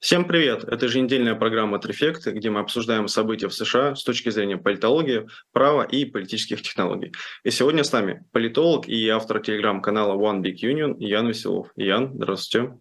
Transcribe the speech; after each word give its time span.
Всем 0.00 0.24
привет! 0.26 0.62
Это 0.62 0.86
еженедельная 0.86 1.34
программа 1.34 1.80
«Трефект», 1.80 2.24
где 2.24 2.50
мы 2.50 2.60
обсуждаем 2.60 3.08
события 3.08 3.48
в 3.48 3.52
США 3.52 3.96
с 3.96 4.04
точки 4.04 4.28
зрения 4.28 4.56
политологии, 4.56 5.26
права 5.50 5.82
и 5.82 6.04
политических 6.04 6.62
технологий. 6.62 7.12
И 7.42 7.50
сегодня 7.50 7.82
с 7.82 7.90
нами 7.90 8.24
политолог 8.30 8.86
и 8.86 9.08
автор 9.08 9.40
телеграм-канала 9.40 10.14
One 10.16 10.40
Big 10.40 10.62
Union 10.62 10.94
Ян 11.00 11.26
Веселов. 11.26 11.72
Ян, 11.74 12.12
здравствуйте. 12.14 12.78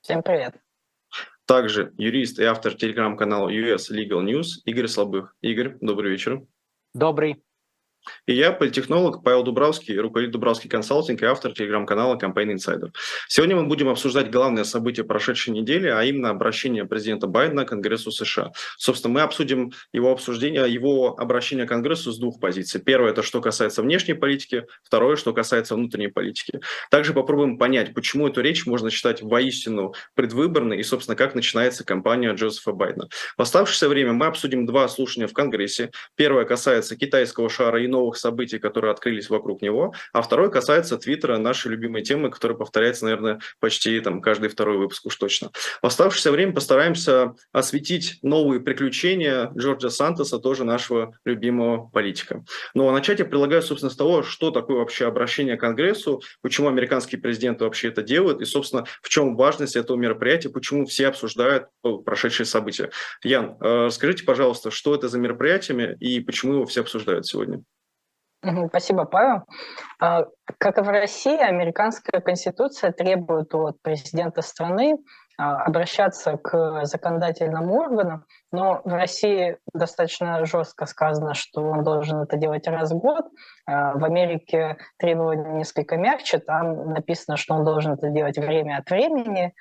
Всем 0.00 0.22
привет. 0.22 0.54
Также 1.44 1.92
юрист 1.98 2.38
и 2.38 2.44
автор 2.44 2.74
телеграм-канала 2.74 3.48
US 3.48 3.90
Legal 3.90 4.22
News 4.22 4.62
Игорь 4.64 4.86
Слабых. 4.86 5.34
Игорь, 5.40 5.76
добрый 5.80 6.12
вечер. 6.12 6.42
Добрый. 6.94 7.42
И 8.26 8.34
я, 8.34 8.52
политтехнолог 8.52 9.22
Павел 9.22 9.42
Дубравский, 9.42 9.98
руководитель 9.98 10.32
Дубравский 10.32 10.68
консалтинг 10.68 11.22
и 11.22 11.26
автор 11.26 11.52
телеграм-канала 11.52 12.16
Campaign 12.16 12.54
Insider. 12.54 12.90
Сегодня 13.28 13.56
мы 13.56 13.66
будем 13.66 13.88
обсуждать 13.88 14.30
главное 14.30 14.64
событие 14.64 15.04
прошедшей 15.04 15.52
недели, 15.52 15.88
а 15.88 16.02
именно 16.04 16.30
обращение 16.30 16.84
президента 16.84 17.26
Байдена 17.26 17.64
к 17.64 17.68
Конгрессу 17.68 18.10
США. 18.10 18.52
Собственно, 18.76 19.14
мы 19.14 19.20
обсудим 19.22 19.72
его 19.92 20.12
обсуждение, 20.12 20.70
его 20.72 21.18
обращение 21.18 21.66
к 21.66 21.68
Конгрессу 21.68 22.12
с 22.12 22.18
двух 22.18 22.40
позиций. 22.40 22.80
Первое– 22.80 23.10
это 23.12 23.22
что 23.22 23.40
касается 23.40 23.82
внешней 23.82 24.14
политики, 24.14 24.64
второе– 24.82 25.16
что 25.16 25.32
касается 25.32 25.74
внутренней 25.74 26.08
политики. 26.08 26.60
Также 26.90 27.12
попробуем 27.12 27.58
понять, 27.58 27.94
почему 27.94 28.28
эту 28.28 28.40
речь 28.40 28.66
можно 28.66 28.90
считать 28.90 29.22
воистину 29.22 29.94
предвыборной 30.14 30.78
и, 30.78 30.82
собственно, 30.82 31.16
как 31.16 31.34
начинается 31.34 31.84
кампания 31.84 32.32
Джозефа 32.32 32.72
Байдена. 32.72 33.08
В 33.36 33.42
оставшееся 33.42 33.88
время 33.88 34.12
мы 34.12 34.26
обсудим 34.26 34.66
два 34.66 34.88
слушания 34.88 35.26
в 35.26 35.32
Конгрессе. 35.32 35.90
Первое 36.16 36.44
касается 36.44 36.96
китайского 36.96 37.48
шара 37.48 37.84
новых 37.88 38.16
событий, 38.16 38.58
которые 38.58 38.92
открылись 38.92 39.30
вокруг 39.30 39.62
него, 39.62 39.94
а 40.12 40.22
второй 40.22 40.50
касается 40.50 40.96
Твиттера, 40.98 41.38
нашей 41.38 41.70
любимой 41.70 42.02
темы, 42.02 42.30
которая 42.30 42.56
повторяется, 42.56 43.04
наверное, 43.04 43.40
почти 43.60 43.98
там 44.00 44.20
каждый 44.20 44.48
второй 44.48 44.78
выпуск 44.78 45.06
уж 45.06 45.16
точно. 45.16 45.50
В 45.82 45.86
оставшееся 45.86 46.30
время 46.30 46.52
постараемся 46.52 47.34
осветить 47.52 48.18
новые 48.22 48.60
приключения 48.60 49.50
Джорджа 49.56 49.90
Сантоса, 49.90 50.38
тоже 50.38 50.64
нашего 50.64 51.14
любимого 51.24 51.88
политика. 51.88 52.44
Ну 52.74 52.88
а 52.88 52.92
начать 52.92 53.18
я 53.18 53.24
предлагаю, 53.24 53.62
собственно, 53.62 53.90
с 53.90 53.96
того, 53.96 54.22
что 54.22 54.50
такое 54.50 54.78
вообще 54.78 55.06
обращение 55.06 55.56
к 55.56 55.60
Конгрессу, 55.60 56.22
почему 56.42 56.68
американские 56.68 57.20
президенты 57.20 57.64
вообще 57.64 57.88
это 57.88 58.02
делают, 58.02 58.40
и, 58.40 58.44
собственно, 58.44 58.84
в 59.02 59.08
чем 59.08 59.36
важность 59.36 59.76
этого 59.76 59.96
мероприятия, 59.96 60.48
почему 60.48 60.86
все 60.86 61.08
обсуждают 61.08 61.66
прошедшие 62.04 62.46
события. 62.46 62.90
Ян, 63.22 63.56
э, 63.60 63.88
скажите, 63.90 64.24
пожалуйста, 64.24 64.70
что 64.70 64.94
это 64.94 65.08
за 65.08 65.18
мероприятие 65.18 65.96
и 66.00 66.20
почему 66.20 66.54
его 66.54 66.66
все 66.66 66.80
обсуждают 66.80 67.26
сегодня? 67.26 67.62
Спасибо, 68.68 69.04
Павел. 69.04 69.42
А, 70.00 70.24
как 70.58 70.78
и 70.78 70.82
в 70.82 70.88
России, 70.88 71.36
американская 71.36 72.20
конституция 72.20 72.92
требует 72.92 73.52
от 73.54 73.82
президента 73.82 74.42
страны 74.42 74.96
а, 75.36 75.64
обращаться 75.64 76.36
к 76.36 76.84
законодательным 76.84 77.70
органам, 77.72 78.24
но 78.52 78.80
в 78.84 78.92
России 78.92 79.58
достаточно 79.74 80.44
жестко 80.44 80.86
сказано, 80.86 81.34
что 81.34 81.62
он 81.62 81.82
должен 81.82 82.22
это 82.22 82.36
делать 82.36 82.68
раз 82.68 82.92
в 82.92 82.98
год. 82.98 83.26
А, 83.66 83.94
в 83.94 84.04
Америке 84.04 84.76
требования 84.98 85.50
несколько 85.54 85.96
мягче, 85.96 86.38
там 86.38 86.92
написано, 86.92 87.36
что 87.36 87.54
он 87.54 87.64
должен 87.64 87.94
это 87.94 88.08
делать 88.10 88.38
время 88.38 88.78
от 88.78 88.88
времени, 88.88 89.52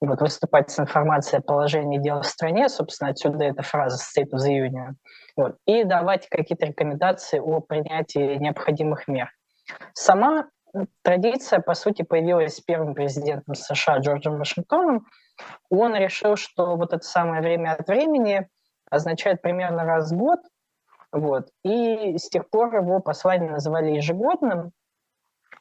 вот, 0.00 0.20
выступать 0.20 0.70
с 0.70 0.78
информацией 0.78 1.40
о 1.40 1.42
положении 1.42 1.98
дел 1.98 2.20
в 2.22 2.26
стране, 2.26 2.68
собственно, 2.68 3.10
отсюда 3.10 3.44
эта 3.44 3.62
фраза 3.62 3.98
«State 3.98 4.30
of 4.32 4.38
the 4.38 4.66
Union», 4.66 4.94
вот, 5.36 5.56
и 5.66 5.84
давать 5.84 6.28
какие-то 6.28 6.66
рекомендации 6.66 7.38
о 7.38 7.60
принятии 7.60 8.36
необходимых 8.36 9.08
мер. 9.08 9.30
Сама 9.92 10.46
традиция, 11.02 11.60
по 11.60 11.74
сути, 11.74 12.02
появилась 12.02 12.56
с 12.56 12.60
первым 12.60 12.94
президентом 12.94 13.54
США 13.54 13.98
Джорджем 13.98 14.38
Вашингтоном. 14.38 15.06
Он 15.68 15.94
решил, 15.94 16.36
что 16.36 16.76
вот 16.76 16.92
это 16.92 17.04
самое 17.04 17.42
время 17.42 17.72
от 17.72 17.86
времени 17.88 18.48
означает 18.90 19.42
примерно 19.42 19.84
раз 19.84 20.10
в 20.10 20.16
год, 20.16 20.40
вот, 21.12 21.48
и 21.64 22.16
с 22.18 22.28
тех 22.28 22.48
пор 22.50 22.74
его 22.74 23.00
послание 23.00 23.50
называли 23.50 23.90
ежегодным, 23.90 24.72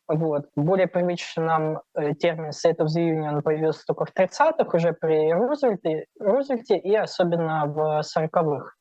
вот. 0.10 0.50
Более 0.56 0.88
привычный 0.88 1.44
нам 1.44 1.82
э, 1.94 2.16
термин 2.16 2.50
State 2.50 2.78
of 2.78 2.88
the 2.88 3.00
Union 3.00 3.44
появился 3.44 3.84
только 3.86 4.06
в 4.06 4.14
30-х, 4.14 4.76
уже 4.76 4.94
при 4.94 5.32
Рузвельте, 5.32 6.06
Рузвельте 6.20 6.78
и 6.78 6.96
особенно 6.96 7.68
в 7.68 8.02
40-х. 8.02 8.72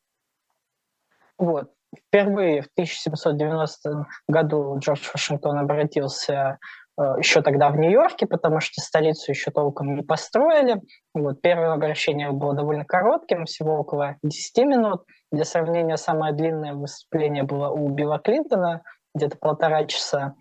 Вот. 1.37 1.71
Впервые 2.07 2.63
в 2.63 2.69
1790 2.73 4.07
году 4.27 4.79
Джордж 4.79 5.07
Вашингтон 5.13 5.59
обратился 5.59 6.59
э, 6.99 7.03
еще 7.19 7.43
тогда 7.43 7.69
в 7.69 7.77
Нью-Йорке, 7.77 8.27
потому 8.27 8.61
что 8.61 8.81
столицу 8.81 9.31
еще 9.31 9.51
толком 9.51 9.97
не 9.97 10.03
построили. 10.03 10.81
Вот. 11.13 11.43
Первое 11.43 11.75
обращение 11.75 12.31
было 12.31 12.55
довольно 12.55 12.87
коротким, 12.87 13.45
всего 13.45 13.75
около 13.75 14.17
10 14.23 14.65
минут. 14.65 15.05
Для 15.31 15.45
сравнения, 15.45 15.99
самое 15.99 16.33
длинное 16.33 16.73
выступление 16.73 17.43
было 17.43 17.69
у 17.69 17.91
Билла 17.91 18.19
Клинтона– 18.19 18.81
где-то 19.19 19.37
полтора 19.37 19.85
часа. 19.85 20.35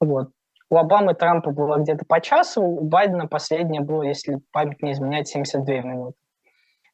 Вот. 0.00 0.30
У 0.70 0.76
Обамы 0.76 1.12
и 1.12 1.14
Трампа 1.14 1.50
было 1.50 1.78
где-то 1.78 2.04
по 2.04 2.20
часу, 2.20 2.62
у 2.62 2.80
Байдена 2.80 3.26
последнее 3.26 3.80
было, 3.80 4.02
если 4.02 4.40
память 4.52 4.82
не 4.82 4.92
изменяет, 4.92 5.28
72 5.28 5.74
минуты. 5.80 6.16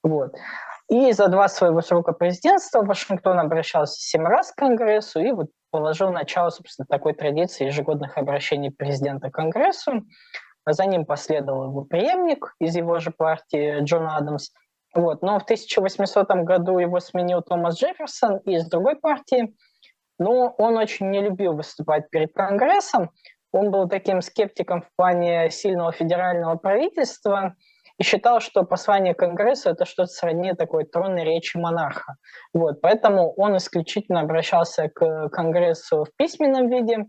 Вот. 0.02 0.34
И 0.88 1.12
за 1.12 1.28
два 1.28 1.48
своего 1.48 1.80
срока 1.82 2.12
президентства 2.12 2.82
Вашингтон 2.82 3.38
обращался 3.38 4.00
семь 4.00 4.24
раз 4.24 4.52
к 4.52 4.56
Конгрессу 4.56 5.20
и 5.20 5.30
вот 5.30 5.48
положил 5.70 6.10
начало, 6.10 6.50
собственно, 6.50 6.86
такой 6.86 7.14
традиции 7.14 7.66
ежегодных 7.66 8.18
обращений 8.18 8.70
президента 8.70 9.30
к 9.30 9.34
Конгрессу. 9.34 10.02
А 10.64 10.72
за 10.72 10.84
ним 10.86 11.06
последовал 11.06 11.70
его 11.70 11.84
преемник 11.84 12.54
из 12.60 12.76
его 12.76 12.98
же 12.98 13.12
партии 13.12 13.82
Джон 13.82 14.08
Адамс. 14.08 14.50
Вот. 14.94 15.22
Но 15.22 15.38
в 15.38 15.44
1800 15.44 16.28
году 16.44 16.78
его 16.78 16.98
сменил 17.00 17.40
Томас 17.40 17.78
Джефферсон 17.78 18.38
из 18.38 18.66
другой 18.68 18.96
партии– 18.96 19.54
но 20.20 20.54
он 20.58 20.76
очень 20.76 21.10
не 21.10 21.20
любил 21.20 21.54
выступать 21.54 22.08
перед 22.10 22.32
Конгрессом. 22.34 23.10
Он 23.52 23.72
был 23.72 23.88
таким 23.88 24.20
скептиком 24.20 24.82
в 24.82 24.88
плане 24.94 25.50
сильного 25.50 25.90
федерального 25.90 26.56
правительства 26.56 27.56
и 27.98 28.04
считал, 28.04 28.40
что 28.40 28.62
послание 28.64 29.14
Конгрессу– 29.14 29.70
это 29.70 29.86
что-то 29.86 30.12
сродни 30.12 30.52
такой 30.52 30.84
тронной 30.84 31.24
речи 31.24 31.56
монарха. 31.56 32.16
Вот, 32.52 32.82
поэтому 32.82 33.32
он 33.32 33.56
исключительно 33.56 34.20
обращался 34.20 34.88
к 34.88 35.30
Конгрессу 35.30 36.04
в 36.04 36.14
письменном 36.16 36.68
виде, 36.68 37.06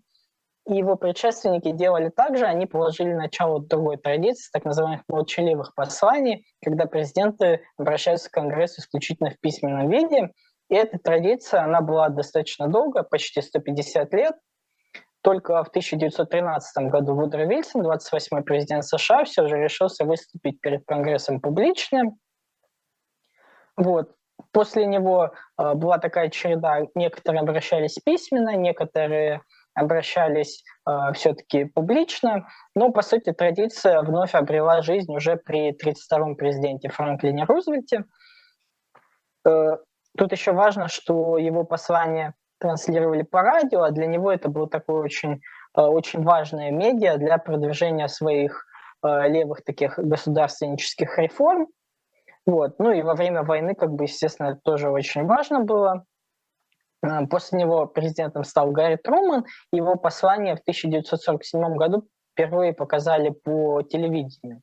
и 0.68 0.76
его 0.76 0.96
предшественники 0.96 1.72
делали 1.72 2.10
так 2.10 2.38
же, 2.38 2.46
они 2.46 2.66
положили 2.66 3.14
начало 3.14 3.62
другой 3.62 3.98
традиции, 3.98 4.50
так 4.54 4.64
называемых 4.64 5.02
молчаливых 5.10 5.76
посланий, 5.76 6.46
когда 6.64 6.86
президенты 6.86 7.62
обращаются 7.78 8.30
к 8.30 8.34
Конгрессу 8.34 8.80
исключительно 8.80 9.32
в 9.32 9.40
письменном 9.42 9.90
виде– 9.90 10.30
и 10.72 10.76
эта 10.76 10.98
традиция, 10.98 11.64
она 11.64 11.82
была 11.82 12.08
достаточно 12.08 12.70
долго, 12.70 13.04
почти 13.04 13.42
150 13.42 14.14
лет. 14.14 14.36
Только 15.22 15.62
в 15.66 15.68
1913 15.68 16.90
году 16.90 17.14
Вудро 17.14 17.46
Вильсон, 17.46 17.86
28-й 17.86 18.42
президент 18.44 18.86
США, 18.86 19.26
все 19.26 19.48
же 19.48 19.58
решился 19.58 20.06
выступить 20.06 20.62
перед 20.62 20.86
Конгрессом 20.86 21.42
публично. 21.42 22.16
Вот. 23.76 24.16
После 24.54 24.86
него 24.86 25.34
э, 25.58 25.74
была 25.74 25.98
такая 25.98 26.30
череда, 26.30 26.84
некоторые 26.96 27.42
обращались 27.42 28.00
письменно, 28.00 28.56
некоторые 28.56 29.42
обращались 29.74 30.64
э, 30.88 31.12
все-таки 31.16 31.66
публично, 31.66 32.48
но, 32.76 32.92
по 32.92 33.02
сути, 33.02 33.34
традиция 33.34 34.02
вновь 34.02 34.34
обрела 34.36 34.82
жизнь 34.82 35.14
уже 35.14 35.36
при 35.36 35.74
32-м 35.74 36.38
президенте 36.38 36.88
Франклине 36.88 37.44
Рузвельте. 37.44 38.06
Э, 39.46 39.78
Тут 40.18 40.32
еще 40.32 40.52
важно, 40.52 40.88
что 40.88 41.38
его 41.38 41.64
послание 41.64 42.34
транслировали 42.60 43.24
по 43.24 43.42
радио, 43.42 43.84
а 43.84 43.92
для 43.92 44.06
него 44.06 44.32
это 44.32 44.50
было 44.50 44.70
такое 44.70 45.02
очень, 45.02 45.42
э, 45.76 45.82
очень 45.82 46.24
важное 46.24 46.72
медиа 46.72 47.18
для 47.18 47.38
продвижения 47.38 48.08
своих 48.08 48.66
э, 49.04 49.28
левых 49.30 49.64
таких 49.64 49.98
государственнических 49.98 51.18
реформ. 51.18 51.68
Вот. 52.46 52.78
Ну 52.80 52.92
и 52.92 53.02
во 53.02 53.16
время 53.16 53.44
войны, 53.44 53.74
как 53.74 53.92
бы, 53.92 54.04
естественно, 54.04 54.50
это 54.50 54.60
тоже 54.64 54.90
очень 54.90 55.26
важно 55.26 55.62
было. 55.62 56.06
Э, 57.04 57.26
после 57.28 57.60
него 57.60 57.88
президентом 57.88 58.44
стал 58.44 58.72
Гарри 58.72 58.98
Труман. 58.98 59.46
Его 59.72 59.96
послание 59.96 60.56
в 60.56 60.60
1947 60.60 61.76
году 61.76 62.08
впервые 62.34 62.74
показали 62.74 63.30
по 63.30 63.82
телевидению. 63.82 64.62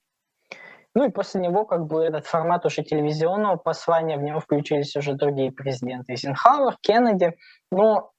Ну 0.99 1.05
и 1.05 1.11
после 1.11 1.41
него 1.41 1.65
как 1.65 1.87
бы 1.87 2.03
этот 2.03 2.27
формат 2.27 2.67
уже 2.67 2.83
телевизионного 2.83 3.55
послания, 3.55 4.17
в 4.17 4.23
него 4.23 4.41
включились 4.41 4.97
уже 4.97 5.13
другие 5.13 5.53
президенты. 5.53 6.11
Эйзенхауэр, 6.15 6.77
Кеннеди. 6.81 7.37
Но, 7.71 8.11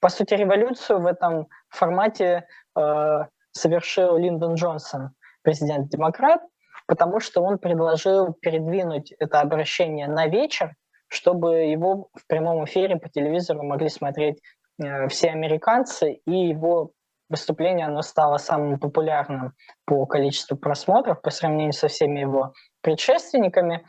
по 0.00 0.10
сути, 0.10 0.34
революцию 0.34 1.00
в 1.00 1.06
этом 1.06 1.46
формате 1.70 2.46
э, 2.78 3.20
совершил 3.52 4.18
Линдон 4.18 4.52
Джонсон, 4.56 5.12
президент-демократ, 5.40 6.42
потому 6.86 7.20
что 7.20 7.40
он 7.40 7.56
предложил 7.56 8.34
передвинуть 8.34 9.12
это 9.18 9.40
обращение 9.40 10.06
на 10.06 10.26
вечер, 10.26 10.74
чтобы 11.08 11.60
его 11.60 12.10
в 12.12 12.26
прямом 12.26 12.66
эфире 12.66 12.96
по 12.96 13.08
телевизору 13.08 13.62
могли 13.62 13.88
смотреть 13.88 14.42
э, 14.78 15.08
все 15.08 15.30
американцы, 15.30 16.20
и 16.26 16.48
его 16.48 16.90
выступление 17.28 17.86
оно 17.86 18.02
стало 18.02 18.38
самым 18.38 18.78
популярным 18.78 19.52
по 19.84 20.06
количеству 20.06 20.56
просмотров 20.56 21.22
по 21.22 21.30
сравнению 21.30 21.72
со 21.72 21.88
всеми 21.88 22.20
его 22.20 22.52
предшественниками. 22.82 23.84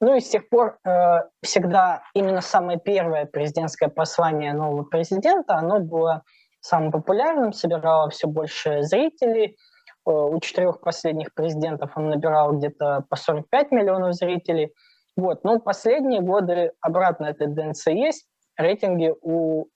Ну 0.00 0.14
и 0.14 0.20
с 0.20 0.28
тех 0.28 0.48
пор 0.48 0.78
э, 0.84 1.22
всегда 1.42 2.02
именно 2.14 2.40
самое 2.40 2.78
первое 2.78 3.26
президентское 3.26 3.88
послание 3.88 4.52
нового 4.52 4.84
президента, 4.84 5.54
оно 5.54 5.80
было 5.80 6.22
самым 6.60 6.92
популярным, 6.92 7.52
собирало 7.52 8.10
все 8.10 8.28
больше 8.28 8.82
зрителей. 8.82 9.56
Э, 10.06 10.10
у 10.10 10.38
четырех 10.40 10.80
последних 10.80 11.34
президентов 11.34 11.92
он 11.96 12.10
набирал 12.10 12.52
где-то 12.52 13.04
по 13.08 13.16
45 13.16 13.72
миллионов 13.72 14.14
зрителей. 14.14 14.72
Вот. 15.16 15.42
Но 15.42 15.58
последние 15.58 16.20
годы 16.20 16.72
обратная 16.80 17.34
тенденция 17.34 17.94
есть. 17.94 18.26
Рейтинги 18.56 19.12
у 19.20 19.66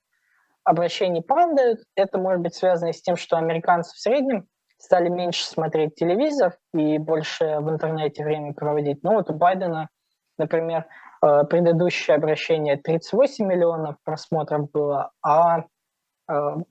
обращений 0.64 1.23
падают. 1.23 1.81
Это 1.97 2.19
может 2.19 2.41
быть 2.41 2.55
связано 2.55 2.93
с 2.93 3.03
тем, 3.03 3.17
что 3.17 3.37
американцы 3.37 3.94
в 3.94 3.99
среднем 3.99 4.47
стали 4.82 5.09
меньше 5.09 5.44
смотреть 5.44 5.94
телевизор 5.94 6.56
и 6.75 6.99
больше 6.99 7.59
в 7.61 7.70
интернете 7.70 8.25
время 8.25 8.53
проводить. 8.53 9.03
Ну 9.05 9.14
вот 9.14 9.31
у 9.31 9.35
Байдена, 9.35 9.88
например, 10.38 10.87
э, 11.25 11.44
предыдущее 11.44 12.17
обращение 12.17 12.76
38 12.76 13.47
миллионов 13.47 13.97
просмотров 14.03 14.70
было, 14.73 15.12
а 15.25 15.61
э, 15.61 15.62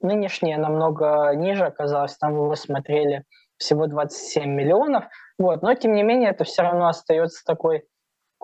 нынешнее 0.01 0.57
намного 0.57 1.31
ниже 1.35 1.65
оказалось, 1.65 2.17
там 2.17 2.33
его 2.33 2.53
смотрели 2.55 3.23
всего 3.57 3.88
27 3.88 4.43
миллионов. 4.43 5.05
Вот. 5.39 5.61
Но, 5.61 5.73
тем 5.75 5.93
не 5.93 6.03
менее, 6.03 6.31
это 6.31 6.43
все 6.43 6.63
равно 6.63 6.88
остается 6.88 7.45
такой 7.45 7.77
э, 7.77 7.83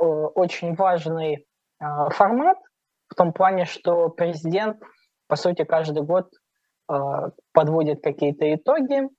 очень 0.01 0.75
важный 0.75 1.45
формат 1.79 2.57
в 3.09 3.15
том 3.15 3.33
плане, 3.33 3.65
что 3.65 4.09
президент, 4.09 4.81
по 5.27 5.35
сути, 5.35 5.63
каждый 5.63 6.03
год 6.03 6.29
подводит 7.53 8.01
какие-то 8.01 8.53
итоги, 8.55 9.09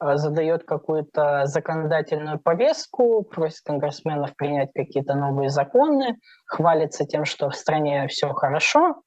Э, 0.00 0.16
задает 0.16 0.64
какую-то 0.64 1.46
законодательную 1.46 2.38
повестку, 2.38 3.22
просит 3.22 3.62
конгрессменов 3.64 4.34
принять 4.36 4.70
какие-то 4.74 5.14
новые 5.14 5.50
законы, 5.50 6.18
хвалится 6.46 7.04
тем, 7.04 7.24
что 7.24 7.50
в 7.50 7.54
стране 7.54 8.08
все 8.08 8.32
хорошо, 8.32 9.02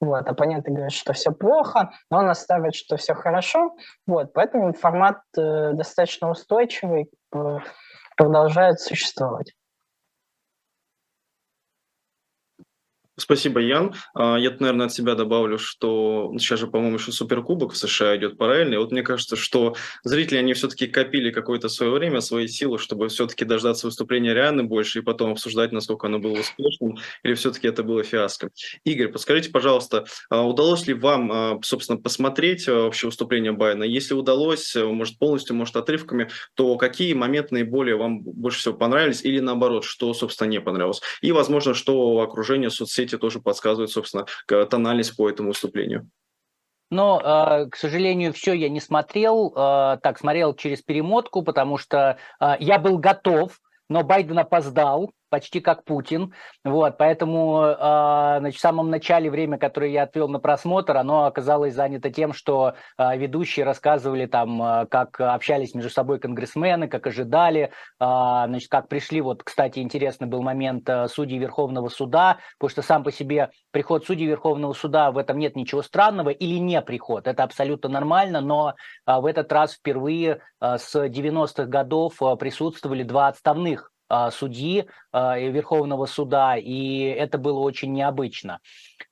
вот, 0.00 0.28
оппоненты 0.28 0.70
говорят, 0.70 0.92
что 0.92 1.12
все 1.12 1.30
плохо, 1.30 1.92
но 2.10 2.18
он 2.18 2.28
оставит, 2.28 2.74
что 2.74 2.96
все 2.96 3.14
хорошо. 3.14 3.74
Вот, 4.06 4.32
поэтому 4.34 4.72
формат 4.72 5.20
э, 5.38 5.72
достаточно 5.72 6.30
устойчивый, 6.30 7.10
э, 7.34 7.58
продолжает 8.16 8.80
существовать. 8.80 9.52
Спасибо, 13.16 13.60
Ян. 13.60 13.94
А, 14.14 14.36
я, 14.36 14.50
наверное, 14.58 14.86
от 14.86 14.92
себя 14.92 15.14
добавлю, 15.14 15.56
что 15.56 16.32
сейчас 16.36 16.58
же, 16.58 16.66
по-моему, 16.66 16.96
еще 16.96 17.12
Суперкубок 17.12 17.72
в 17.72 17.76
США 17.76 18.16
идет 18.16 18.36
параллельно. 18.36 18.74
И 18.74 18.76
вот 18.76 18.90
мне 18.90 19.02
кажется, 19.02 19.36
что 19.36 19.76
зрители, 20.02 20.38
они 20.38 20.52
все-таки 20.52 20.88
копили 20.88 21.30
какое-то 21.30 21.68
свое 21.68 21.92
время, 21.92 22.20
свои 22.20 22.48
силы, 22.48 22.76
чтобы 22.76 23.06
все-таки 23.08 23.44
дождаться 23.44 23.86
выступления 23.86 24.34
Рианы 24.34 24.64
больше 24.64 24.98
и 24.98 25.02
потом 25.02 25.30
обсуждать, 25.30 25.70
насколько 25.70 26.08
оно 26.08 26.18
было 26.18 26.40
успешным, 26.40 26.96
или 27.22 27.34
все-таки 27.34 27.68
это 27.68 27.84
было 27.84 28.02
фиаско. 28.02 28.50
Игорь, 28.84 29.08
подскажите, 29.12 29.50
пожалуйста, 29.50 30.06
а, 30.28 30.44
удалось 30.44 30.88
ли 30.88 30.94
вам, 30.94 31.30
а, 31.32 31.58
собственно, 31.62 32.00
посмотреть 32.00 32.66
вообще 32.66 33.06
выступление 33.06 33.52
Байдена? 33.52 33.84
Если 33.84 34.14
удалось, 34.14 34.74
может, 34.74 35.20
полностью, 35.20 35.54
может, 35.54 35.76
отрывками, 35.76 36.30
то 36.54 36.76
какие 36.76 37.14
моменты 37.14 37.54
наиболее 37.54 37.94
вам 37.94 38.22
больше 38.22 38.58
всего 38.58 38.74
понравились 38.74 39.24
или 39.24 39.38
наоборот, 39.38 39.84
что, 39.84 40.12
собственно, 40.14 40.48
не 40.48 40.60
понравилось? 40.60 41.00
И, 41.20 41.30
возможно, 41.30 41.74
что 41.74 42.18
окружение 42.18 42.70
соцсетей 42.70 43.03
соцсети 43.04 43.18
тоже 43.18 43.40
подсказывают, 43.40 43.90
собственно, 43.90 44.26
тональность 44.46 45.16
по 45.16 45.28
этому 45.28 45.48
выступлению. 45.48 46.10
Но, 46.90 47.20
э, 47.20 47.70
к 47.70 47.76
сожалению, 47.76 48.32
все 48.32 48.52
я 48.52 48.68
не 48.68 48.80
смотрел. 48.80 49.52
Э, 49.56 49.98
так, 50.02 50.18
смотрел 50.18 50.54
через 50.54 50.82
перемотку, 50.82 51.42
потому 51.42 51.78
что 51.78 52.18
э, 52.40 52.54
я 52.60 52.78
был 52.78 52.98
готов, 52.98 53.58
но 53.88 54.02
Байден 54.02 54.38
опоздал 54.38 55.10
почти 55.34 55.58
как 55.58 55.82
Путин. 55.82 56.32
Вот, 56.64 56.96
поэтому 56.96 57.60
а, 57.60 58.38
значит, 58.38 58.58
в 58.58 58.62
самом 58.62 58.88
начале 58.88 59.28
время, 59.28 59.58
которое 59.58 59.90
я 59.90 60.04
отвел 60.04 60.28
на 60.28 60.38
просмотр, 60.38 60.96
оно 60.96 61.24
оказалось 61.24 61.74
занято 61.74 62.08
тем, 62.08 62.32
что 62.32 62.74
а, 62.96 63.16
ведущие 63.16 63.66
рассказывали 63.66 64.26
там, 64.26 64.62
а, 64.62 64.86
как 64.86 65.20
общались 65.20 65.74
между 65.74 65.90
собой 65.90 66.20
конгрессмены, 66.20 66.86
как 66.86 67.08
ожидали, 67.08 67.72
значит, 67.98 68.70
как 68.70 68.86
пришли, 68.86 69.20
вот, 69.20 69.42
кстати, 69.42 69.80
интересный 69.80 70.28
был 70.28 70.40
момент 70.42 70.88
судей 71.08 71.38
Верховного 71.38 71.88
суда, 71.88 72.38
потому 72.56 72.70
что 72.70 72.82
сам 72.82 73.02
по 73.02 73.10
себе 73.10 73.50
приход 73.72 74.06
судей 74.06 74.26
Верховного 74.26 74.72
суда, 74.72 75.10
в 75.10 75.18
этом 75.18 75.38
нет 75.38 75.56
ничего 75.56 75.82
странного, 75.82 76.28
или 76.28 76.58
не 76.58 76.80
приход, 76.80 77.26
это 77.26 77.42
абсолютно 77.42 77.88
нормально, 77.88 78.40
но 78.40 78.74
в 79.04 79.26
этот 79.26 79.50
раз 79.52 79.74
впервые 79.74 80.42
с 80.60 80.94
90-х 80.94 81.64
годов 81.64 82.20
присутствовали 82.38 83.02
два 83.02 83.26
отставных 83.26 83.90
судьи 84.30 84.86
а, 85.12 85.38
Верховного 85.38 86.06
суда, 86.06 86.56
и 86.56 87.00
это 87.00 87.38
было 87.38 87.60
очень 87.60 87.92
необычно. 87.92 88.60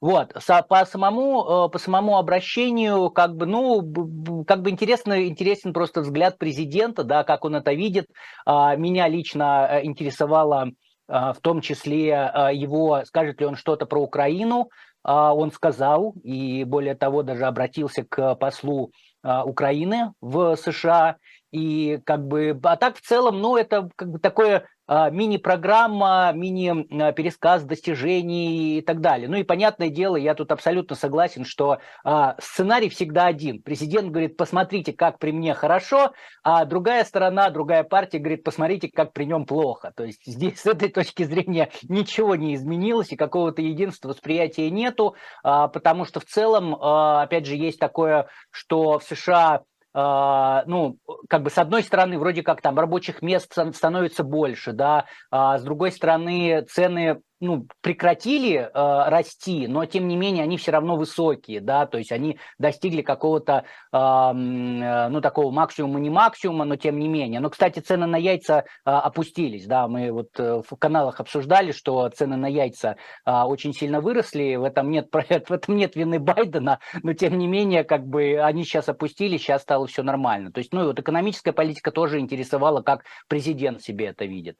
Вот, 0.00 0.34
по 0.68 0.84
самому, 0.84 1.66
э, 1.66 1.70
по 1.70 1.78
самому 1.78 2.18
обращению, 2.18 3.10
как 3.10 3.36
бы, 3.36 3.46
ну, 3.46 4.44
как 4.46 4.62
бы 4.62 4.70
интересно, 4.70 5.26
интересен 5.26 5.72
просто 5.72 6.00
взгляд 6.00 6.38
президента, 6.38 7.04
да, 7.04 7.24
как 7.24 7.44
он 7.44 7.54
это 7.54 7.72
видит. 7.72 8.06
А, 8.44 8.76
меня 8.76 9.08
лично 9.08 9.68
э, 9.70 9.84
интересовало 9.84 10.70
в 11.08 11.36
том 11.42 11.60
числе 11.60 12.30
его, 12.54 13.02
скажет 13.04 13.38
ли 13.40 13.46
он 13.46 13.56
что-то 13.56 13.84
про 13.84 14.00
Украину, 14.00 14.70
он 15.02 15.50
сказал, 15.50 16.14
и 16.22 16.64
более 16.64 16.94
того, 16.94 17.22
даже 17.22 17.44
обратился 17.44 18.04
к 18.08 18.36
послу 18.36 18.92
Украины 19.22 20.14
в 20.22 20.56
США, 20.56 21.16
и 21.50 22.00
как 22.06 22.26
бы, 22.26 22.58
а 22.62 22.76
так 22.76 22.96
в 22.96 23.02
целом, 23.02 23.40
ну, 23.40 23.56
это 23.56 23.90
как 23.94 24.10
бы 24.10 24.18
такое 24.20 24.64
а, 24.81 24.81
мини-программа, 25.10 26.32
мини-пересказ 26.34 27.64
достижений 27.64 28.78
и 28.78 28.82
так 28.82 29.00
далее. 29.00 29.28
Ну 29.28 29.36
и 29.36 29.42
понятное 29.42 29.88
дело, 29.88 30.16
я 30.16 30.34
тут 30.34 30.52
абсолютно 30.52 30.96
согласен, 30.96 31.44
что 31.44 31.78
а, 32.04 32.36
сценарий 32.40 32.88
всегда 32.88 33.26
один. 33.26 33.62
Президент 33.62 34.10
говорит, 34.10 34.36
посмотрите, 34.36 34.92
как 34.92 35.18
при 35.18 35.32
мне 35.32 35.54
хорошо, 35.54 36.12
а 36.42 36.64
другая 36.64 37.04
сторона, 37.04 37.50
другая 37.50 37.84
партия 37.84 38.18
говорит, 38.18 38.44
посмотрите, 38.44 38.88
как 38.88 39.12
при 39.12 39.24
нем 39.24 39.46
плохо. 39.46 39.92
То 39.96 40.04
есть 40.04 40.22
здесь 40.26 40.60
с 40.60 40.66
этой 40.66 40.88
точки 40.88 41.22
зрения 41.22 41.70
ничего 41.88 42.36
не 42.36 42.54
изменилось 42.54 43.12
и 43.12 43.16
какого-то 43.16 43.62
единства 43.62 44.08
восприятия 44.08 44.70
нету, 44.70 45.16
а, 45.42 45.68
потому 45.68 46.04
что 46.04 46.20
в 46.20 46.24
целом, 46.24 46.74
опять 46.74 47.46
же, 47.46 47.56
есть 47.56 47.78
такое, 47.78 48.28
что 48.50 48.98
в 48.98 49.04
США 49.04 49.62
ну, 49.94 50.96
как 51.28 51.42
бы 51.42 51.50
с 51.50 51.58
одной 51.58 51.82
стороны, 51.82 52.18
вроде 52.18 52.42
как 52.42 52.62
там 52.62 52.78
рабочих 52.78 53.20
мест 53.20 53.52
становится 53.74 54.24
больше, 54.24 54.72
да, 54.72 55.04
а 55.30 55.58
с 55.58 55.62
другой 55.62 55.92
стороны, 55.92 56.64
цены 56.70 57.20
ну, 57.42 57.66
прекратили 57.80 58.56
э, 58.56 58.68
расти, 58.72 59.66
но 59.66 59.84
тем 59.84 60.06
не 60.06 60.16
менее 60.16 60.44
они 60.44 60.56
все 60.56 60.70
равно 60.70 60.96
высокие, 60.96 61.60
да, 61.60 61.86
то 61.86 61.98
есть 61.98 62.12
они 62.12 62.38
достигли 62.58 63.02
какого-то, 63.02 63.64
э, 63.92 64.32
ну, 64.32 65.20
такого 65.20 65.50
максимума, 65.50 65.98
не 65.98 66.08
максимума, 66.08 66.64
но 66.64 66.76
тем 66.76 66.98
не 66.98 67.08
менее. 67.08 67.40
Но, 67.40 67.50
кстати, 67.50 67.80
цены 67.80 68.06
на 68.06 68.16
яйца 68.16 68.58
э, 68.58 68.90
опустились, 68.90 69.66
да, 69.66 69.88
мы 69.88 70.12
вот 70.12 70.28
э, 70.38 70.62
в 70.64 70.76
каналах 70.76 71.18
обсуждали, 71.18 71.72
что 71.72 72.08
цены 72.10 72.36
на 72.36 72.46
яйца 72.46 72.96
э, 73.26 73.32
очень 73.32 73.74
сильно 73.74 74.00
выросли, 74.00 74.54
в 74.54 74.62
этом 74.62 74.90
нет, 74.90 75.08
в 75.12 75.52
этом 75.52 75.76
нет 75.76 75.96
вины 75.96 76.20
Байдена, 76.20 76.78
но 77.02 77.12
тем 77.12 77.36
не 77.38 77.48
менее, 77.48 77.82
как 77.82 78.06
бы 78.06 78.40
они 78.40 78.64
сейчас 78.64 78.88
опустились, 78.88 79.42
сейчас 79.42 79.62
стало 79.62 79.88
все 79.88 80.04
нормально. 80.04 80.52
То 80.52 80.58
есть, 80.58 80.72
ну, 80.72 80.82
и 80.82 80.86
вот 80.86 81.00
экономическая 81.00 81.52
политика 81.52 81.90
тоже 81.90 82.20
интересовала, 82.20 82.82
как 82.82 83.04
президент 83.26 83.82
себе 83.82 84.06
это 84.06 84.26
видит. 84.26 84.58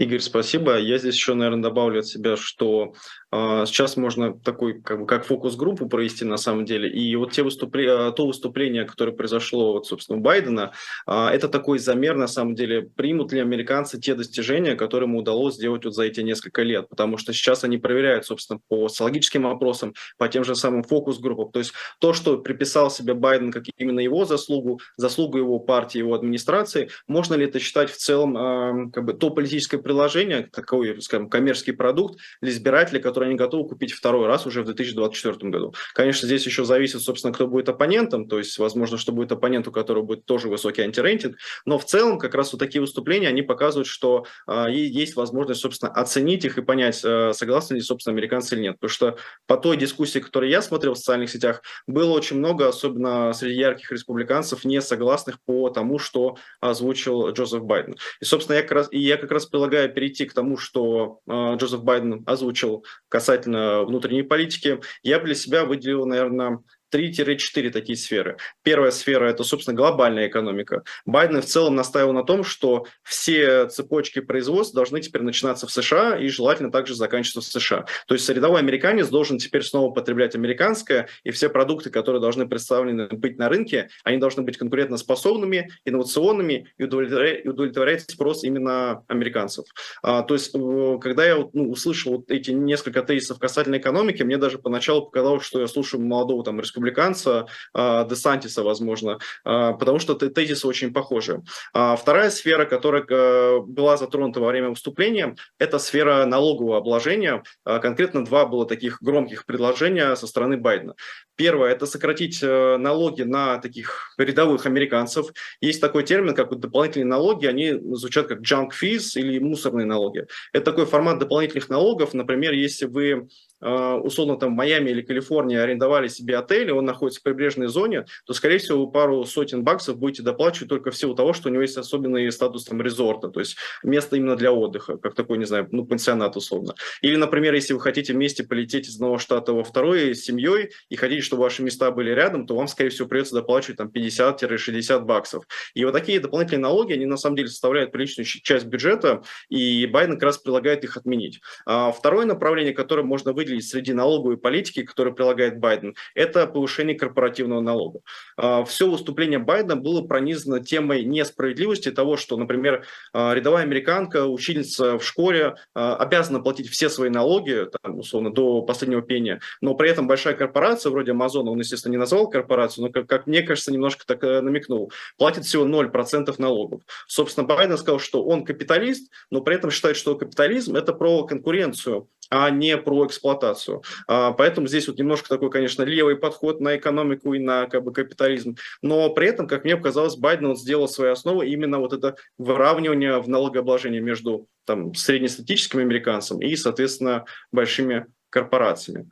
Игорь, 0.00 0.20
спасибо. 0.20 0.78
Я 0.78 0.96
здесь 0.96 1.14
еще, 1.14 1.34
наверное, 1.34 1.62
добавлю 1.62 1.98
от 1.98 2.06
себя, 2.06 2.34
что 2.34 2.94
э, 3.30 3.64
сейчас 3.66 3.98
можно 3.98 4.32
такой, 4.32 4.80
как 4.80 5.00
бы, 5.00 5.06
как 5.06 5.26
фокус-группу 5.26 5.90
провести 5.90 6.24
на 6.24 6.38
самом 6.38 6.64
деле. 6.64 6.88
И 6.88 7.14
вот 7.16 7.32
те 7.32 7.42
выступления, 7.42 8.10
то 8.12 8.26
выступление, 8.26 8.86
которое 8.86 9.12
произошло, 9.12 9.74
вот, 9.74 9.86
собственно, 9.86 10.18
у 10.18 10.22
Байдена, 10.22 10.72
э, 11.06 11.26
это 11.26 11.50
такой 11.50 11.78
замер, 11.78 12.16
на 12.16 12.28
самом 12.28 12.54
деле, 12.54 12.88
примут 12.96 13.34
ли 13.34 13.40
американцы 13.40 14.00
те 14.00 14.14
достижения, 14.14 14.74
которые 14.74 15.06
ему 15.06 15.18
удалось 15.18 15.56
сделать 15.56 15.84
вот 15.84 15.94
за 15.94 16.04
эти 16.04 16.22
несколько 16.22 16.62
лет. 16.62 16.88
Потому 16.88 17.18
что 17.18 17.34
сейчас 17.34 17.62
они 17.64 17.76
проверяют, 17.76 18.24
собственно, 18.24 18.58
по 18.68 18.88
социологическим 18.88 19.42
вопросам, 19.42 19.92
по 20.16 20.28
тем 20.28 20.44
же 20.44 20.54
самым 20.54 20.82
фокус-группам. 20.82 21.52
То 21.52 21.58
есть 21.58 21.74
то, 21.98 22.14
что 22.14 22.38
приписал 22.38 22.90
себе 22.90 23.12
Байден 23.12 23.52
как 23.52 23.64
именно 23.76 24.00
его 24.00 24.24
заслугу, 24.24 24.80
заслугу 24.96 25.36
его 25.36 25.58
партии, 25.58 25.98
его 25.98 26.14
администрации, 26.14 26.88
можно 27.06 27.34
ли 27.34 27.44
это 27.44 27.60
считать 27.60 27.90
в 27.90 27.98
целом 27.98 28.34
э, 28.34 28.90
как 28.92 29.04
бы 29.04 29.12
то 29.12 29.28
политическое 29.28 29.76
приложение, 29.90 30.48
такой, 30.52 31.02
скажем, 31.02 31.28
коммерческий 31.28 31.72
продукт 31.72 32.20
для 32.40 32.52
избирателей, 32.52 33.00
который 33.00 33.28
они 33.28 33.34
готовы 33.34 33.68
купить 33.68 33.92
второй 33.92 34.28
раз 34.28 34.46
уже 34.46 34.62
в 34.62 34.66
2024 34.66 35.50
году. 35.50 35.74
Конечно, 35.94 36.26
здесь 36.26 36.46
еще 36.46 36.64
зависит, 36.64 37.02
собственно, 37.02 37.34
кто 37.34 37.48
будет 37.48 37.68
оппонентом, 37.68 38.28
то 38.28 38.38
есть, 38.38 38.56
возможно, 38.58 38.98
что 38.98 39.10
будет 39.10 39.32
оппонент, 39.32 39.66
у 39.66 39.72
которого 39.72 40.04
будет 40.04 40.26
тоже 40.26 40.48
высокий 40.48 40.82
антирейтинг, 40.82 41.36
но 41.64 41.76
в 41.76 41.84
целом 41.84 42.20
как 42.20 42.36
раз 42.36 42.52
вот 42.52 42.60
такие 42.60 42.80
выступления, 42.80 43.26
они 43.26 43.42
показывают, 43.42 43.88
что 43.88 44.26
э, 44.46 44.66
есть 44.70 45.16
возможность, 45.16 45.60
собственно, 45.60 45.90
оценить 45.90 46.44
их 46.44 46.56
и 46.56 46.62
понять, 46.62 47.00
э, 47.02 47.32
согласны 47.32 47.74
ли, 47.74 47.80
собственно, 47.80 48.14
американцы 48.14 48.54
или 48.54 48.62
нет. 48.62 48.76
Потому 48.78 48.90
что 48.90 49.16
по 49.48 49.56
той 49.56 49.76
дискуссии, 49.76 50.20
которую 50.20 50.50
я 50.50 50.62
смотрел 50.62 50.94
в 50.94 50.98
социальных 50.98 51.30
сетях, 51.30 51.62
было 51.88 52.12
очень 52.12 52.38
много, 52.38 52.68
особенно 52.68 53.32
среди 53.32 53.58
ярких 53.58 53.90
республиканцев, 53.90 54.64
не 54.64 54.80
согласных 54.80 55.42
по 55.44 55.68
тому, 55.68 55.98
что 55.98 56.36
озвучил 56.60 57.30
Джозеф 57.32 57.62
Байден. 57.64 57.96
И, 58.20 58.24
собственно, 58.24 58.54
я 58.54 58.62
как 58.62 58.72
раз, 58.72 58.88
и 58.92 59.00
я 59.00 59.16
как 59.16 59.32
раз 59.32 59.46
предлагаю 59.80 59.94
перейти 59.94 60.26
к 60.26 60.34
тому, 60.34 60.56
что 60.56 61.20
э, 61.26 61.56
Джозеф 61.56 61.82
Байден 61.82 62.22
озвучил 62.26 62.84
касательно 63.08 63.84
внутренней 63.84 64.22
политики. 64.22 64.80
Я 65.02 65.18
для 65.20 65.34
себя 65.34 65.64
выделил, 65.64 66.06
наверное, 66.06 66.58
3-4 66.92 67.70
такие 67.70 67.96
сферы. 67.96 68.36
Первая 68.62 68.90
сфера– 68.90 69.24
это, 69.30 69.44
собственно, 69.44 69.76
глобальная 69.76 70.28
экономика. 70.28 70.82
Байден 71.04 71.40
в 71.42 71.46
целом 71.46 71.74
настаивал 71.74 72.12
на 72.12 72.24
том, 72.24 72.44
что 72.44 72.86
все 73.02 73.66
цепочки 73.68 74.20
производства 74.20 74.76
должны 74.76 75.00
теперь 75.00 75.22
начинаться 75.22 75.66
в 75.66 75.72
США 75.72 76.16
и 76.16 76.28
желательно 76.28 76.70
также 76.70 76.94
заканчиваться 76.94 77.40
в 77.40 77.62
США. 77.62 77.86
То 78.06 78.14
есть 78.14 78.28
рядовой 78.28 78.60
американец 78.60 79.08
должен 79.08 79.38
теперь 79.38 79.62
снова 79.62 79.92
потреблять 79.92 80.34
американское, 80.34 81.08
и 81.24 81.30
все 81.30 81.48
продукты, 81.48 81.90
которые 81.90 82.20
должны 82.20 82.48
представлены 82.48 83.08
быть 83.08 83.38
на 83.38 83.48
рынке, 83.48 83.88
они 84.04 84.18
должны 84.18 84.42
быть 84.42 84.56
конкурентоспособными, 84.58 85.70
инновационными 85.84 86.72
и 86.78 86.84
удовлетворять, 86.84 87.46
удовлетворять 87.46 88.02
спрос 88.02 88.44
именно 88.44 89.04
американцев. 89.08 89.64
А, 90.02 90.22
то 90.22 90.34
есть, 90.34 90.52
когда 91.00 91.26
я 91.26 91.36
ну, 91.52 91.70
услышал 91.70 92.16
вот 92.16 92.30
эти 92.30 92.50
несколько 92.50 93.02
тезисов 93.02 93.38
касательно 93.38 93.78
экономики, 93.78 94.22
мне 94.22 94.36
даже 94.36 94.58
поначалу 94.58 95.06
показалось, 95.06 95.44
что 95.44 95.60
я 95.60 95.66
слушаю 95.66 96.02
молодого 96.02 96.44
там 96.44 96.60
республиканца, 96.60 96.79
республиканца, 96.80 97.46
а, 97.74 98.04
Десантиса, 98.04 98.62
возможно, 98.62 99.18
а, 99.44 99.72
потому 99.74 99.98
что 99.98 100.14
тезисы 100.14 100.66
очень 100.66 100.92
похожи. 100.92 101.42
А, 101.72 101.96
вторая 101.96 102.30
сфера, 102.30 102.64
которая 102.64 103.60
была 103.60 103.96
затронута 103.96 104.40
во 104.40 104.48
время 104.48 104.70
выступления, 104.70 105.36
это 105.58 105.78
сфера 105.78 106.24
налогового 106.24 106.78
обложения. 106.78 107.42
Конкретно 107.64 108.24
два 108.24 108.46
было 108.46 108.66
таких 108.66 109.02
громких 109.02 109.46
предложения 109.46 110.14
со 110.16 110.26
стороны 110.26 110.56
Байдена. 110.56 110.94
Первое– 111.36 111.70
это 111.72 111.86
сократить 111.86 112.40
э, 112.42 112.76
налоги 112.76 113.22
на 113.22 113.58
таких 113.58 114.14
рядовых 114.18 114.66
американцев. 114.66 115.26
Есть 115.62 115.80
такой 115.80 116.02
термин, 116.02 116.34
как 116.34 116.54
дополнительные 116.58 117.06
налоги, 117.06 117.46
они 117.46 117.72
звучат 117.96 118.26
как 118.26 118.40
junk 118.40 118.70
fees 118.80 119.12
или 119.14 119.38
мусорные 119.38 119.86
налоги. 119.86 120.26
Это 120.52 120.64
такой 120.70 120.84
формат 120.84 121.18
дополнительных 121.18 121.68
налогов. 121.70 122.12
Например, 122.14 122.52
если 122.52 122.86
вы 122.86 123.28
Э, 123.62 124.00
условно 124.02 124.36
там 124.36 124.54
в 124.54 124.56
Майами 124.56 124.90
или 124.90 125.02
Калифорнии 125.02 125.56
арендовали 125.56 126.08
себе 126.08 126.38
отель, 126.38 126.69
и 126.70 126.72
он 126.72 126.84
находится 126.84 127.20
в 127.20 127.22
прибрежной 127.24 127.68
зоне, 127.68 128.06
то, 128.24 128.32
скорее 128.32 128.58
всего, 128.58 128.86
вы 128.86 128.92
пару 128.92 129.24
сотен 129.24 129.62
баксов 129.62 129.98
будете 129.98 130.22
доплачивать 130.22 130.68
только 130.68 130.90
в 130.90 130.96
силу 130.96 131.14
того, 131.14 131.32
что 131.32 131.48
у 131.48 131.52
него 131.52 131.62
есть 131.62 131.76
особенный 131.76 132.30
статус 132.32 132.64
там 132.64 132.80
резорта, 132.80 133.28
то 133.28 133.40
есть 133.40 133.56
место 133.82 134.16
именно 134.16 134.36
для 134.36 134.52
отдыха, 134.52 134.96
как 134.96 135.14
такой, 135.14 135.38
не 135.38 135.44
знаю, 135.44 135.68
ну, 135.70 135.84
пансионат 135.84 136.36
условно. 136.36 136.74
Или, 137.02 137.16
например, 137.16 137.54
если 137.54 137.74
вы 137.74 137.80
хотите 137.80 138.12
вместе 138.12 138.44
полететь 138.44 138.88
из 138.88 138.96
одного 138.96 139.18
штата 139.18 139.52
во 139.52 139.64
второй 139.64 140.14
с 140.14 140.24
семьей 140.24 140.70
и 140.88 140.96
хотите, 140.96 141.22
чтобы 141.22 141.42
ваши 141.42 141.62
места 141.62 141.90
были 141.90 142.10
рядом, 142.10 142.46
то 142.46 142.54
вам, 142.54 142.68
скорее 142.68 142.90
всего, 142.90 143.08
придется 143.08 143.34
доплачивать 143.34 143.78
там 143.78 143.88
50-60 143.88 145.00
баксов. 145.00 145.44
И 145.74 145.84
вот 145.84 145.92
такие 145.92 146.20
дополнительные 146.20 146.62
налоги, 146.62 146.92
они 146.92 147.06
на 147.06 147.16
самом 147.16 147.36
деле 147.36 147.48
составляют 147.48 147.92
приличную 147.92 148.26
часть 148.26 148.66
бюджета, 148.66 149.22
и 149.48 149.86
Байден 149.86 150.14
как 150.14 150.22
раз 150.24 150.38
предлагает 150.38 150.84
их 150.84 150.96
отменить. 150.96 151.40
А 151.66 151.90
второе 151.90 152.26
направление, 152.26 152.72
которое 152.72 153.02
можно 153.02 153.32
выделить 153.32 153.66
среди 153.66 153.92
налоговой 153.92 154.36
политики, 154.36 154.82
которую 154.82 155.14
прилагает 155.14 155.58
Байден, 155.58 155.94
это 156.14 156.46
повышение 156.60 156.94
корпоративного 156.94 157.62
налога. 157.62 158.00
А, 158.36 158.64
Все 158.64 158.88
выступление 158.90 159.38
Байдена 159.38 159.76
было 159.76 160.02
пронизано 160.02 160.60
темой 160.60 161.04
несправедливости 161.04 161.90
того, 161.90 162.18
что, 162.18 162.36
например, 162.36 162.84
а, 163.14 163.32
рядовая 163.32 163.62
американка, 163.62 164.26
ученица 164.26 164.98
в 164.98 165.04
школе 165.04 165.54
а, 165.74 165.96
обязана 165.96 166.40
платить 166.40 166.68
все 166.68 166.90
свои 166.90 167.08
налоги, 167.08 167.66
там, 167.80 167.98
условно, 167.98 168.30
до 168.30 168.60
последнего 168.60 169.00
пения, 169.00 169.40
но 169.62 169.74
при 169.74 169.88
этом 169.88 170.06
большая 170.06 170.34
корпорация, 170.34 170.90
вроде 170.90 171.12
Amazon, 171.12 171.48
он, 171.48 171.58
естественно, 171.60 171.92
не 171.92 171.98
назвал 171.98 172.28
корпорацию, 172.28 172.84
но, 172.84 172.92
как, 172.92 173.06
как 173.06 173.26
мне 173.26 173.40
кажется, 173.40 173.72
немножко 173.72 174.04
так 174.06 174.22
э, 174.22 174.42
намекнул, 174.42 174.92
платит 175.16 175.46
всего 175.46 175.64
0% 175.66 176.34
налогов. 176.36 176.82
Собственно, 177.06 177.46
Байден 177.46 177.78
сказал, 177.78 177.98
что 177.98 178.22
он 178.22 178.44
капиталист, 178.44 179.10
но 179.30 179.40
при 179.40 179.56
этом 179.56 179.70
считает, 179.70 179.96
что 179.96 180.14
капитализм– 180.14 180.76
это 180.76 180.92
про 180.92 181.24
конкуренцию, 181.24 182.08
а 182.30 182.48
не 182.50 182.76
про 182.78 183.06
эксплуатацию. 183.06 183.82
А, 184.06 184.32
поэтому 184.32 184.68
здесь 184.68 184.88
вот 184.88 184.98
немножко 184.98 185.28
такой, 185.28 185.50
конечно, 185.50 185.82
левый 185.82 186.16
подход 186.16 186.60
на 186.60 186.76
экономику 186.76 187.34
и 187.34 187.38
на 187.38 187.66
как 187.66 187.84
бы, 187.84 187.92
капитализм. 187.92 188.56
Но 188.82 189.10
при 189.10 189.28
этом, 189.28 189.48
как 189.48 189.64
мне 189.64 189.76
показалось, 189.76 190.16
Байден 190.16 190.48
вот 190.48 190.60
сделал 190.60 190.88
свою 190.88 191.12
основу 191.12 191.42
именно 191.42 191.78
вот 191.78 191.92
это 191.92 192.16
выравнивание 192.38 193.20
в 193.20 193.28
налогообложении 193.28 194.00
между 194.00 194.46
там, 194.64 194.94
среднестатистическим 194.94 195.80
американцем 195.80 196.40
и, 196.40 196.54
соответственно, 196.56 197.24
большими 197.50 198.06
корпорациями. 198.30 199.10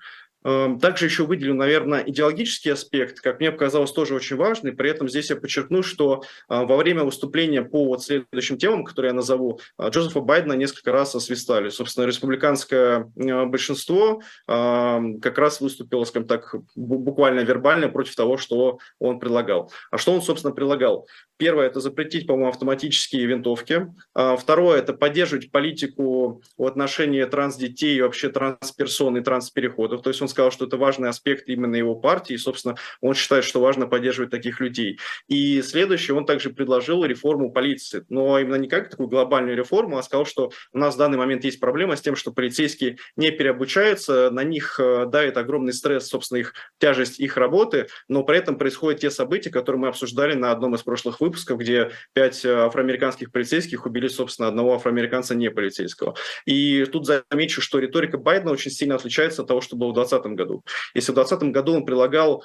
Эм, 0.49 0.79
также 0.79 1.05
еще 1.05 1.27
выделю, 1.27 1.55
наверное, 1.55 2.03
идеологический 2.07 2.71
аспект, 2.71 3.21
как 3.21 3.39
мне 3.39 3.53
показалось, 3.53 3.93
тоже 3.93 4.15
очень 4.15 4.37
важный. 4.37 4.73
При 4.73 4.89
этом 4.89 5.07
здесь 5.07 5.29
я 5.29 5.37
подчеркну, 5.37 5.83
что 5.83 6.23
э, 6.49 6.65
во 6.65 6.77
время 6.79 7.05
выступления 7.05 7.61
по 7.61 7.85
вот 7.85 8.03
следующим 8.03 8.57
темам, 8.57 8.85
которые 8.85 9.11
я 9.11 9.15
назову, 9.15 9.61
э, 9.79 9.91
Джозефа 9.91 10.21
Байдена 10.21 10.55
несколько 10.55 10.91
раз 10.91 11.15
освистали. 11.15 11.69
Собственно, 11.69 12.07
республиканское 12.07 13.13
э, 13.15 13.45
большинство 13.45 14.23
эм, 14.47 15.21
как 15.21 15.37
раз 15.37 15.61
выступило, 15.61 16.05
скажем 16.05 16.27
так, 16.27 16.55
буквально 16.75 17.41
вербально 17.41 17.91
против 17.91 18.17
того, 18.17 18.39
что 18.39 18.79
он 18.99 19.21
предлагал. 19.21 19.71
А 19.91 19.99
что 19.99 20.13
он, 20.13 20.23
собственно, 20.23 20.55
предлагал? 20.55 21.07
Первое– 21.37 21.67
это 21.69 21.81
запретить, 21.81 22.27
по-моему, 22.27 22.49
автоматические 22.49 23.27
винтовки. 23.27 23.87
Второе– 24.13 24.79
это 24.81 24.93
поддерживать 24.93 25.53
политику 25.53 26.43
в 26.57 26.67
отношении 26.67 27.23
транс-детей 27.25 28.01
вообще 28.01 28.29
трансперсон 28.29 29.19
и 29.19 29.21
транспереходов. 29.21 30.03
То 30.03 30.11
есть 30.11 30.21
он 30.21 30.29
сказал, 30.39 30.53
что 30.53 30.67
это 30.67 30.77
важный 30.77 31.09
аспект 31.09 31.49
именно 31.49 31.75
его 31.75 31.97
партии, 31.97 32.35
и, 32.35 32.39
собственно, 32.39 32.77
он 33.01 33.15
считает, 33.15 33.43
что 33.43 33.61
важно 33.61 33.89
поддерживать 33.89 34.31
таких 34.31 34.61
людей. 34.61 35.01
И 35.27 35.61
следующее, 35.63 36.17
он 36.17 36.27
также 36.27 36.51
предложил 36.51 37.05
реформу 37.05 37.51
полиции, 37.51 38.05
но 38.09 38.39
именно 38.39 38.55
не 38.55 38.69
как 38.69 38.89
такую 38.89 39.09
глобальную 39.09 39.57
реформу, 39.57 39.99
а 39.99 40.03
сказал, 40.05 40.27
что 40.27 40.53
у 40.73 40.79
нас 40.79 40.95
в 40.95 40.99
данный 40.99 41.19
момент 41.19 41.43
есть 41.43 41.59
проблема 41.59 41.97
с 41.97 42.01
тем, 42.01 42.15
что 42.15 42.31
полицейские 42.31 42.99
не 43.17 43.33
переобучаются, 43.33 44.31
на 44.31 44.45
них 44.45 44.79
э, 44.79 45.07
давит 45.07 45.37
огромный 45.37 45.73
стресс, 45.73 46.07
собственно, 46.07 46.39
их 46.39 46.55
тяжесть 46.79 47.19
их 47.19 47.37
работы, 47.37 47.89
но 48.07 48.23
при 48.23 48.39
этом 48.39 48.59
происходят 48.59 49.01
те 49.01 49.11
события, 49.11 49.51
которые 49.51 49.81
мы 49.81 49.89
обсуждали 49.89 50.35
на 50.35 50.53
одном 50.53 50.77
из 50.77 50.85
прошлых 50.85 51.21
выпусков, 51.21 51.59
где 51.59 51.91
пять 52.13 52.45
э, 52.45 52.55
афроамериканских 52.55 53.33
полицейских 53.33 53.87
убили, 53.87 54.07
собственно, 54.07 54.47
одного 54.47 54.77
афроамериканца 54.77 55.35
не 55.35 55.51
полицейского. 55.51 56.15
И 56.47 56.85
тут 56.85 57.07
замечу, 57.07 57.61
что 57.61 57.81
риторика 57.81 58.19
Байдена 58.19 58.53
очень 58.53 58.71
сильно 58.71 58.95
отличается 58.95 59.43
от 59.43 59.49
того, 59.49 59.61
что 59.61 59.75
было 59.75 59.91
в 59.91 59.95
2020 59.95 60.18
2020 60.23 60.37
году. 60.37 60.65
Если 60.95 61.13
в 61.13 61.15
2020 61.15 61.53
году 61.53 61.75
он 61.75 61.85
прилагал 61.85 62.45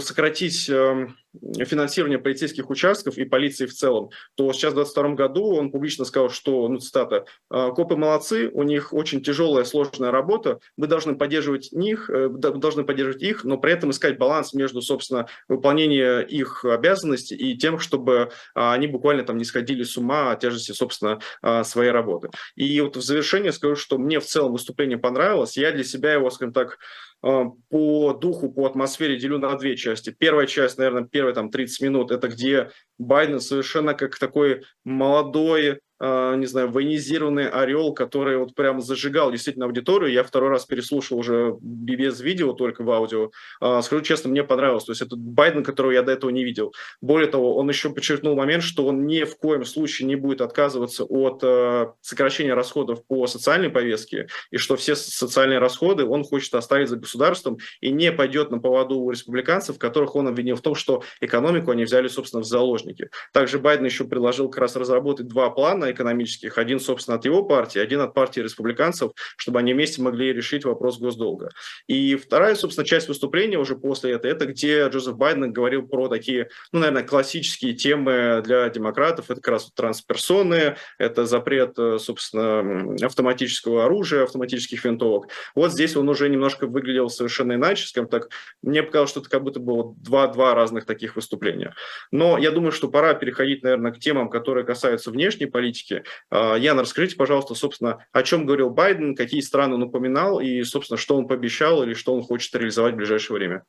сократить 0.00 0.68
эм, 0.68 1.16
финансирование 1.64 2.18
полицейских 2.18 2.68
участков 2.68 3.16
и 3.16 3.24
полиции 3.24 3.64
в 3.64 3.72
целом, 3.72 4.10
то 4.34 4.52
сейчас 4.52 4.72
в 4.72 4.76
2022 4.76 5.14
году 5.14 5.54
он 5.54 5.70
публично 5.70 6.04
сказал, 6.04 6.28
что, 6.28 6.68
ну, 6.68 6.78
цитата, 6.78 7.24
«А, 7.48 7.70
«Копы 7.70 7.96
молодцы, 7.96 8.50
у 8.52 8.64
них 8.64 8.92
очень 8.92 9.22
тяжелая, 9.22 9.64
сложная 9.64 10.10
работа, 10.10 10.58
мы 10.76 10.88
должны 10.88 11.16
поддерживать 11.16 11.72
них, 11.72 12.10
э, 12.10 12.28
должны 12.28 12.84
поддерживать 12.84 13.22
их, 13.22 13.44
но 13.44 13.56
при 13.56 13.72
этом 13.72 13.90
искать 13.92 14.18
баланс 14.18 14.52
между, 14.52 14.82
собственно, 14.82 15.26
выполнением 15.48 16.26
их 16.26 16.66
обязанностей 16.66 17.34
и 17.34 17.56
тем, 17.56 17.78
чтобы 17.78 18.30
а, 18.54 18.74
они 18.74 18.86
буквально 18.86 19.24
там 19.24 19.38
не 19.38 19.44
сходили 19.44 19.84
с 19.84 19.96
ума 19.96 20.32
от 20.32 20.40
тяжести, 20.40 20.72
собственно, 20.72 21.18
своей 21.64 21.92
работы». 21.92 22.28
И 22.56 22.78
вот 22.82 22.96
в 22.96 23.02
завершение 23.02 23.52
скажу, 23.52 23.76
что 23.76 23.96
мне 23.96 24.20
в 24.20 24.26
целом 24.26 24.52
выступление 24.52 24.98
понравилось, 24.98 25.56
я 25.56 25.72
для 25.72 25.84
себя 25.84 26.12
его, 26.12 26.28
скажем 26.30 26.52
так, 26.52 26.78
по 27.22 28.12
духу, 28.12 28.52
по 28.52 28.66
атмосфере 28.66 29.16
делю 29.16 29.38
на 29.38 29.56
две 29.56 29.76
части. 29.76 30.14
Первая 30.16 30.46
часть, 30.46 30.76
наверное, 30.76 31.04
первые 31.04 31.34
там 31.34 31.50
30 31.50 31.80
минут, 31.82 32.10
это 32.10 32.28
где 32.28 32.70
Байден 32.98 33.40
совершенно 33.40 33.94
как 33.94 34.18
такой 34.18 34.64
молодой, 34.84 35.80
не 36.02 36.46
знаю, 36.46 36.68
военизированный 36.68 37.48
орел, 37.48 37.94
который 37.94 38.36
вот 38.36 38.54
прям 38.56 38.80
зажигал 38.80 39.30
действительно 39.30 39.66
аудиторию. 39.66 40.10
Я 40.10 40.24
второй 40.24 40.50
раз 40.50 40.64
переслушал 40.64 41.18
уже 41.18 41.56
без 41.60 42.20
видео, 42.20 42.52
только 42.54 42.82
в 42.82 42.90
аудио. 42.90 43.30
А, 43.60 43.82
скажу 43.82 44.02
честно, 44.02 44.28
мне 44.30 44.42
понравилось. 44.42 44.84
То 44.84 44.92
есть 44.92 45.02
это 45.02 45.14
Байден, 45.16 45.62
которого 45.62 45.92
я 45.92 46.02
до 46.02 46.10
этого 46.10 46.30
не 46.30 46.42
видел. 46.42 46.74
Более 47.00 47.28
того, 47.28 47.56
он 47.56 47.68
еще 47.68 47.90
подчеркнул 47.90 48.34
момент, 48.34 48.64
что 48.64 48.86
он 48.86 49.06
ни 49.06 49.22
в 49.22 49.36
коем 49.36 49.64
случае 49.64 50.08
не 50.08 50.16
будет 50.16 50.40
отказываться 50.40 51.04
от 51.04 51.40
а, 51.44 51.92
сокращения 52.00 52.54
расходов 52.54 53.06
по 53.06 53.28
социальной 53.28 53.70
повестке, 53.70 54.26
и 54.50 54.56
что 54.56 54.74
все 54.74 54.96
социальные 54.96 55.60
расходы 55.60 56.04
он 56.04 56.24
хочет 56.24 56.52
оставить 56.54 56.88
за 56.88 56.96
государством 56.96 57.58
и 57.80 57.92
не 57.92 58.10
пойдет 58.10 58.50
на 58.50 58.58
поводу 58.58 58.98
у 58.98 59.10
республиканцев, 59.12 59.78
которых 59.78 60.16
он 60.16 60.26
обвинил 60.26 60.56
в 60.56 60.62
том, 60.62 60.74
что 60.74 61.04
экономику 61.20 61.70
они 61.70 61.84
взяли, 61.84 62.08
собственно, 62.08 62.42
в 62.42 62.46
заложники. 62.46 63.08
Также 63.32 63.60
Байден 63.60 63.84
еще 63.84 64.04
предложил 64.04 64.48
как 64.50 64.62
раз 64.62 64.74
разработать 64.74 65.28
два 65.28 65.50
плана 65.50 65.91
социально-экономических, 65.92 66.58
один, 66.58 66.80
собственно, 66.80 67.16
от 67.16 67.24
его 67.24 67.42
партии, 67.42 67.78
один 67.78 68.00
от 68.00 68.14
партии 68.14 68.40
республиканцев, 68.40 69.12
чтобы 69.36 69.58
они 69.58 69.74
вместе 69.74 70.02
могли 70.02 70.32
решить 70.32 70.64
вопрос 70.64 70.98
госдолга. 70.98 71.50
И 71.86 72.16
вторая, 72.16 72.54
собственно, 72.54 72.86
часть 72.86 73.08
выступления 73.08 73.58
уже 73.58 73.76
после 73.76 74.12
этого, 74.12 74.32
это 74.32 74.46
где 74.46 74.88
Джозеф 74.88 75.16
Байден 75.16 75.52
говорил 75.52 75.86
про 75.86 76.08
такие, 76.08 76.48
ну, 76.72 76.80
наверное, 76.80 77.04
классические 77.04 77.74
темы 77.74 78.42
для 78.44 78.68
демократов. 78.68 79.30
Это 79.30 79.40
как 79.40 79.52
раз 79.52 79.70
трансперсоны, 79.74 80.76
это 80.98 81.26
запрет, 81.26 81.78
э, 81.78 81.98
собственно, 81.98 82.94
автоматического 83.04 83.84
оружия, 83.84 84.24
автоматических 84.24 84.84
винтовок. 84.84 85.28
Вот 85.54 85.72
здесь 85.72 85.96
он 85.96 86.08
уже 86.08 86.28
немножко 86.28 86.66
выглядел 86.66 87.08
совершенно 87.08 87.54
иначе, 87.54 87.86
скажем 87.86 88.08
так. 88.08 88.28
Мне 88.62 88.82
показалось, 88.82 89.10
что 89.10 89.20
это 89.20 89.28
как 89.28 89.42
будто 89.42 89.60
было 89.60 89.94
два, 89.96 90.26
два 90.28 90.54
разных 90.54 90.86
таких 90.86 91.16
выступления. 91.16 91.74
Но 92.10 92.38
я 92.38 92.50
думаю, 92.50 92.72
что 92.72 92.88
пора 92.88 93.14
переходить, 93.14 93.62
наверное, 93.62 93.92
к 93.92 93.98
темам, 93.98 94.28
которые 94.30 94.64
касаются 94.64 95.10
внешней 95.10 95.46
политики. 95.46 95.81
А, 96.30 96.56
Яна, 96.56 96.82
расскажите, 96.82 97.16
пожалуйста, 97.16 97.54
собственно, 97.54 98.06
о 98.12 98.22
чем 98.22 98.46
говорил 98.46 98.70
Байден, 98.70 99.14
какие 99.14 99.40
страны 99.40 99.74
он 99.74 99.82
упоминал 99.82 100.40
и, 100.40 100.62
собственно, 100.62 100.98
что 100.98 101.16
он 101.16 101.26
пообещал 101.26 101.82
или 101.82 101.94
что 101.94 102.14
он 102.14 102.22
хочет 102.22 102.54
реализовать 102.54 102.94
в 102.94 102.98
ближайшее 102.98 103.36
время. 103.36 103.64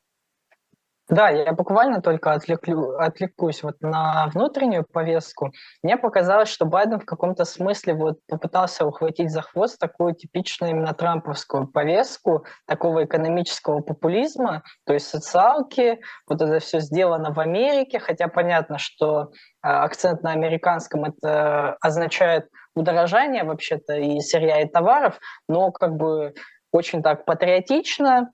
Да, 1.13 1.29
я 1.29 1.53
буквально 1.53 2.01
только 2.01 2.31
отвлеклю, 2.31 2.97
отвлекусь 2.97 3.61
вот 3.61 3.75
на 3.81 4.25
внутреннюю 4.33 4.83
повестку. 4.83 5.51
Мне 5.83 5.95
показалось, 5.95 6.49
что 6.49 6.65
Байден 6.65 6.99
в 6.99 7.05
каком-то 7.05 7.45
смысле 7.45 7.93
вот 7.93 8.17
попытался 8.27 8.83
ухватить 8.83 9.29
за 9.29 9.43
хвост 9.43 9.77
такую 9.77 10.15
типичную 10.15 10.71
именно 10.71 10.91
трамповскую 10.95 11.67
повестку, 11.67 12.45
такого 12.65 13.05
экономического 13.05 13.81
популизма, 13.81 14.63
то 14.87 14.93
есть 14.95 15.07
социалки, 15.07 15.99
вот 16.27 16.41
это 16.41 16.57
все 16.57 16.79
сделано 16.79 17.31
в 17.31 17.39
Америке, 17.39 17.99
хотя 17.99 18.27
понятно, 18.27 18.79
что 18.79 19.29
а, 19.61 19.83
акцент 19.83 20.23
на 20.23 20.31
американском 20.31 21.05
это 21.05 21.77
означает 21.79 22.47
удорожание 22.75 23.43
вообще-то 23.43 23.93
и 23.93 24.19
сырья, 24.19 24.61
и 24.61 24.67
товаров, 24.67 25.19
но 25.47 25.71
как 25.71 25.95
бы 25.95 26.33
очень 26.71 27.03
так 27.03 27.25
патриотично, 27.25 28.31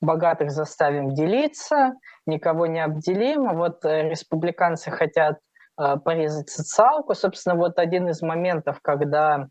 богатых 0.00 0.50
заставим 0.50 1.14
делиться, 1.14 1.94
никого 2.26 2.66
не 2.66 2.80
обделим. 2.80 3.56
Вот 3.56 3.84
э, 3.84 4.08
республиканцы 4.08 4.90
хотят 4.90 5.38
э, 5.80 5.96
порезать 5.96 6.50
социалку. 6.50 7.14
Собственно, 7.14 7.56
вот 7.56 7.78
один 7.78 8.08
из 8.08 8.22
моментов, 8.22 8.78
когда 8.82 9.48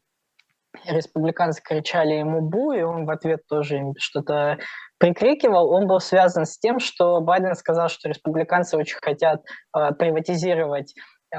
республиканцы 0.85 1.61
кричали 1.61 2.13
ему 2.13 2.41
«бу», 2.41 2.71
и 2.71 2.81
он 2.81 3.05
в 3.05 3.09
ответ 3.11 3.41
тоже 3.47 3.77
им 3.77 3.93
что-то 3.97 4.57
прикрикивал, 4.97 5.69
он 5.69 5.87
был 5.87 5.99
связан 5.99 6.45
с 6.45 6.57
тем, 6.57 6.79
что 6.79 7.19
Байден 7.21 7.55
сказал, 7.55 7.89
что 7.89 8.09
республиканцы 8.09 8.77
очень 8.77 8.97
хотят 9.01 9.41
э, 9.75 9.91
приватизировать 9.93 10.93
э, 11.35 11.37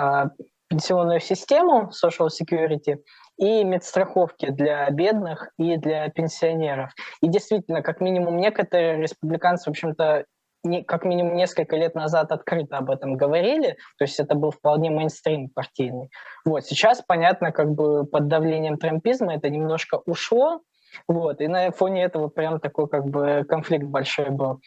пенсионную 0.75 1.21
систему, 1.21 1.90
social 1.93 2.28
security, 2.28 2.99
и 3.37 3.62
медстраховки 3.62 4.50
для 4.50 4.90
бедных 4.90 5.50
и 5.57 5.76
для 5.76 6.09
пенсионеров. 6.09 6.90
И 7.21 7.28
действительно, 7.28 7.81
как 7.81 8.00
минимум 8.00 8.38
некоторые 8.38 9.00
республиканцы, 9.00 9.71
в 9.71 9.71
общем-то, 9.71 10.25
не, 10.64 10.83
как 10.83 11.04
минимум 11.04 11.37
несколько 11.37 11.76
лет 11.76 11.95
назад 11.95 12.33
открыто 12.33 12.78
об 12.78 12.90
этом 12.90 13.16
говорили, 13.16 13.76
то 13.99 14.04
есть 14.04 14.19
это 14.19 14.35
был 14.35 14.50
вполне 14.50 14.90
мейнстрим 14.90 15.49
партийный. 15.50 16.11
Вот, 16.45 16.64
сейчас, 16.64 17.02
понятно, 17.07 17.52
как 17.52 17.71
бы 17.71 18.04
под 18.04 18.26
давлением 18.26 18.78
трампизма 18.78 19.35
это 19.35 19.50
немножко 19.50 20.00
ушло, 20.07 20.61
вот, 21.07 21.40
и 21.40 21.47
на 21.47 21.71
фоне 21.71 22.04
этого 22.04 22.28
прям 22.28 22.59
такой 22.59 22.88
как 22.88 23.04
бы 23.04 23.45
конфликт 23.49 23.85
большой 23.85 24.31
был. 24.31 24.61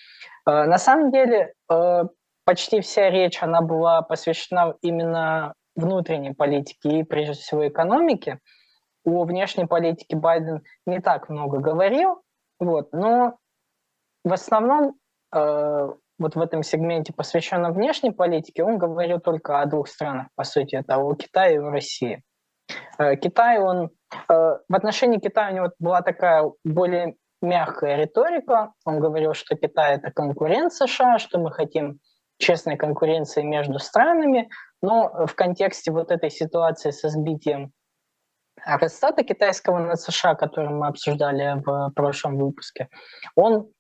Э, 0.46 0.66
на 0.66 0.78
самом 0.78 1.12
деле, 1.12 1.54
э, 1.70 2.04
почти 2.46 2.80
вся 2.80 3.10
речь, 3.10 3.42
она 3.42 3.62
была 3.62 4.02
посвящена 4.02 4.76
именно 4.82 5.54
внутренней 5.78 6.34
политике 6.34 7.00
и, 7.00 7.04
прежде 7.04 7.34
всего, 7.34 7.68
экономике 7.68 8.40
о 9.06 9.24
внешней 9.24 9.66
политике 9.66 10.18
Байден 10.18 10.64
не 10.86 11.00
так 11.00 11.30
много 11.30 11.60
говорил, 11.60 12.22
вот, 12.60 12.92
но 12.92 13.38
в 14.26 14.34
основном 14.34 14.96
э, 15.34 15.88
вот 16.20 16.36
в 16.36 16.42
этом 16.42 16.64
сегменте, 16.64 17.14
посвященном 17.14 17.74
внешней 17.74 18.12
политике, 18.12 18.64
он 18.64 18.78
говорил 18.78 19.20
только 19.20 19.62
о 19.62 19.66
двух 19.66 19.88
странах, 19.88 20.28
по 20.36 20.44
сути, 20.44 20.76
это 20.76 20.98
о 20.98 21.16
Китае 21.16 21.56
и 21.56 21.60
России. 21.60 22.24
Э, 22.98 23.16
Китай, 23.16 23.60
он, 23.60 23.86
э, 23.86 23.88
в 24.28 24.76
отношении 24.76 25.20
Китая 25.20 25.52
у 25.52 25.56
него 25.56 25.72
была 25.80 26.02
такая 26.02 26.52
более 26.66 27.16
мягкая 27.42 27.98
риторика. 27.98 28.74
Он 28.84 29.00
говорил, 29.00 29.34
что 29.34 29.56
Китай– 29.56 29.96
это 29.98 30.12
конкурент 30.12 30.74
США, 30.74 31.20
что 31.20 31.40
мы 31.40 31.52
хотим 31.52 32.00
честной 32.38 32.78
конкуренции 32.78 33.42
между 33.42 33.80
странами, 33.80 34.50
но 34.82 35.26
в 35.26 35.36
контексте 35.36 35.92
вот 35.92 36.12
этой 36.12 36.30
ситуации 36.30 36.92
со 36.92 37.10
сбитием 37.10 37.72
Аэростата 38.66 39.24
китайского 39.24 39.80
над 39.80 40.00
США, 40.00 40.36
который 40.36 40.70
мы 40.70 40.88
обсуждали 40.88 41.62
в 41.66 41.92
прошлом 41.96 42.38
выпуске, 42.38 42.90
он 43.36 43.72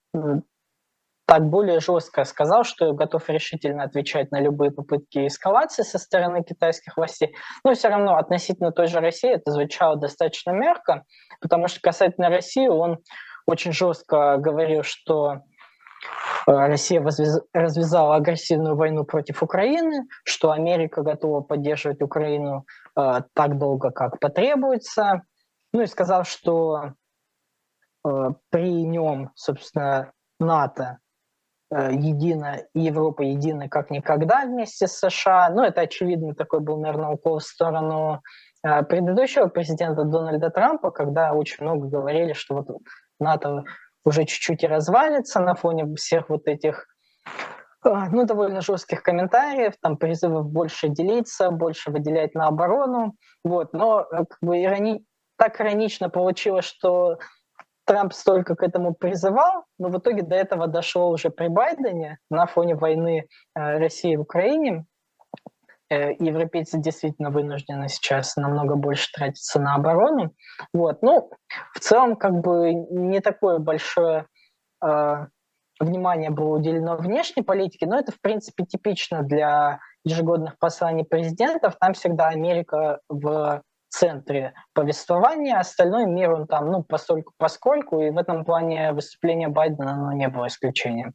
так 1.27 1.43
более 1.49 1.81
жестко 1.81 2.23
сказал, 2.23 2.63
что 2.63 2.93
готов 2.93 3.29
решительно 3.29 3.83
отвечать 3.83 4.31
на 4.31 4.39
любые 4.39 4.71
попытки 4.71 5.27
эскалации 5.27 5.83
со 5.83 5.99
стороны 5.99 6.41
китайских 6.41 6.95
властей. 6.95 7.35
Но 7.65 7.73
все 7.73 7.89
равно 7.89 8.15
относительно 8.15 8.71
той 8.71 8.87
же 8.87 9.01
России 9.01 9.29
это 9.29 9.51
звучало 9.51 9.97
достаточно 9.97 10.51
мягко, 10.51 11.03
потому 11.41 11.67
что 11.67 11.81
касательно 11.81 12.29
России 12.29 12.67
он 12.67 12.99
очень 13.45 13.73
жестко 13.73 14.37
говорил, 14.37 14.83
что 14.83 15.41
Россия 16.47 17.03
развязала 17.53 18.15
агрессивную 18.15 18.75
войну 18.75 19.03
против 19.03 19.43
Украины, 19.43 20.07
что 20.23 20.51
Америка 20.51 21.01
готова 21.01 21.41
поддерживать 21.41 22.01
Украину 22.01 22.65
Э, 22.97 23.21
так 23.33 23.57
долго, 23.57 23.91
как 23.91 24.19
потребуется. 24.19 25.21
Ну 25.71 25.81
и 25.81 25.85
сказал, 25.85 26.23
что 26.23 26.93
э, 28.03 28.09
при 28.49 28.83
нем, 28.83 29.31
собственно, 29.35 30.11
НАТО 30.39 30.97
э, 31.69 31.93
едино, 31.93 32.63
и 32.73 32.79
Европа 32.79 33.21
едина 33.21 33.69
как 33.69 33.91
никогда 33.91 34.45
вместе 34.45 34.87
с 34.87 34.97
США. 34.97 35.49
Ну, 35.49 35.61
это 35.63 35.81
очевидно 35.81 36.33
такой 36.33 36.59
был, 36.59 36.79
наверное, 36.79 37.09
укол 37.09 37.39
в 37.39 37.43
сторону 37.43 38.21
предыдущего 38.63 39.47
президента 39.47 40.03
Дональда 40.03 40.49
Трампа, 40.49 40.89
когда 40.89 41.31
очень 41.33 41.63
много 41.63 41.87
говорили, 41.87 42.33
что 42.33 42.55
вот 42.55 42.67
НАТО 43.19 43.63
уже 44.07 44.23
чуть-чуть 44.23 44.63
и 44.63 44.67
развалится 44.67 45.41
на 45.41 45.53
фоне 45.53 45.93
всех 45.95 46.29
вот 46.29 46.47
этих 46.47 46.87
а, 47.83 48.09
ну, 48.09 48.23
довольно 48.23 48.61
жестких 48.61 49.03
комментариев, 49.03 49.73
там 49.81 49.97
призывов 49.97 50.49
больше 50.49 50.87
делиться, 50.87 51.51
больше 51.51 51.91
выделять 51.91 52.33
на 52.33 52.47
оборону. 52.47 53.15
Вот. 53.43 53.73
Но 53.73 54.07
э, 54.09 54.23
как 54.29 54.37
бы 54.41 54.63
ирони... 54.63 55.03
так 55.37 55.59
иронично 55.59 56.09
получилось, 56.09 56.63
что 56.63 57.17
Трамп 57.85 58.13
столько 58.13 58.55
к 58.55 58.63
этому 58.63 58.93
призывал, 58.93 59.65
но 59.77 59.89
в 59.89 59.97
итоге 59.97 60.21
до 60.21 60.35
этого 60.35 60.67
дошло 60.67 61.09
уже 61.09 61.29
при 61.29 61.49
Байдене 61.49 62.17
на 62.29 62.45
фоне 62.45 62.75
войны 62.75 63.27
э, 63.55 63.77
России 63.77 64.15
в 64.15 64.21
Украине. 64.21 64.85
Э, 65.89 66.13
европейцы 66.19 66.77
действительно 66.77 67.29
вынуждены 67.29 67.87
сейчас 67.89 68.35
намного 68.35 68.75
больше 68.75 69.09
тратиться 69.13 69.59
на 69.59 69.75
оборону. 69.75 70.33
Вот. 70.73 71.01
Ну, 71.01 71.29
в 71.73 71.79
целом, 71.79 72.15
как 72.15 72.41
бы 72.41 72.73
не 72.73 73.19
такое 73.19 73.59
большое 73.59 74.25
внимание 75.79 76.29
было 76.29 76.57
уделено 76.57 76.97
внешней 76.97 77.43
политике, 77.43 77.87
но 77.87 77.97
это, 77.97 78.11
в 78.11 78.21
принципе, 78.21 78.63
типично 78.63 79.23
для 79.23 79.79
ежегодных 80.03 80.57
посланий 80.59 81.03
президентов. 81.03 81.75
Там 81.79 81.93
всегда 81.93 82.27
Америка 82.27 82.99
в 83.09 83.61
центре 83.89 84.53
повествования, 84.73 85.59
остальной 85.59 86.05
мир 86.05 86.31
он 86.31 86.47
там, 86.47 86.71
ну, 86.71 86.83
постольку 86.83 87.33
поскольку, 87.37 88.01
и 88.01 88.09
в 88.09 88.17
этом 88.17 88.45
плане 88.45 88.91
выступление 88.91 89.47
Байдена 89.47 89.93
оно 89.93 90.11
не 90.13 90.27
было 90.27 90.47
исключением. 90.47 91.13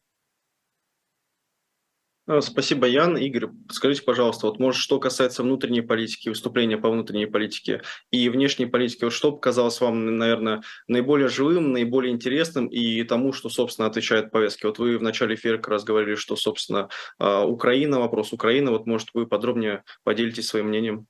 Э, 2.28 2.40
спасибо, 2.40 2.86
Ян. 2.86 3.16
Игорь, 3.16 3.48
скажите, 3.70 4.02
пожалуйста, 4.02 4.46
вот 4.46 4.58
может, 4.58 4.80
что 4.80 5.00
касается 5.00 5.42
внутренней 5.42 5.80
политики, 5.80 6.28
выступления 6.28 6.78
по 6.78 6.90
внутренней 6.90 7.26
политике 7.26 7.82
и 8.10 8.28
внешней 8.28 8.66
политике, 8.66 9.06
вот 9.06 9.12
что 9.12 9.32
показалось 9.32 9.80
вам, 9.80 10.18
наверное, 10.18 10.62
наиболее 10.86 11.28
живым, 11.28 11.72
наиболее 11.72 12.12
интересным 12.12 12.66
и 12.66 13.02
тому, 13.02 13.32
что, 13.32 13.48
собственно, 13.48 13.88
отвечает 13.88 14.30
повестке? 14.30 14.68
Вот 14.68 14.78
вы 14.78 14.98
в 14.98 15.02
начале 15.02 15.34
эфира 15.34 15.56
как 15.56 15.68
раз 15.68 15.84
говорили, 15.84 16.14
что, 16.14 16.36
собственно, 16.36 16.88
э, 17.18 17.42
Украина, 17.42 17.98
вопрос 17.98 18.32
Украины, 18.32 18.70
вот, 18.70 18.86
может, 18.86 19.08
вы 19.14 19.26
подробнее 19.26 19.82
поделитесь 20.04 20.46
своим 20.46 20.68
мнением? 20.68 21.06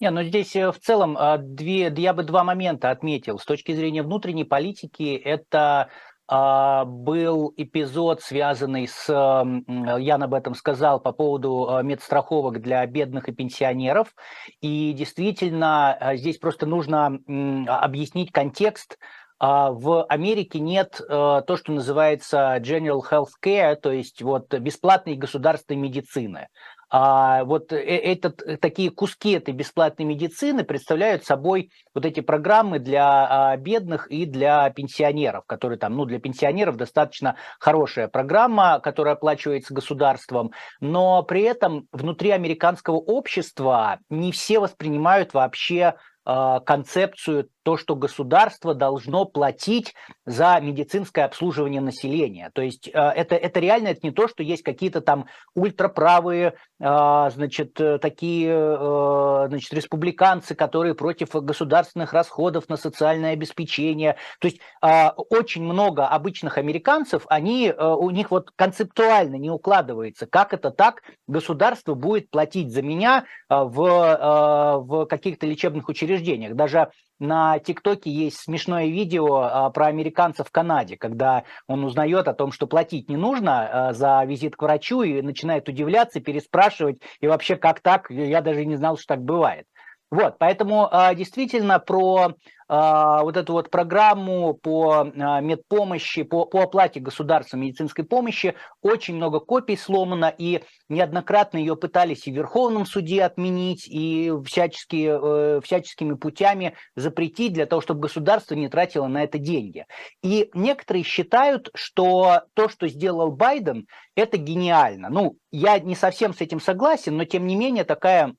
Не, 0.00 0.10
ну 0.10 0.24
здесь 0.24 0.56
э, 0.56 0.72
в 0.72 0.78
целом 0.80 1.16
две, 1.54 1.92
я 1.96 2.14
бы 2.14 2.24
два 2.24 2.42
момента 2.42 2.90
отметил. 2.90 3.38
С 3.38 3.44
точки 3.44 3.72
зрения 3.72 4.02
внутренней 4.02 4.44
политики, 4.44 5.14
это 5.14 5.82
а, 5.82 5.88
был 6.32 7.52
эпизод, 7.56 8.22
связанный 8.22 8.88
с, 8.88 9.06
Ян 9.08 10.22
об 10.22 10.34
этом 10.34 10.54
сказал, 10.54 10.98
по 11.00 11.12
поводу 11.12 11.68
а, 11.68 11.82
медстраховок 11.82 12.62
для 12.62 12.86
бедных 12.86 13.28
и 13.28 13.32
пенсионеров. 13.32 14.14
И 14.60 14.92
действительно, 14.92 15.92
а, 15.92 16.16
здесь 16.16 16.38
просто 16.38 16.66
нужно 16.66 17.18
объяснить 17.66 18.32
контекст. 18.32 18.98
В 19.38 20.04
Америке 20.04 20.60
нет 20.60 21.00
то, 21.08 21.56
что 21.56 21.72
называется 21.72 22.58
general 22.60 23.00
health 23.10 23.32
care, 23.44 23.74
то 23.74 23.90
есть 23.90 24.22
вот 24.22 24.54
бесплатной 24.54 25.16
государственной 25.16 25.80
медицины. 25.80 26.46
А 26.94 27.44
вот 27.44 27.72
этот, 27.72 28.60
такие 28.60 28.90
куски 28.90 29.32
этой 29.32 29.54
бесплатной 29.54 30.04
медицины 30.04 30.62
представляют 30.62 31.24
собой 31.24 31.70
вот 31.94 32.04
эти 32.04 32.20
программы 32.20 32.80
для 32.80 33.56
бедных 33.56 34.08
и 34.10 34.26
для 34.26 34.68
пенсионеров, 34.68 35.44
которые 35.46 35.78
там, 35.78 35.96
ну, 35.96 36.04
для 36.04 36.20
пенсионеров 36.20 36.76
достаточно 36.76 37.36
хорошая 37.58 38.08
программа, 38.08 38.78
которая 38.78 39.14
оплачивается 39.14 39.72
государством, 39.72 40.52
но 40.80 41.22
при 41.22 41.40
этом 41.42 41.88
внутри 41.92 42.28
американского 42.28 42.96
общества 42.96 43.98
не 44.10 44.30
все 44.30 44.60
воспринимают 44.60 45.32
вообще 45.32 45.82
а, 45.84 45.96
концепцию 46.24 47.48
то, 47.62 47.76
что 47.76 47.94
государство 47.96 48.74
должно 48.74 49.24
платить 49.24 49.94
за 50.26 50.58
медицинское 50.60 51.22
обслуживание 51.22 51.80
населения. 51.80 52.50
То 52.54 52.62
есть 52.62 52.88
э, 52.88 52.90
это, 52.92 53.36
это 53.36 53.60
реально 53.60 53.88
это 53.88 54.00
не 54.02 54.10
то, 54.10 54.28
что 54.28 54.42
есть 54.42 54.62
какие-то 54.62 55.00
там 55.00 55.26
ультраправые, 55.54 56.54
а, 56.80 57.30
значит, 57.30 57.80
э, 57.80 57.98
такие, 57.98 58.50
э, 58.52 59.44
значит, 59.48 59.72
республиканцы, 59.72 60.54
которые 60.54 60.94
против 60.94 61.30
государственных 61.32 62.12
расходов 62.12 62.68
на 62.68 62.76
социальное 62.76 63.32
обеспечение. 63.32 64.16
То 64.40 64.48
есть 64.48 64.60
а, 64.80 65.14
очень 65.16 65.62
много 65.62 66.06
обычных 66.06 66.58
американцев, 66.58 67.24
они, 67.28 67.72
у 67.72 68.10
них 68.10 68.30
вот 68.30 68.50
концептуально 68.56 69.36
не 69.36 69.50
укладывается, 69.50 70.26
как 70.26 70.52
это 70.52 70.70
так 70.70 71.02
государство 71.26 71.94
будет 71.94 72.30
платить 72.30 72.72
за 72.72 72.82
меня 72.82 73.24
в, 73.48 74.80
в 74.84 75.06
каких-то 75.06 75.46
лечебных 75.46 75.88
учреждениях. 75.88 76.11
Даже 76.54 76.90
на 77.22 77.58
ТикТоке 77.60 78.10
есть 78.10 78.38
смешное 78.38 78.86
видео 78.86 79.36
а, 79.36 79.70
про 79.70 79.86
американцев 79.86 80.48
в 80.48 80.50
Канаде, 80.50 80.96
когда 80.96 81.44
он 81.68 81.84
узнает 81.84 82.26
о 82.26 82.34
том, 82.34 82.50
что 82.50 82.66
платить 82.66 83.08
не 83.08 83.16
нужно 83.16 83.88
а, 83.88 83.92
за 83.92 84.24
визит 84.24 84.56
к 84.56 84.62
врачу 84.62 85.02
и 85.02 85.22
начинает 85.22 85.68
удивляться, 85.68 86.20
переспрашивать, 86.20 87.00
и 87.20 87.28
вообще 87.28 87.56
как 87.56 87.80
так, 87.80 88.10
я 88.10 88.40
даже 88.40 88.64
не 88.64 88.74
знал, 88.76 88.96
что 88.96 89.14
так 89.14 89.22
бывает. 89.22 89.66
Вот, 90.12 90.36
поэтому 90.38 90.88
а, 90.90 91.14
действительно 91.14 91.78
про 91.78 92.34
а, 92.68 93.22
вот 93.22 93.38
эту 93.38 93.54
вот 93.54 93.70
программу 93.70 94.52
по 94.52 95.10
а, 95.10 95.40
медпомощи, 95.40 96.22
по, 96.22 96.44
по 96.44 96.64
оплате 96.64 97.00
государственной 97.00 97.68
медицинской 97.68 98.04
помощи 98.04 98.54
очень 98.82 99.14
много 99.16 99.40
копий 99.40 99.74
сломано, 99.74 100.30
и 100.36 100.64
неоднократно 100.90 101.56
ее 101.56 101.76
пытались 101.76 102.26
и 102.26 102.30
в 102.30 102.34
Верховном 102.34 102.84
суде 102.84 103.22
отменить, 103.22 103.88
и 103.88 104.30
всячески, 104.44 105.08
э, 105.08 105.60
всяческими 105.62 106.12
путями 106.12 106.74
запретить 106.94 107.54
для 107.54 107.64
того, 107.64 107.80
чтобы 107.80 108.00
государство 108.00 108.54
не 108.54 108.68
тратило 108.68 109.06
на 109.06 109.24
это 109.24 109.38
деньги. 109.38 109.86
И 110.22 110.50
некоторые 110.52 111.04
считают, 111.04 111.70
что 111.74 112.42
то, 112.52 112.68
что 112.68 112.86
сделал 112.86 113.32
Байден, 113.32 113.86
это 114.14 114.36
гениально. 114.36 115.08
Ну, 115.08 115.38
я 115.50 115.78
не 115.78 115.94
совсем 115.94 116.34
с 116.34 116.42
этим 116.42 116.60
согласен, 116.60 117.16
но 117.16 117.24
тем 117.24 117.46
не 117.46 117.56
менее 117.56 117.84
такая 117.84 118.34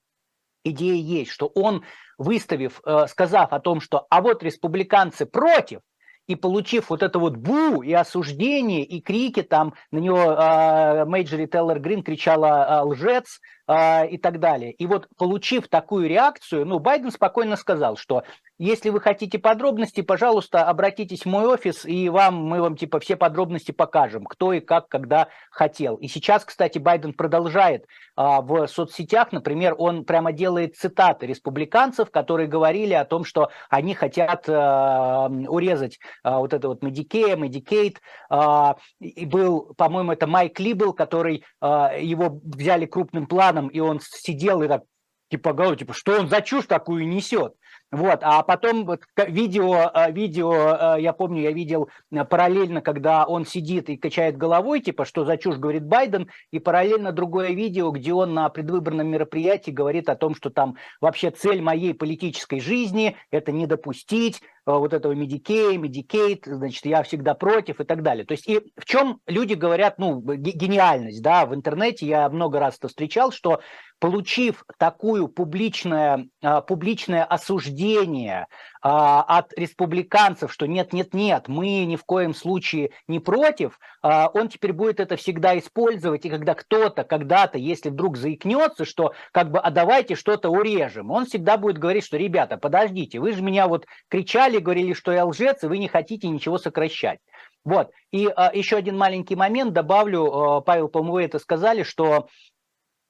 идея 0.63 0.95
есть, 0.95 1.32
что 1.32 1.47
он, 1.47 1.84
выставив, 2.17 2.82
э, 2.86 3.08
сказав 3.08 3.54
о 3.54 3.60
том, 3.60 3.82
что 3.82 4.06
а 4.10 4.21
вот 4.21 4.43
республиканцы 4.43 5.26
против, 5.26 5.82
и 6.28 6.36
получив 6.36 6.89
вот 6.89 7.04
это 7.04 7.19
вот 7.19 7.36
boo 7.36 7.82
и 7.82 7.91
осуждение, 7.91 8.84
и 8.84 9.02
крики 9.02 9.43
там, 9.43 9.73
на 9.91 9.97
него 9.97 10.19
э, 10.19 11.06
Марджори 11.06 11.47
Тейлор 11.47 11.80
Грин 11.80 12.04
кричала 12.04 12.82
э, 12.82 12.86
«лжец», 12.86 13.39
э, 13.67 14.08
и 14.08 14.17
так 14.17 14.39
далее. 14.39 14.71
И 14.71 14.86
вот 14.86 15.08
получив 15.17 15.67
такую 15.67 16.08
реакцию, 16.08 16.65
ну, 16.65 16.80
Байден 16.80 17.12
спокойно 17.12 17.56
сказал, 17.56 17.97
что 17.97 18.23
если 18.63 18.89
вы 18.89 19.02
хотите 19.02 19.39
подробности, 19.39 19.99
пожалуйста, 19.99 20.63
обратитесь 20.63 21.23
в 21.23 21.26
мой 21.26 21.45
офис, 21.45 21.86
и 21.86 22.08
вам 22.08 22.36
мы 22.36 22.62
вам 22.62 22.78
типа 22.78 23.02
все 23.02 23.17
подробности 23.17 23.73
покажем, 23.73 24.23
кто 24.23 24.54
и 24.54 24.62
как, 24.62 24.88
когда 24.88 25.28
хотел. 25.52 25.97
И 25.97 26.08
сейчас, 26.08 26.45
кстати, 26.45 26.78
Байден 26.78 27.13
продолжает 27.13 27.86
а, 28.15 28.41
в 28.41 28.67
соцсетях, 28.67 29.34
например, 29.34 29.76
он 29.78 30.06
прямо 30.06 30.32
делает 30.32 30.78
цитаты 30.78 31.26
республиканцев, 31.26 32.10
которые 32.10 32.47
говорили 32.47 32.93
о 32.93 33.04
том, 33.04 33.26
что 33.26 33.49
они 33.69 33.95
хотят 33.95 34.45
а, 34.47 35.28
урезать 35.28 35.99
а, 36.23 36.39
вот 36.39 36.54
это 36.54 36.69
вот 36.69 36.82
Medicare, 36.84 37.36
Medicaid. 37.36 37.97
А, 38.30 38.78
и 39.02 39.26
был, 39.26 39.73
по-моему, 39.76 40.13
это 40.13 40.26
Майк 40.26 40.62
Либл, 40.62 40.93
который 40.93 41.43
а, 41.60 41.93
его 41.97 42.39
взяли 42.43 42.86
крупным 42.86 43.28
планом, 43.28 43.67
и 43.67 43.82
он 43.82 43.99
сидел 44.02 44.62
и 44.62 44.69
так 44.69 44.84
типа 45.30 45.54
голову, 45.54 45.76
типа, 45.76 45.93
что 45.93 46.19
он 46.19 46.30
за 46.30 46.41
чушь 46.41 46.65
такую 46.65 47.08
несет? 47.08 47.56
Вот, 47.93 48.21
а 48.23 48.41
потом 48.41 48.86
вот 48.86 49.01
видео, 49.27 49.91
э, 49.93 50.12
видео, 50.12 50.95
э, 50.95 51.01
я 51.01 51.13
помню, 51.13 51.43
я 51.43 51.51
видел 51.51 51.89
э, 52.12 52.25
параллельно, 52.25 52.82
когда 52.82 53.23
он 53.23 53.45
сидит 53.45 53.88
и 53.88 53.97
качает 53.97 54.36
головой, 54.36 54.79
типа, 54.79 55.06
что 55.06 55.25
за 55.25 55.38
чушь 55.38 55.58
говорит 55.58 55.86
Байден, 55.86 56.27
и 56.49 56.58
параллельно 56.58 57.12
другое 57.12 57.51
видео, 57.51 57.91
где 57.91 58.12
он 58.12 58.34
на 58.34 58.49
предвыборном 58.49 59.08
мероприятии 59.10 59.69
говорит 59.69 60.10
о 60.10 60.15
том, 60.15 60.34
что 60.34 60.49
там 60.49 60.75
вообще 61.01 61.29
цель 61.29 61.62
моей 61.62 61.93
политической 61.93 62.60
жизни– 62.60 63.15
это 63.29 63.51
не 63.51 63.67
допустить 63.67 64.41
вот 64.65 64.93
этого 64.93 65.13
Medicaid, 65.13 65.75
Medicaid, 65.75 66.43
значит, 66.45 66.86
я 66.86 67.03
всегда 67.03 67.34
против 67.34 67.82
и 67.82 67.84
так 67.84 68.01
далее. 68.01 68.25
То 68.25 68.32
есть 68.32 68.47
и 68.47 68.62
в 68.77 68.86
чем 68.86 69.19
люди 69.27 69.53
говорят, 69.56 69.99
ну, 69.99 70.21
гениальность, 70.21 71.21
да, 71.21 71.45
в 71.45 71.53
интернете 71.53 72.06
я 72.06 72.29
много 72.29 72.60
раз 72.60 72.77
это 72.77 72.88
встречал, 72.88 73.32
что 73.32 73.60
получив 74.04 74.66
такую 74.78 75.30
публичное, 75.30 76.28
публичное 76.68 77.24
осуждение 77.24 78.48
а, 78.82 79.24
от 79.24 79.58
республиканцев, 79.58 80.52
что 80.52 80.66
нет, 80.66 80.92
нет, 80.92 81.13
нет, 81.13 81.48
мы 81.48 81.86
ни 81.86 81.96
в 81.96 82.04
коем 82.04 82.36
случае 82.36 82.89
не 83.08 83.22
против, 83.22 83.80
а, 84.02 84.28
он 84.34 84.50
теперь 84.50 84.74
будет 84.74 85.00
это 85.00 85.16
всегда 85.16 85.58
использовать, 85.58 86.26
и 86.26 86.30
когда 86.30 86.54
кто-то 86.54 87.06
когда-то, 87.06 87.58
если 87.58 87.92
вдруг 87.92 88.18
заикнется, 88.18 88.84
что 88.84 89.13
как 89.32 89.52
бы, 89.52 89.60
а 89.60 89.72
давайте 89.72 90.16
что-то 90.16 90.50
урежем, 90.50 91.10
он 91.10 91.26
всегда 91.26 91.56
будет 91.56 91.78
говорить, 91.78 92.04
что, 92.04 92.18
ребята, 92.18 92.58
подождите, 92.58 93.22
вы 93.22 93.32
же 93.32 93.42
меня 93.42 93.70
вот 93.70 93.86
кричали, 94.10 94.58
говорили, 94.58 94.92
что 94.92 95.13
я 95.13 95.26
лжец, 95.26 95.63
и 95.63 95.68
вы 95.68 95.78
не 95.78 95.88
хотите 95.88 96.28
ничего 96.28 96.58
сокращать. 96.58 97.20
Вот. 97.66 97.92
И 98.12 98.28
а, 98.28 98.52
еще 98.54 98.76
один 98.76 98.98
маленький 98.98 99.36
момент 99.36 99.74
добавлю. 99.74 100.26
А, 100.26 100.62
Павел, 100.62 100.89
по-моему, 100.89 101.20
это 101.20 101.39
сказали, 101.39 101.84
что 101.84 102.28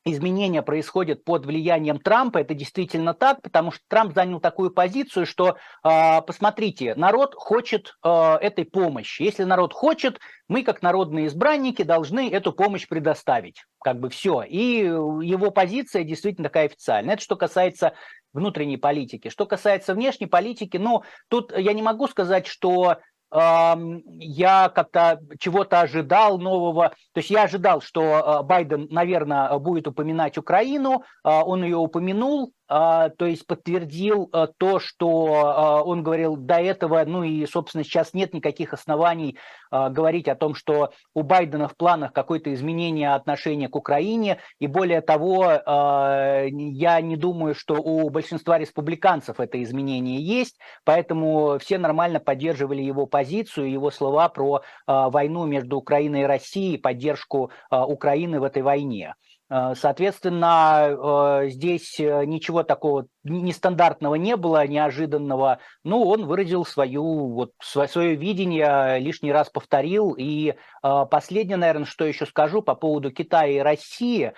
изменения 0.05 0.61
происходят 0.61 1.23
под 1.23 1.45
влиянием 1.45 1.99
Трампа, 1.99 2.39
это 2.39 2.53
действительно 2.53 3.13
так, 3.13 3.41
потому 3.41 3.71
что 3.71 3.81
Трамп 3.87 4.13
занял 4.13 4.39
такую 4.39 4.71
позицию, 4.71 5.25
что, 5.25 5.57
э, 5.83 6.21
посмотрите, 6.21 6.95
народ 6.95 7.35
хочет 7.35 7.95
э, 8.03 8.35
этой 8.41 8.65
помощи. 8.65 9.21
Если 9.21 9.43
народ 9.43 9.73
хочет, 9.73 10.19
мы, 10.47 10.63
как 10.63 10.81
народные 10.81 11.27
избранники, 11.27 11.83
должны 11.83 12.29
эту 12.29 12.51
помощь 12.51 12.87
предоставить. 12.87 13.63
Как 13.81 13.99
бы 13.99 14.09
все. 14.09 14.43
И 14.43 14.79
его 14.79 15.51
позиция 15.51 16.03
действительно 16.03 16.49
такая 16.49 16.65
официальная. 16.65 17.15
Это 17.15 17.23
что 17.23 17.35
касается 17.35 17.93
внутренней 18.33 18.77
политики. 18.77 19.29
Что 19.29 19.45
касается 19.45 19.93
внешней 19.93 20.27
политики, 20.27 20.77
ну, 20.77 21.03
тут 21.29 21.55
я 21.55 21.73
не 21.73 21.81
могу 21.81 22.07
сказать, 22.07 22.47
что 22.47 22.97
я 23.33 24.69
как-то 24.69 25.19
чего-то 25.39 25.81
ожидал 25.81 26.37
нового. 26.37 26.89
То 27.13 27.19
есть 27.19 27.31
я 27.31 27.43
ожидал, 27.43 27.81
что 27.81 28.01
э, 28.01 28.43
Байден, 28.43 28.87
наверное, 28.91 29.57
будет 29.57 29.87
упоминать 29.87 30.37
Украину, 30.37 31.03
а, 31.23 31.43
он 31.43 31.63
ее 31.63 31.77
упомянул, 31.77 32.53
то 32.67 33.25
есть 33.25 33.45
подтвердил 33.45 34.29
а, 34.31 34.47
то, 34.47 34.79
что 34.79 35.33
а, 35.33 35.83
он 35.83 36.01
говорил 36.03 36.37
до 36.37 36.55
этого, 36.55 37.03
ну 37.05 37.23
и, 37.23 37.45
собственно, 37.45 37.83
сейчас 37.83 38.13
нет 38.13 38.33
никаких 38.33 38.73
оснований 38.73 39.37
говорить 39.71 40.27
о 40.27 40.35
том, 40.35 40.53
что 40.53 40.91
у 41.15 41.23
Байдена 41.23 41.67
в 41.67 41.75
планах 41.75 42.13
какое-то 42.13 42.53
изменение 42.53 43.15
отношения 43.15 43.67
к 43.67 43.75
Украине, 43.75 44.37
и 44.59 44.67
более 44.67 45.01
того, 45.01 45.45
я 45.45 47.01
не 47.01 47.17
думаю, 47.17 47.55
что 47.55 47.81
у 47.81 48.07
большинства 48.11 48.59
республиканцев 48.59 49.39
это 49.39 49.63
изменение 49.63 50.21
есть, 50.21 50.59
поэтому 50.83 51.57
все 51.57 51.79
нормально 51.79 52.19
поддерживали 52.19 52.83
его 52.83 53.07
позицию, 53.07 53.71
его 53.71 53.89
слова 53.89 54.29
про 54.29 54.61
войну 54.85 55.47
между 55.47 55.77
Украиной 55.77 56.21
и 56.21 56.25
Россией, 56.25 56.77
поддержку 56.77 57.49
Украины 57.71 58.39
в 58.39 58.43
этой 58.43 58.61
войне. 58.61 59.15
Э, 59.53 59.75
соответственно, 59.75 61.43
э, 61.43 61.49
здесь 61.49 61.99
э, 61.99 62.25
ничего 62.25 62.63
такого 62.63 63.05
нестандартного 63.23 64.15
не 64.15 64.35
было, 64.35 64.65
неожиданного. 64.65 65.59
Ну, 65.83 66.03
он 66.07 66.25
выразил 66.25 66.65
свою, 66.65 67.29
вот, 67.29 67.51
свое 67.61 68.15
видение, 68.15 68.97
лишний 68.99 69.31
раз 69.31 69.51
повторил. 69.51 70.15
И 70.17 70.55
последнее, 70.81 71.57
наверное, 71.57 71.85
что 71.85 72.03
еще 72.03 72.25
скажу 72.25 72.63
по 72.63 72.73
поводу 72.73 73.11
Китая 73.11 73.51
и 73.51 73.59
России. 73.59 74.33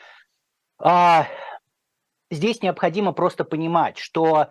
А, 0.80 1.28
здесь 2.30 2.62
необходимо 2.62 3.14
просто 3.14 3.46
понимать, 3.46 3.98
что 3.98 4.50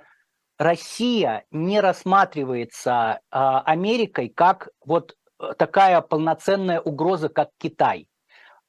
Россия 0.56 1.44
не 1.50 1.80
рассматривается 1.80 3.20
Америкой 3.30 4.30
как 4.30 4.70
вот 4.84 5.14
такая 5.58 6.00
полноценная 6.00 6.80
угроза, 6.80 7.28
как 7.28 7.50
Китай 7.58 8.08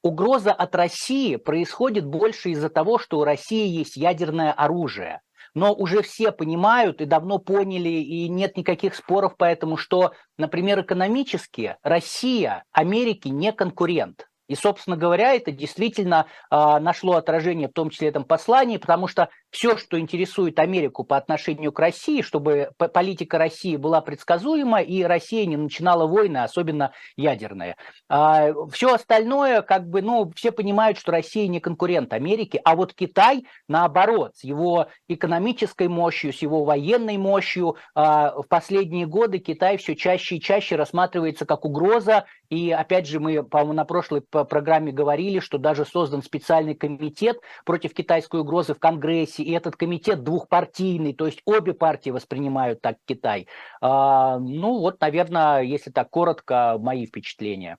угроза 0.05 0.53
от 0.53 0.75
России 0.75 1.35
происходит 1.35 2.05
больше 2.05 2.51
из-за 2.51 2.69
того, 2.69 2.99
что 2.99 3.17
у 3.19 3.23
России 3.23 3.67
есть 3.67 3.97
ядерное 3.97 4.51
оружие. 4.51 5.21
Но 5.55 5.73
уже 5.73 6.03
все 6.03 6.31
понимают 6.31 7.01
и 7.01 7.05
давно 7.05 7.39
поняли, 7.39 7.89
и 7.89 8.27
нет 8.29 8.55
никаких 8.55 8.93
споров 8.93 9.35
по 9.35 9.45
этому, 9.45 9.77
что, 9.77 10.11
например, 10.37 10.81
экономически 10.81 11.77
Россия 11.81 12.65
Америке 12.71 13.29
не 13.31 13.51
конкурент. 13.51 14.27
И, 14.47 14.53
собственно 14.53 14.95
говоря, 14.95 15.33
это 15.33 15.51
действительно 15.51 16.27
э, 16.51 16.55
нашло 16.79 17.13
отражение 17.13 17.67
в 17.67 17.73
том 17.73 17.89
числе 17.89 18.09
этом 18.09 18.25
послании, 18.25 18.77
потому 18.77 19.07
что 19.07 19.29
все, 19.55 19.77
что 19.77 19.97
интересует 19.97 20.59
Америку 20.59 21.05
по 21.05 21.15
отношению 21.15 21.71
к 21.71 21.79
России, 21.79 22.21
чтобы 22.21 22.71
политика 22.77 23.37
России 23.37 23.77
была 23.77 24.01
предсказуема 24.01 24.81
и 24.81 25.01
Россия 25.03 25.45
не 25.45 25.55
начинала 25.55 26.05
войны, 26.07 26.39
особенно 26.39 26.91
ядерные. 27.15 27.77
А, 28.09 28.49
все 28.73 28.93
остальное, 28.93 29.61
как 29.61 29.87
бы, 29.87 30.01
ну, 30.01 30.29
все 30.35 30.51
понимают, 30.51 30.99
что 30.99 31.13
Россия 31.13 31.47
не 31.47 31.61
конкурент 31.61 32.11
Америки, 32.11 32.59
а 32.65 32.75
вот 32.75 32.93
Китай, 32.93 33.45
наоборот, 33.69 34.35
с 34.35 34.43
его 34.43 34.87
экономической 35.07 35.87
мощью, 35.87 36.33
с 36.33 36.41
его 36.41 36.65
военной 36.65 37.17
мощью, 37.17 37.77
э, 37.95 38.01
в 38.01 38.45
последние 38.49 39.05
годы 39.05 39.37
Китай 39.37 39.77
все 39.77 39.95
чаще 39.95 40.35
и 40.35 40.41
чаще 40.41 40.75
рассматривается 40.75 41.45
как 41.45 41.63
угроза 41.63 42.25
и 42.49 42.71
опять 42.71 43.07
же, 43.07 43.19
мы, 43.19 43.43
по-моему, 43.43 43.73
на 43.73 43.85
прошлой 43.85 44.21
программе 44.21 44.91
говорили, 44.91 45.39
что 45.39 45.57
даже 45.57 45.85
создан 45.85 46.21
специальный 46.21 46.75
комитет 46.75 47.37
против 47.65 47.93
китайской 47.93 48.41
угрозы 48.41 48.73
в 48.73 48.79
Конгрессе, 48.79 49.43
и 49.45 49.51
этот 49.51 49.75
комитет 49.75 50.23
двухпартийный, 50.23 51.13
то 51.13 51.27
есть 51.27 51.41
обе 51.45 51.73
партии 51.73 52.09
воспринимают 52.09 52.81
так 52.81 52.97
Китай. 53.05 53.47
А, 53.81 54.39
ну 54.39 54.79
вот, 54.79 54.99
наверное, 55.01 55.61
если 55.61 55.91
так 55.91 56.09
коротко, 56.09 56.77
мои 56.79 57.05
впечатления. 57.05 57.77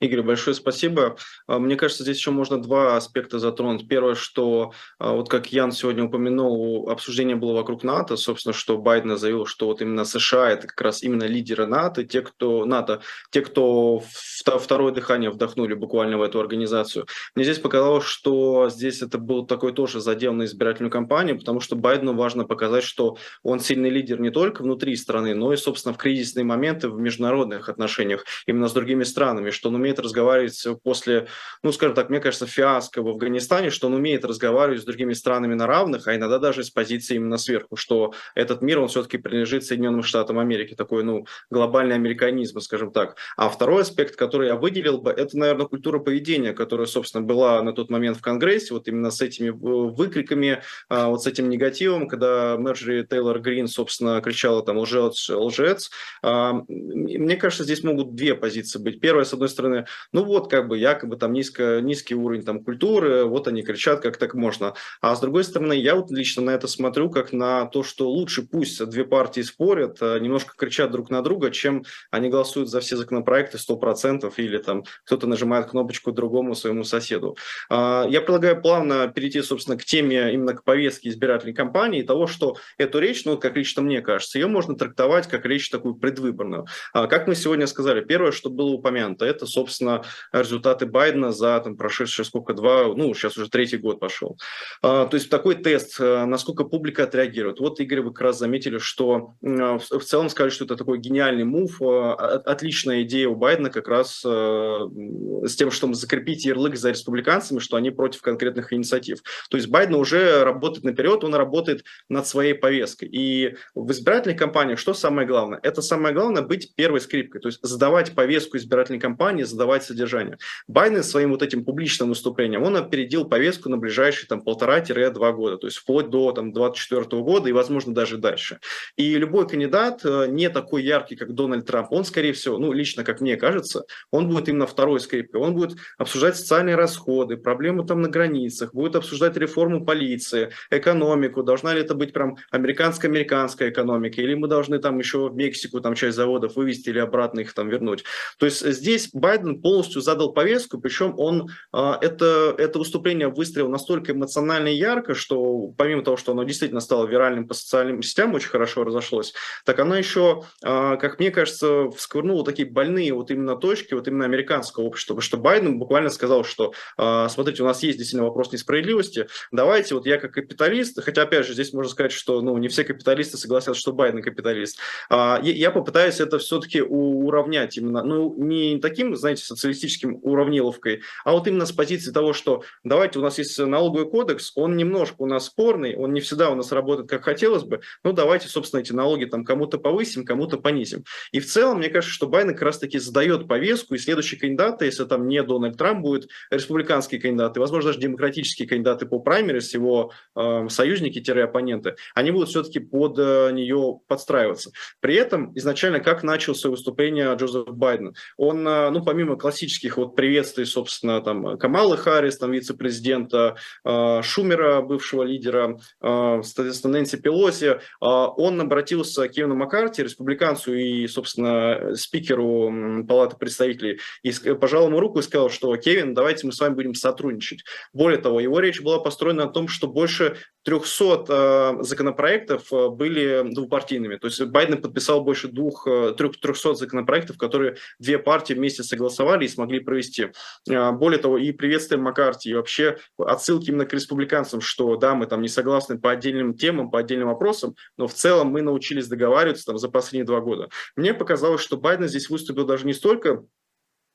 Игорь, 0.00 0.22
большое 0.22 0.54
спасибо. 0.54 1.16
А, 1.46 1.58
мне 1.58 1.76
кажется, 1.76 2.04
здесь 2.04 2.16
еще 2.16 2.30
можно 2.30 2.60
два 2.60 2.96
аспекта 2.96 3.38
затронуть. 3.38 3.86
Первое, 3.86 4.14
что 4.14 4.72
а, 4.98 5.12
вот 5.12 5.28
как 5.28 5.52
Ян 5.52 5.72
сегодня 5.72 6.04
упомянул, 6.04 6.88
обсуждение 6.88 7.36
было 7.36 7.52
вокруг 7.52 7.84
НАТО, 7.84 8.16
собственно, 8.16 8.54
что 8.54 8.78
Байден 8.78 9.18
заявил, 9.18 9.44
что 9.44 9.66
вот 9.66 9.82
именно 9.82 10.06
США 10.06 10.52
это 10.52 10.66
как 10.66 10.80
раз 10.80 11.02
именно 11.02 11.24
лидеры 11.24 11.66
НАТО, 11.66 12.02
те, 12.04 12.22
кто 12.22 12.64
НАТО, 12.64 13.02
те, 13.30 13.42
кто 13.42 14.02
второе 14.42 14.92
дыхание 14.94 15.28
вдохнули 15.28 15.74
буквально 15.74 16.16
в 16.16 16.22
эту 16.22 16.40
организацию. 16.40 17.06
Мне 17.34 17.44
здесь 17.44 17.58
показалось, 17.58 18.06
что 18.06 18.70
здесь 18.70 19.02
это 19.02 19.18
был 19.18 19.44
такой 19.44 19.74
тоже 19.74 20.00
задел 20.00 20.32
на 20.32 20.44
избирательную 20.44 20.90
кампанию, 20.90 21.38
потому 21.38 21.60
что 21.60 21.76
Байдену 21.76 22.14
важно 22.14 22.44
показать, 22.44 22.84
что 22.84 23.18
он 23.42 23.60
сильный 23.60 23.90
лидер 23.90 24.18
не 24.18 24.30
только 24.30 24.62
внутри 24.62 24.96
страны, 24.96 25.34
но 25.34 25.52
и, 25.52 25.56
собственно, 25.56 25.92
в 25.92 25.98
кризисные 25.98 26.44
моменты 26.44 26.88
в 26.88 26.98
международных 26.98 27.68
отношениях 27.68 28.24
именно 28.46 28.66
с 28.66 28.72
другими 28.72 29.04
странами, 29.04 29.50
что 29.50 29.68
он 29.68 29.74
умеет 29.74 29.89
умеет 29.90 29.98
разговаривать 29.98 30.66
после, 30.82 31.26
ну, 31.62 31.72
скажем 31.72 31.94
так, 31.94 32.10
мне 32.10 32.20
кажется, 32.20 32.46
фиаско 32.46 33.02
в 33.02 33.08
Афганистане, 33.08 33.70
что 33.70 33.88
он 33.88 33.94
умеет 33.94 34.24
разговаривать 34.24 34.82
с 34.82 34.84
другими 34.84 35.12
странами 35.14 35.54
на 35.54 35.66
равных, 35.66 36.06
а 36.06 36.14
иногда 36.14 36.38
даже 36.38 36.62
с 36.62 36.70
позиции 36.70 37.16
именно 37.16 37.38
сверху, 37.38 37.76
что 37.76 38.12
этот 38.34 38.62
мир, 38.62 38.78
он 38.78 38.88
все-таки 38.88 39.18
принадлежит 39.18 39.64
Соединенным 39.64 40.02
Штатам 40.02 40.38
Америки, 40.38 40.74
такой, 40.74 41.02
ну, 41.02 41.26
глобальный 41.50 41.94
американизм, 41.96 42.60
скажем 42.60 42.92
так. 42.92 43.16
А 43.36 43.48
второй 43.48 43.82
аспект, 43.82 44.16
который 44.16 44.48
я 44.48 44.56
выделил 44.56 45.00
бы, 45.00 45.10
это, 45.10 45.36
наверное, 45.36 45.66
культура 45.66 45.98
поведения, 45.98 46.52
которая, 46.52 46.86
собственно, 46.86 47.24
была 47.24 47.62
на 47.62 47.72
тот 47.72 47.90
момент 47.90 48.16
в 48.16 48.20
Конгрессе, 48.20 48.74
вот 48.74 48.86
именно 48.88 49.10
с 49.10 49.20
этими 49.20 49.50
выкриками, 49.50 50.62
а, 50.88 51.08
вот 51.08 51.22
с 51.22 51.26
этим 51.26 51.48
негативом, 51.48 52.08
когда 52.08 52.56
Мерджери 52.56 53.02
Тейлор 53.04 53.40
Грин, 53.40 53.66
собственно, 53.66 54.20
кричала 54.20 54.62
там 54.62 54.78
«лжец, 54.78 55.28
лжец». 55.28 55.90
А, 56.22 56.52
мне 56.68 57.36
кажется, 57.36 57.64
здесь 57.64 57.82
могут 57.82 58.14
две 58.14 58.34
позиции 58.34 58.78
быть. 58.78 59.00
Первая, 59.00 59.24
с 59.24 59.32
одной 59.32 59.48
стороны, 59.48 59.79
ну 60.12 60.24
вот 60.24 60.50
как 60.50 60.68
бы 60.68 60.78
якобы 60.78 61.16
там 61.16 61.32
низко, 61.32 61.80
низкий 61.80 62.14
уровень 62.14 62.42
там 62.42 62.64
культуры, 62.64 63.24
вот 63.24 63.48
они 63.48 63.62
кричат, 63.62 64.00
как 64.00 64.16
так 64.16 64.34
можно. 64.34 64.74
А 65.00 65.14
с 65.14 65.20
другой 65.20 65.44
стороны, 65.44 65.74
я 65.74 65.94
вот 65.94 66.10
лично 66.10 66.42
на 66.42 66.50
это 66.50 66.66
смотрю 66.68 67.10
как 67.10 67.32
на 67.32 67.66
то, 67.66 67.82
что 67.82 68.10
лучше 68.10 68.42
пусть 68.42 68.84
две 68.86 69.04
партии 69.04 69.42
спорят, 69.42 69.98
а 70.00 70.18
немножко 70.18 70.54
кричат 70.56 70.90
друг 70.90 71.10
на 71.10 71.22
друга, 71.22 71.50
чем 71.50 71.84
они 72.10 72.28
голосуют 72.28 72.68
за 72.68 72.80
все 72.80 72.96
законопроекты 72.96 73.58
100% 73.58 74.32
или 74.36 74.58
там 74.58 74.84
кто-то 75.04 75.26
нажимает 75.26 75.66
кнопочку 75.66 76.12
другому 76.12 76.54
своему 76.54 76.84
соседу. 76.84 77.36
А, 77.68 78.06
я 78.08 78.20
предлагаю 78.20 78.60
плавно 78.60 79.08
перейти, 79.08 79.42
собственно, 79.42 79.76
к 79.76 79.84
теме, 79.84 80.32
именно 80.32 80.54
к 80.54 80.64
повестке 80.64 81.08
избирательной 81.08 81.54
кампании, 81.54 82.02
того, 82.02 82.26
что 82.26 82.56
эту 82.78 82.98
речь, 82.98 83.24
ну, 83.24 83.38
как 83.38 83.56
лично 83.56 83.82
мне 83.82 84.00
кажется, 84.00 84.38
ее 84.38 84.46
можно 84.46 84.76
трактовать 84.76 85.28
как 85.28 85.44
речь 85.46 85.70
такую 85.70 85.94
предвыборную. 85.94 86.66
А, 86.92 87.06
как 87.06 87.26
мы 87.26 87.34
сегодня 87.34 87.66
сказали, 87.66 88.00
первое, 88.00 88.32
что 88.32 88.50
было 88.50 88.70
упомянуто, 88.70 89.24
это, 89.24 89.46
собственно, 89.46 89.69
собственно, 89.70 90.02
результаты 90.32 90.86
Байдена 90.86 91.32
за 91.32 91.60
там, 91.60 91.76
прошедшие 91.76 92.26
сколько, 92.26 92.52
два, 92.52 92.94
ну, 92.94 93.14
сейчас 93.14 93.38
уже 93.38 93.48
третий 93.48 93.78
год 93.78 94.00
пошел. 94.00 94.36
А, 94.82 95.06
то 95.06 95.16
есть 95.16 95.30
такой 95.30 95.54
тест, 95.54 96.00
э, 96.00 96.24
насколько 96.24 96.64
публика 96.64 97.04
отреагирует. 97.04 97.60
Вот, 97.60 97.80
Игорь, 97.80 98.00
вы 98.00 98.12
как 98.12 98.22
раз 98.22 98.38
заметили, 98.38 98.78
что 98.78 99.34
э, 99.42 99.78
в 99.78 100.04
целом 100.04 100.28
сказали, 100.28 100.50
что 100.50 100.64
это 100.64 100.76
такой 100.76 100.98
гениальный 100.98 101.44
мув, 101.44 101.80
э, 101.80 101.84
отличная 101.84 103.02
идея 103.02 103.28
у 103.28 103.36
Байдена 103.36 103.70
как 103.70 103.88
раз 103.88 104.20
с 104.20 105.56
тем, 105.56 105.70
чтобы 105.70 105.94
закрепить 105.94 106.44
ярлык 106.44 106.76
за 106.76 106.90
республиканцами, 106.90 107.58
что 107.58 107.76
они 107.76 107.90
против 107.90 108.22
конкретных 108.22 108.72
инициатив. 108.72 109.20
То 109.48 109.56
есть 109.56 109.68
Байден 109.68 109.94
уже 109.94 110.44
работает 110.44 110.84
наперед, 110.84 111.24
он 111.24 111.34
работает 111.34 111.84
над 112.08 112.26
своей 112.26 112.54
повесткой. 112.54 113.08
И 113.08 113.56
в 113.74 113.90
избирательных 113.92 114.38
кампаниях 114.38 114.78
что 114.78 114.94
самое 114.94 115.26
главное? 115.26 115.60
Это 115.62 115.82
самое 115.82 116.14
главное 116.14 116.42
быть 116.42 116.74
первой 116.74 117.00
скрипкой, 117.00 117.40
то 117.40 117.48
есть 117.48 117.60
задавать 117.62 118.14
повестку 118.14 118.56
избирательной 118.56 119.00
кампании, 119.00 119.44
задавать 119.44 119.59
содержание. 119.80 120.38
Байден 120.68 121.02
своим 121.02 121.30
вот 121.30 121.42
этим 121.42 121.64
публичным 121.64 122.10
выступлением, 122.10 122.62
он 122.62 122.76
опередил 122.76 123.24
повестку 123.24 123.68
на 123.68 123.76
ближайшие 123.76 124.28
там 124.28 124.42
полтора-два 124.42 125.32
года, 125.32 125.56
то 125.56 125.66
есть 125.66 125.76
вплоть 125.76 126.10
до 126.10 126.32
там 126.32 126.52
24 126.52 127.22
года 127.22 127.48
и, 127.48 127.52
возможно, 127.52 127.94
даже 127.94 128.18
дальше. 128.18 128.60
И 128.96 129.14
любой 129.16 129.48
кандидат 129.48 130.00
э, 130.04 130.26
не 130.28 130.48
такой 130.48 130.82
яркий, 130.82 131.16
как 131.16 131.34
Дональд 131.34 131.66
Трамп, 131.66 131.92
он, 131.92 132.04
скорее 132.04 132.32
всего, 132.32 132.58
ну, 132.58 132.72
лично, 132.72 133.04
как 133.04 133.20
мне 133.20 133.36
кажется, 133.36 133.84
он 134.10 134.28
будет 134.28 134.48
именно 134.48 134.66
второй 134.66 135.00
скрипкой, 135.00 135.40
он 135.40 135.54
будет 135.54 135.78
обсуждать 135.98 136.36
социальные 136.36 136.76
расходы, 136.76 137.36
проблемы 137.36 137.86
там 137.86 138.02
на 138.02 138.08
границах, 138.08 138.74
будет 138.74 138.96
обсуждать 138.96 139.36
реформу 139.36 139.84
полиции, 139.84 140.50
экономику, 140.70 141.42
должна 141.42 141.74
ли 141.74 141.80
это 141.80 141.94
быть 141.94 142.12
прям 142.12 142.36
американско-американская 142.50 143.70
экономика, 143.70 144.20
или 144.20 144.34
мы 144.34 144.48
должны 144.48 144.78
там 144.78 144.98
еще 144.98 145.28
в 145.28 145.34
Мексику 145.34 145.80
там 145.80 145.94
часть 145.94 146.16
заводов 146.16 146.56
вывести 146.56 146.90
или 146.90 146.98
обратно 146.98 147.40
их 147.40 147.52
там 147.52 147.68
вернуть. 147.68 148.04
То 148.38 148.46
есть 148.46 148.66
здесь 148.66 149.10
Байден 149.12 149.39
Байден 149.40 149.60
полностью 149.60 150.02
задал 150.02 150.32
повестку, 150.32 150.78
причем 150.78 151.14
он 151.16 151.50
а, 151.72 151.98
это, 152.00 152.54
это 152.56 152.78
выступление 152.78 153.28
выстрелил 153.28 153.68
настолько 153.68 154.12
эмоционально 154.12 154.68
и 154.68 154.76
ярко, 154.76 155.14
что 155.14 155.68
помимо 155.76 156.02
того, 156.02 156.16
что 156.16 156.32
оно 156.32 156.44
действительно 156.44 156.80
стало 156.80 157.06
виральным 157.06 157.48
по 157.48 157.54
социальным 157.54 158.02
сетям, 158.02 158.34
очень 158.34 158.48
хорошо 158.48 158.84
разошлось, 158.84 159.34
так 159.64 159.78
оно 159.78 159.96
еще, 159.96 160.42
а, 160.62 160.96
как 160.96 161.18
мне 161.18 161.30
кажется, 161.30 161.90
всквырнуло 161.90 162.44
такие 162.44 162.68
больные 162.68 163.12
вот 163.12 163.30
именно 163.30 163.56
точки, 163.56 163.94
вот 163.94 164.08
именно 164.08 164.24
американского 164.24 164.84
общества, 164.84 165.14
потому 165.14 165.22
что 165.22 165.36
Байден 165.38 165.78
буквально 165.78 166.10
сказал, 166.10 166.44
что 166.44 166.72
а, 166.96 167.28
смотрите, 167.28 167.62
у 167.62 167.66
нас 167.66 167.82
есть 167.82 167.98
действительно 167.98 168.26
вопрос 168.26 168.52
несправедливости, 168.52 169.26
давайте 169.52 169.94
вот 169.94 170.06
я 170.06 170.18
как 170.18 170.32
капиталист, 170.32 171.02
хотя 171.02 171.22
опять 171.22 171.46
же 171.46 171.54
здесь 171.54 171.72
можно 171.72 171.90
сказать, 171.90 172.12
что 172.12 172.40
ну, 172.40 172.56
не 172.58 172.68
все 172.68 172.84
капиталисты 172.84 173.36
согласятся, 173.36 173.80
что 173.80 173.92
Байден 173.92 174.22
капиталист, 174.22 174.78
я 175.10 175.70
попытаюсь 175.70 176.20
это 176.20 176.38
все-таки 176.38 176.80
уравнять 176.82 177.76
именно, 177.76 178.02
ну 178.02 178.34
не 178.36 178.78
таким, 178.78 179.16
знаете, 179.16 179.29
знаете, 179.30 179.44
социалистическим 179.44 180.18
уравниловкой, 180.22 181.02
а 181.24 181.32
вот 181.32 181.46
именно 181.46 181.66
с 181.66 181.72
позиции 181.72 182.10
того, 182.10 182.32
что 182.32 182.64
давайте 182.84 183.18
у 183.18 183.22
нас 183.22 183.38
есть 183.38 183.58
налоговый 183.58 184.08
кодекс, 184.10 184.52
он 184.56 184.76
немножко 184.76 185.16
у 185.18 185.26
нас 185.26 185.46
спорный, 185.46 185.96
он 185.96 186.12
не 186.12 186.20
всегда 186.20 186.50
у 186.50 186.54
нас 186.54 186.72
работает 186.72 187.08
как 187.08 187.24
хотелось 187.24 187.62
бы, 187.62 187.80
ну 188.04 188.12
давайте, 188.12 188.48
собственно, 188.48 188.80
эти 188.80 188.92
налоги 188.92 189.24
там 189.24 189.44
кому-то 189.44 189.78
повысим, 189.78 190.24
кому-то 190.24 190.58
понизим. 190.58 191.04
И 191.32 191.40
в 191.40 191.46
целом, 191.46 191.78
мне 191.78 191.88
кажется, 191.88 192.14
что 192.14 192.26
Байден 192.26 192.54
как 192.54 192.62
раз-таки 192.62 192.98
задает 192.98 193.46
повестку, 193.46 193.94
и 193.94 193.98
следующие 193.98 194.40
кандидаты, 194.40 194.86
если 194.86 195.04
там 195.04 195.28
не 195.28 195.42
Дональд 195.42 195.76
Трамп, 195.76 196.00
будет 196.00 196.28
республиканские 196.50 197.20
кандидаты, 197.20 197.60
возможно, 197.60 197.90
даже 197.90 198.00
демократические 198.00 198.68
кандидаты 198.68 199.06
по 199.06 199.20
праймерис, 199.20 199.74
его 199.74 200.12
э, 200.36 200.68
союзники-оппоненты, 200.68 201.96
они 202.14 202.30
будут 202.30 202.48
все-таки 202.48 202.80
под 202.80 203.18
э, 203.18 203.50
нее 203.52 204.00
подстраиваться. 204.08 204.70
При 205.00 205.14
этом 205.14 205.56
изначально 205.56 206.00
как 206.00 206.22
начал 206.22 206.54
свое 206.54 206.72
выступление 206.72 207.34
Джозеф 207.34 207.68
Байден? 207.68 208.14
Он, 208.36 208.66
э, 208.66 208.90
ну, 208.90 209.04
помимо 209.04 209.19
помимо 209.20 209.36
классических 209.36 209.98
вот 209.98 210.16
приветствий, 210.16 210.64
собственно, 210.64 211.20
там 211.20 211.58
Камалы 211.58 211.98
Харрис, 211.98 212.38
там 212.38 212.52
вице-президента, 212.52 213.56
э, 213.84 214.22
Шумера, 214.22 214.80
бывшего 214.80 215.24
лидера, 215.24 215.78
э, 216.00 216.40
соответственно, 216.42 216.94
Нэнси 216.94 217.18
Пелоси, 217.18 217.66
э, 217.66 217.78
он 218.00 218.60
обратился 218.62 219.28
к 219.28 219.32
Кевину 219.32 219.56
Маккарти, 219.56 220.02
республиканцу 220.02 220.74
и, 220.74 221.06
собственно, 221.06 221.94
спикеру 221.96 223.04
Палаты 223.06 223.36
представителей, 223.36 224.00
и 224.22 224.32
пожал 224.54 224.86
ему 224.86 225.00
руку 225.00 225.18
и 225.18 225.22
сказал, 225.22 225.50
что 225.50 225.76
Кевин, 225.76 226.14
давайте 226.14 226.46
мы 226.46 226.52
с 226.52 226.60
вами 226.60 226.72
будем 226.72 226.94
сотрудничать. 226.94 227.64
Более 227.92 228.18
того, 228.18 228.40
его 228.40 228.58
речь 228.58 228.80
была 228.80 229.00
построена 229.00 229.44
на 229.44 229.50
том, 229.50 229.68
что 229.68 229.86
больше 229.86 230.38
300 230.64 231.78
законопроектов 231.80 232.68
были 232.70 233.44
двупартийными. 233.52 234.16
То 234.16 234.26
есть 234.26 234.42
Байден 234.44 234.80
подписал 234.82 235.22
больше 235.22 235.48
двух, 235.48 235.86
300 236.16 236.74
законопроектов, 236.74 237.38
которые 237.38 237.76
две 237.98 238.18
партии 238.18 238.54
вместе 238.54 238.82
согласовали 238.82 239.44
и 239.44 239.48
смогли 239.48 239.80
провести. 239.80 240.28
Более 240.66 241.18
того, 241.18 241.38
и 241.38 241.52
приветствуем 241.52 242.02
Маккарти, 242.02 242.50
и 242.50 242.54
вообще 242.54 242.98
отсылки 243.18 243.70
именно 243.70 243.86
к 243.86 243.92
республиканцам, 243.92 244.60
что 244.60 244.96
да, 244.96 245.14
мы 245.14 245.26
там 245.26 245.42
не 245.42 245.48
согласны 245.48 245.98
по 245.98 246.10
отдельным 246.10 246.54
темам, 246.54 246.90
по 246.90 246.98
отдельным 246.98 247.28
вопросам, 247.28 247.74
но 247.96 248.06
в 248.06 248.14
целом 248.14 248.48
мы 248.48 248.62
научились 248.62 249.08
договариваться 249.08 249.66
там 249.66 249.78
за 249.78 249.88
последние 249.88 250.26
два 250.26 250.40
года. 250.40 250.68
Мне 250.96 251.14
показалось, 251.14 251.62
что 251.62 251.76
Байден 251.76 252.08
здесь 252.08 252.28
выступил 252.28 252.66
даже 252.66 252.86
не 252.86 252.92
столько 252.92 253.44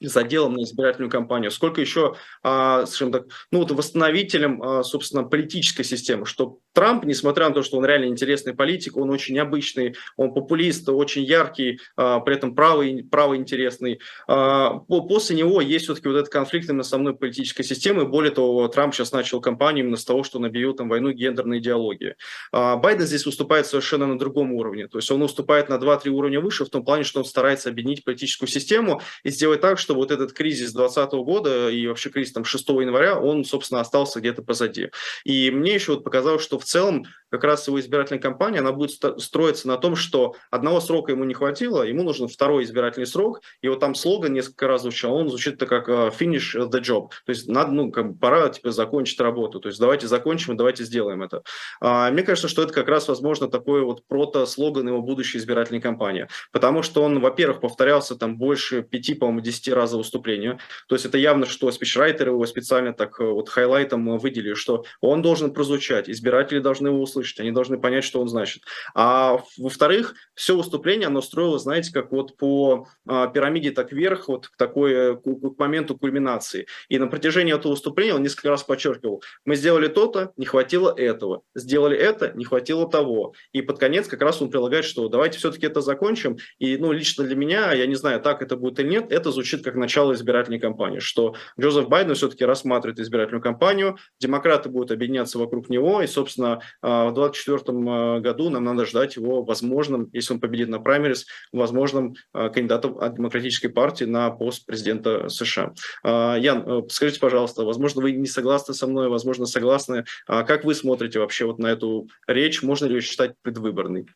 заделом 0.02 0.54
на 0.54 0.64
избирательную 0.64 1.10
кампанию, 1.10 1.52
сколько 1.52 1.82
еще, 1.82 2.16
а, 2.44 2.86
скажем 2.86 3.12
так, 3.12 3.24
ну 3.52 3.60
вот 3.60 3.72
восстановителем, 3.72 4.62
а, 4.62 4.84
собственно, 4.84 5.24
политической 5.24 5.84
системы, 5.84 6.26
что 6.26 6.60
Трамп, 6.74 7.06
несмотря 7.06 7.48
на 7.48 7.54
то, 7.54 7.64
что 7.64 7.78
он 7.78 7.86
реально 7.86 8.06
интересный 8.06 8.54
политик, 8.54 8.98
он 8.98 9.10
очень 9.10 9.36
необычный, 9.36 9.96
он 10.18 10.34
популист, 10.34 10.90
очень 10.90 11.24
яркий, 11.24 11.80
а, 11.96 12.20
при 12.20 12.36
этом 12.36 12.54
правый, 12.54 13.08
правый 13.10 13.38
интересный. 13.40 14.00
После 14.28 15.36
него 15.36 15.62
есть 15.62 15.86
все-таки 15.86 16.10
вот 16.10 16.18
этот 16.18 16.30
конфликт 16.30 16.70
именно 16.70 16.84
со 16.84 16.98
мной 16.98 17.16
политической 17.16 17.64
системы. 17.64 18.06
Более 18.06 18.32
того, 18.32 18.68
Трамп 18.68 18.94
сейчас 18.94 19.14
начал 19.14 19.40
кампанию 19.40 19.86
именно 19.86 19.98
с 19.98 20.04
того, 20.04 20.24
что 20.24 20.38
он 20.38 20.46
объявил 20.46 20.74
там 20.74 20.90
войну 20.90 21.12
гендерной 21.12 21.60
идеологии. 21.60 22.16
Байден 22.52 23.06
здесь 23.06 23.26
выступает 23.26 23.68
совершенно 23.68 24.06
на 24.08 24.20
другом 24.20 24.52
уровне. 24.54 24.88
То 24.88 24.98
есть 24.98 25.10
он 25.12 25.22
выступает 25.22 25.70
на 25.70 25.76
2-3 25.76 26.10
уровня 26.10 26.42
выше 26.42 26.66
в 26.66 26.70
том 26.70 26.84
плане, 26.84 27.04
что 27.04 27.20
он 27.20 27.26
старается 27.26 27.70
объединить 27.70 28.04
политическую 28.04 28.50
систему 28.50 29.02
и 29.24 29.30
сделать 29.30 29.62
так, 29.62 29.80
чтобы 29.86 30.00
вот 30.00 30.12
этот 30.12 30.34
кризис 30.34 30.74
2020 30.74 31.14
года 31.26 31.70
и 31.70 31.86
вообще 31.88 32.10
кризис 32.10 32.34
там 32.34 32.44
6 32.44 32.70
января, 32.70 33.20
он, 33.20 33.46
собственно, 33.46 33.82
остался 33.82 34.20
где-то 34.20 34.42
позади. 34.42 34.90
И 35.24 35.52
мне 35.52 35.76
еще 35.76 35.94
вот 35.94 36.04
показалось, 36.04 36.44
что 36.44 36.58
в 36.58 36.66
целом 36.66 37.06
как 37.36 37.44
раз 37.44 37.68
его 37.68 37.80
избирательная 37.80 38.22
кампания, 38.22 38.60
она 38.60 38.72
будет 38.72 38.92
строиться 38.92 39.68
на 39.68 39.78
том, 39.78 39.96
что 39.96 40.36
одного 40.52 40.80
срока 40.80 41.12
ему 41.12 41.26
не 41.26 41.34
хватило, 41.34 41.84
ему 41.84 42.04
нужен 42.04 42.28
второй 42.28 42.64
избирательный 42.64 43.06
срок, 43.06 43.42
и 43.62 43.68
вот 43.68 43.80
там 43.80 43.94
слоган 43.94 44.34
несколько 44.34 44.68
раз 44.68 44.84
звучал, 44.84 45.16
он 45.16 45.30
звучит 45.30 45.58
так 45.58 45.68
как 45.68 45.90
э, 45.90 46.12
finish 46.18 46.56
the 46.56 46.82
job, 46.82 47.10
то 47.26 47.30
есть 47.30 47.48
надо, 47.48 47.72
ну, 47.72 47.92
как 47.92 48.14
бы 48.14 48.18
пора, 48.18 48.50
типа, 48.50 48.72
закончить 48.72 49.20
работу, 49.20 49.60
то 49.60 49.68
есть 49.68 49.80
давайте 49.80 50.08
закончим 50.08 50.54
и 50.54 50.58
давайте 50.58 50.86
сделаем 50.86 51.24
это. 51.24 51.44
А, 51.82 52.10
мне 52.10 52.24
кажется, 52.24 52.48
что 52.48 52.64
это 52.64 52.74
как 52.74 52.88
раз, 52.88 53.08
возможно, 53.08 53.50
такой 53.50 53.82
вот 53.82 54.08
прото-слоган 54.08 54.88
его 54.88 55.02
будущей 55.02 55.38
избирательной 55.38 55.82
кампании, 55.82 56.28
потому 56.54 56.84
что 56.84 57.04
он, 57.04 57.20
во-первых, 57.20 57.60
повторялся 57.60 58.16
там 58.16 58.38
больше 58.38 58.82
пяти, 58.82 59.14
по-моему, 59.14 59.42
десяти 59.42 59.74
раз 59.76 59.92
за 59.92 59.98
выступление, 59.98 60.60
то 60.88 60.96
есть 60.96 61.06
это 61.06 61.18
явно, 61.18 61.46
что 61.46 61.72
спичрайтеры 61.72 62.32
его 62.32 62.46
специально 62.46 62.94
так 62.94 63.20
э, 63.20 63.24
вот 63.24 63.50
хайлайтом 63.50 64.18
выделили, 64.18 64.54
что 64.54 64.86
он 65.02 65.22
должен 65.22 65.54
прозвучать, 65.54 66.10
избиратели 66.10 66.60
должны 66.60 66.88
его 66.88 67.02
услышать, 67.02 67.40
они 67.40 67.52
должны 67.52 67.78
понять, 67.78 68.04
что 68.04 68.22
он 68.22 68.28
значит. 68.28 68.64
А 68.94 69.42
во-вторых, 69.58 70.16
все 70.34 70.56
выступление, 70.56 71.08
оно 71.08 71.22
строилось, 71.22 71.64
знаете, 71.64 71.92
как 71.92 72.12
вот 72.12 72.38
по 72.38 72.88
а, 73.08 73.28
пирамиде 73.28 73.72
так 73.72 73.92
вверх, 73.92 74.28
вот 74.28 74.48
к 74.48 74.58
такой, 74.58 74.94
э, 74.94 75.16
к, 75.16 75.60
моменту 75.60 75.98
кульминации. 75.98 76.68
И 76.90 77.00
на 77.00 77.08
протяжении 77.08 77.54
этого 77.54 77.72
выступления 77.72 78.16
он 78.16 78.24
несколько 78.24 78.50
раз 78.50 78.64
подчеркивал, 78.64 79.24
мы 79.46 79.56
сделали 79.56 79.88
то-то, 79.88 80.32
не 80.38 80.46
хватило 80.46 80.94
этого, 80.96 81.42
сделали 81.54 81.98
это, 81.98 82.32
не 82.36 82.46
хватило 82.46 82.90
того. 82.90 83.34
И 83.52 83.62
под 83.62 83.80
конец 83.80 84.08
как 84.08 84.22
раз 84.22 84.42
он 84.42 84.50
прилагает, 84.50 84.86
что 84.86 85.08
давайте 85.10 85.38
все-таки 85.38 85.66
это 85.66 85.82
закончим. 85.82 86.38
И, 86.60 86.78
ну, 86.78 86.92
лично 86.92 87.24
для 87.24 87.36
меня, 87.36 87.74
я 87.74 87.86
не 87.86 87.96
знаю, 87.96 88.22
так 88.22 88.42
это 88.42 88.56
будет 88.56 88.80
или 88.80 88.88
нет, 88.88 89.12
это 89.12 89.32
звучит 89.32 89.64
как 89.66 89.76
начало 89.76 90.14
избирательной 90.14 90.60
кампании, 90.60 91.00
что 91.00 91.36
Джозеф 91.60 91.90
Байден 91.90 92.16
все-таки 92.16 92.46
рассматривает 92.46 93.00
избирательную 93.00 93.42
кампанию, 93.42 93.98
демократы 94.20 94.70
будут 94.70 94.92
объединяться 94.92 95.38
вокруг 95.40 95.70
него, 95.70 96.02
и, 96.02 96.08
собственно, 96.08 96.62
а, 96.82 97.12
2024 97.12 98.18
э, 98.18 98.20
году 98.22 98.50
нам 98.50 98.64
надо 98.64 98.86
ждать 98.86 99.16
его 99.16 99.44
возможным, 99.44 100.10
если 100.14 100.34
он 100.34 100.40
победит 100.40 100.70
на 100.70 100.80
праймерис, 100.80 101.26
возможным 101.52 102.16
э, 102.34 102.50
кандидатом 102.50 102.98
от 103.00 103.16
Демократической 103.16 103.68
партии 103.68 104.06
на 104.06 104.30
пост 104.30 104.66
президента 104.66 105.30
США. 105.30 105.74
Э, 106.04 106.36
Ян, 106.40 106.88
скажите, 106.90 107.20
пожалуйста, 107.20 107.64
возможно, 107.64 108.02
вы 108.02 108.12
не 108.12 108.28
согласны 108.28 108.74
со 108.74 108.88
мной, 108.88 109.10
возможно, 109.10 109.46
согласны. 109.46 110.06
А 110.28 110.44
как 110.44 110.64
вы 110.64 110.76
смотрите 110.76 111.20
вообще 111.20 111.46
вот 111.46 111.60
на 111.60 111.68
эту 111.68 112.08
речь? 112.28 112.62
Можно 112.64 112.86
ли 112.86 112.96
ее 112.96 113.02
считать 113.02 113.34
предвыборной? 113.42 114.08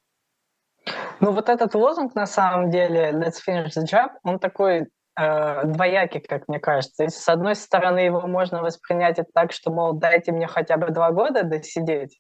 Ну, 1.20 1.32
вот 1.32 1.50
этот 1.50 1.76
лозунг, 1.76 2.16
на 2.16 2.26
самом 2.26 2.72
деле, 2.72 3.12
let's 3.14 3.38
finish 3.46 3.72
the 3.76 3.86
job, 3.86 4.12
он 4.24 4.40
такой 4.40 4.88
э, 5.20 5.66
двоякий, 5.66 6.22
как 6.22 6.48
мне 6.48 6.60
кажется. 6.60 7.06
И, 7.06 7.10
с 7.10 7.28
одной 7.28 7.56
стороны, 7.56 8.00
его 8.00 8.22
можно 8.22 8.62
воспринять 8.62 9.20
так, 9.34 9.52
что, 9.52 9.72
мол, 9.72 9.94
дайте 9.94 10.32
мне 10.32 10.48
хотя 10.48 10.78
бы 10.78 10.92
два 10.92 11.12
года 11.12 11.44
досидеть, 11.44 12.20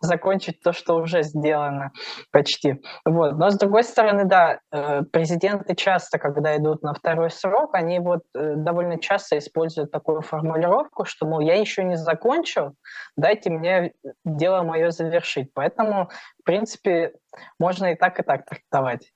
закончить 0.00 0.60
то, 0.60 0.72
что 0.72 0.96
уже 0.96 1.22
сделано 1.22 1.92
почти. 2.30 2.82
Вот. 3.04 3.32
Но 3.38 3.50
с 3.50 3.56
другой 3.56 3.84
стороны, 3.84 4.24
да, 4.24 4.60
э, 4.70 5.02
президенты 5.02 5.74
часто, 5.74 6.18
когда 6.18 6.56
идут 6.56 6.82
на 6.82 6.94
второй 6.94 7.30
срок, 7.30 7.74
они 7.74 7.98
вот 8.00 8.22
э, 8.34 8.54
довольно 8.56 8.98
часто 8.98 9.38
используют 9.38 9.90
такую 9.90 10.22
формулировку, 10.22 11.04
что, 11.04 11.26
мол, 11.26 11.40
я 11.40 11.54
еще 11.54 11.84
не 11.84 11.96
закончил, 11.96 12.74
дайте 13.16 13.50
мне 13.50 13.92
дело 14.24 14.62
мое 14.62 14.90
завершить. 14.90 15.52
Поэтому, 15.54 16.10
в 16.40 16.44
принципе, 16.44 17.12
можно 17.58 17.92
и 17.92 17.94
так, 17.94 18.18
и 18.18 18.22
так 18.22 18.44
трактовать. 18.46 19.12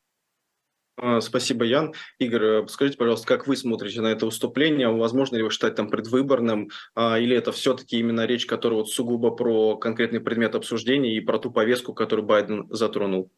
А, 0.99 1.21
спасибо, 1.21 1.65
Ян. 1.65 1.93
Игорь, 2.19 2.45
э, 2.45 2.67
скажите, 2.69 2.97
пожалуйста, 2.97 3.27
как 3.27 3.47
вы 3.47 3.57
смотрите 3.57 4.01
на 4.01 4.07
это 4.07 4.25
выступление? 4.25 4.89
Возможно 4.89 5.37
ли 5.37 5.41
его 5.41 5.51
считать 5.51 5.75
там 5.75 5.91
предвыборным? 5.91 6.71
А, 6.95 7.19
или 7.19 7.37
это 7.37 7.53
все-таки 7.53 7.99
именно 7.99 8.25
речь, 8.25 8.47
которая 8.47 8.79
вот 8.79 8.89
сугубо 8.89 9.31
про 9.31 9.77
конкретный 9.77 10.21
предмет 10.21 10.55
обсуждения 10.55 11.15
и 11.15 11.21
про 11.21 11.39
ту 11.39 11.51
повестку, 11.51 11.93
которую 11.93 12.27
Байден 12.27 12.67
затронул? 12.71 13.31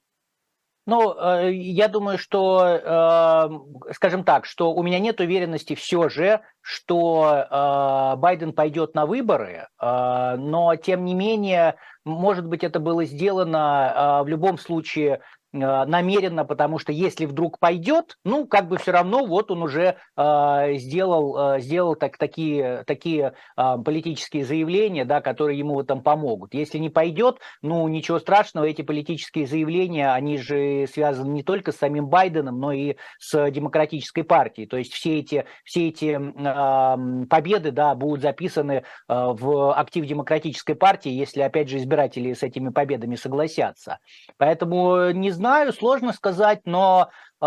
Ну, 0.87 1.15
э, 1.19 1.53
я 1.53 1.89
думаю, 1.89 2.17
что, 2.17 2.65
э, 2.65 3.93
скажем 3.93 4.23
так, 4.23 4.47
что 4.47 4.73
у 4.73 4.83
меня 4.85 5.01
нет 5.01 5.21
уверенности 5.21 5.75
все 5.75 6.09
же, 6.09 6.41
что 6.61 8.15
Байден 8.19 8.53
пойдет 8.53 8.95
на 8.95 9.07
выборы, 9.07 9.69
но 9.81 10.77
тем 10.77 11.07
не 11.07 11.15
менее, 11.15 11.77
может 12.05 12.47
быть, 12.47 12.63
это 12.63 12.79
было 12.79 13.07
сделано 13.07 14.21
в 14.23 14.29
любом 14.29 14.59
случае 14.59 15.23
намеренно, 15.53 16.45
потому 16.45 16.79
что 16.79 16.93
если 16.93 17.25
вдруг 17.25 17.59
пойдет, 17.59 18.17
ну, 18.25 18.47
как 18.47 18.69
бы 18.69 18.77
все 18.77 18.93
равно 18.93 19.25
вот 19.25 19.51
он 19.51 19.63
уже 19.63 19.97
э, 20.17 20.75
сделал, 20.75 21.55
э, 21.55 21.61
сделал 21.61 21.95
так, 21.95 22.19
такие, 22.19 22.85
такие 22.87 23.33
э, 23.57 23.77
политические 23.85 24.45
заявления, 24.45 25.05
да, 25.05 25.21
которые 25.21 25.59
ему 25.59 25.75
в 25.75 25.81
этом 25.81 26.03
помогут. 26.03 26.53
Если 26.53 26.79
не 26.79 26.91
пойдет, 26.91 27.39
ну, 27.63 27.87
ничего 27.89 28.19
страшного, 28.19 28.67
эти 28.67 28.83
политические 28.83 29.47
заявления, 29.47 30.13
они 30.13 30.37
же 30.37 30.87
связаны 30.93 31.33
не 31.33 31.43
только 31.43 31.73
с 31.73 31.77
самим 31.77 32.09
Байденом, 32.09 32.61
но 32.61 32.73
и 32.73 32.97
с 33.19 33.51
демократической 33.51 34.23
партией. 34.23 34.69
То 34.69 34.77
есть 34.77 34.93
все 34.93 35.19
эти, 35.19 35.47
все 35.65 35.89
эти 35.89 36.19
э, 36.19 37.27
победы, 37.27 37.71
да, 37.71 37.95
будут 37.95 38.21
записаны 38.21 38.73
э, 38.73 38.83
в 39.09 39.73
актив 39.73 40.05
демократической 40.05 40.75
партии, 40.75 41.11
если, 41.11 41.41
опять 41.41 41.71
же, 41.71 41.79
избиратели 41.79 42.35
с 42.35 42.43
этими 42.43 42.69
победами 42.69 43.17
согласятся. 43.17 43.99
Поэтому 44.37 45.11
не 45.11 45.31
знаю, 45.39 45.73
сложно 45.73 46.13
сказать, 46.13 46.61
но 46.65 47.11
э, 47.41 47.45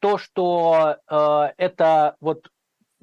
то, 0.00 0.18
что 0.18 0.96
э, 1.08 1.46
это 1.58 2.16
вот 2.20 2.48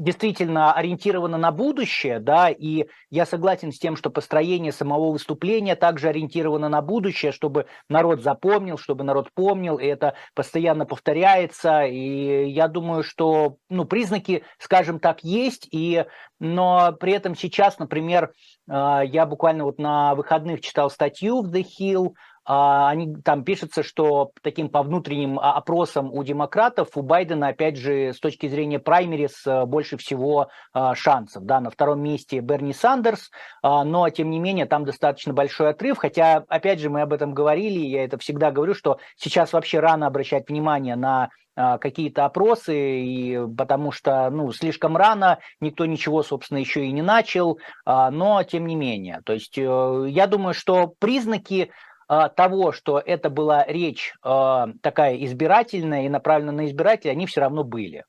действительно 0.01 0.73
ориентировано 0.73 1.37
на 1.37 1.51
будущее, 1.51 2.19
да, 2.19 2.49
и 2.49 2.87
я 3.11 3.25
согласен 3.27 3.71
с 3.71 3.77
тем, 3.77 3.95
что 3.95 4.09
построение 4.09 4.71
самого 4.71 5.11
выступления 5.11 5.75
также 5.75 6.09
ориентировано 6.09 6.69
на 6.69 6.81
будущее, 6.81 7.31
чтобы 7.31 7.67
народ 7.87 8.23
запомнил, 8.23 8.79
чтобы 8.79 9.03
народ 9.03 9.29
помнил, 9.35 9.77
и 9.77 9.85
это 9.85 10.15
постоянно 10.33 10.87
повторяется, 10.87 11.83
и 11.83 12.49
я 12.49 12.67
думаю, 12.67 13.03
что, 13.03 13.57
ну, 13.69 13.85
признаки, 13.85 14.43
скажем 14.57 14.99
так, 14.99 15.23
есть, 15.23 15.67
и, 15.71 16.05
но 16.39 16.93
при 16.99 17.13
этом 17.13 17.35
сейчас, 17.35 17.77
например, 17.77 18.31
э, 18.67 19.01
я 19.05 19.27
буквально 19.27 19.65
вот 19.65 19.77
на 19.77 20.15
выходных 20.15 20.61
читал 20.61 20.89
статью 20.89 21.43
в 21.43 21.53
The 21.53 21.63
Hill, 21.63 22.07
а, 22.07 22.13
они, 22.43 23.15
там 23.23 23.43
пишется, 23.43 23.83
что 23.83 24.31
таким 24.41 24.69
по 24.69 24.81
внутренним 24.81 25.39
опросам 25.39 26.11
у 26.11 26.23
демократов, 26.23 26.89
у 26.95 27.03
Байдена, 27.03 27.49
опять 27.49 27.77
же, 27.77 28.13
с 28.13 28.19
точки 28.19 28.47
зрения 28.47 28.79
праймерис, 28.79 29.45
э, 29.45 29.65
больше 29.65 29.97
всего 29.97 30.49
а, 30.73 30.95
шансов. 30.95 31.43
Да, 31.45 31.59
на 31.59 31.69
втором 31.69 32.01
месте 32.01 32.39
Берни 32.39 32.73
Сандерс, 32.73 33.29
а, 33.61 33.83
но, 33.83 34.09
тем 34.09 34.31
не 34.31 34.39
менее, 34.39 34.65
там 34.65 34.85
достаточно 34.85 35.33
большой 35.33 35.69
отрыв, 35.69 35.97
хотя, 35.99 36.43
опять 36.47 36.79
же, 36.79 36.89
мы 36.89 37.01
об 37.01 37.13
этом 37.13 37.33
говорили, 37.33 37.79
я 37.79 38.03
это 38.03 38.17
всегда 38.17 38.51
говорю, 38.51 38.73
что 38.73 38.97
сейчас 39.17 39.53
вообще 39.53 39.79
рано 39.79 40.07
обращать 40.07 40.49
внимание 40.49 40.95
на 40.95 41.29
какие-то 41.53 42.23
опросы, 42.23 43.01
и, 43.03 43.37
потому 43.57 43.91
что 43.91 44.29
ну, 44.29 44.53
слишком 44.53 44.95
рано, 44.95 45.39
никто 45.59 45.85
ничего, 45.85 46.23
собственно, 46.23 46.59
еще 46.59 46.85
и 46.85 46.91
не 46.93 47.01
начал, 47.01 47.59
но 47.85 48.41
тем 48.43 48.65
не 48.65 48.75
менее. 48.75 49.19
То 49.25 49.33
есть 49.33 49.57
э, 49.57 50.05
я 50.07 50.27
думаю, 50.27 50.53
что 50.53 50.87
признаки 50.87 51.69
а, 51.69 51.73
того, 52.29 52.71
что 52.71 52.99
это 52.99 53.29
была 53.29 53.65
речь 53.65 54.13
а, 54.21 54.67
такая 54.81 55.15
избирательная 55.23 56.05
и 56.05 56.09
направлена 56.09 56.51
на 56.51 56.65
избирателей, 56.65 57.11
они 57.11 57.25
все 57.25 57.41
равно 57.41 57.63
были. 57.63 58.03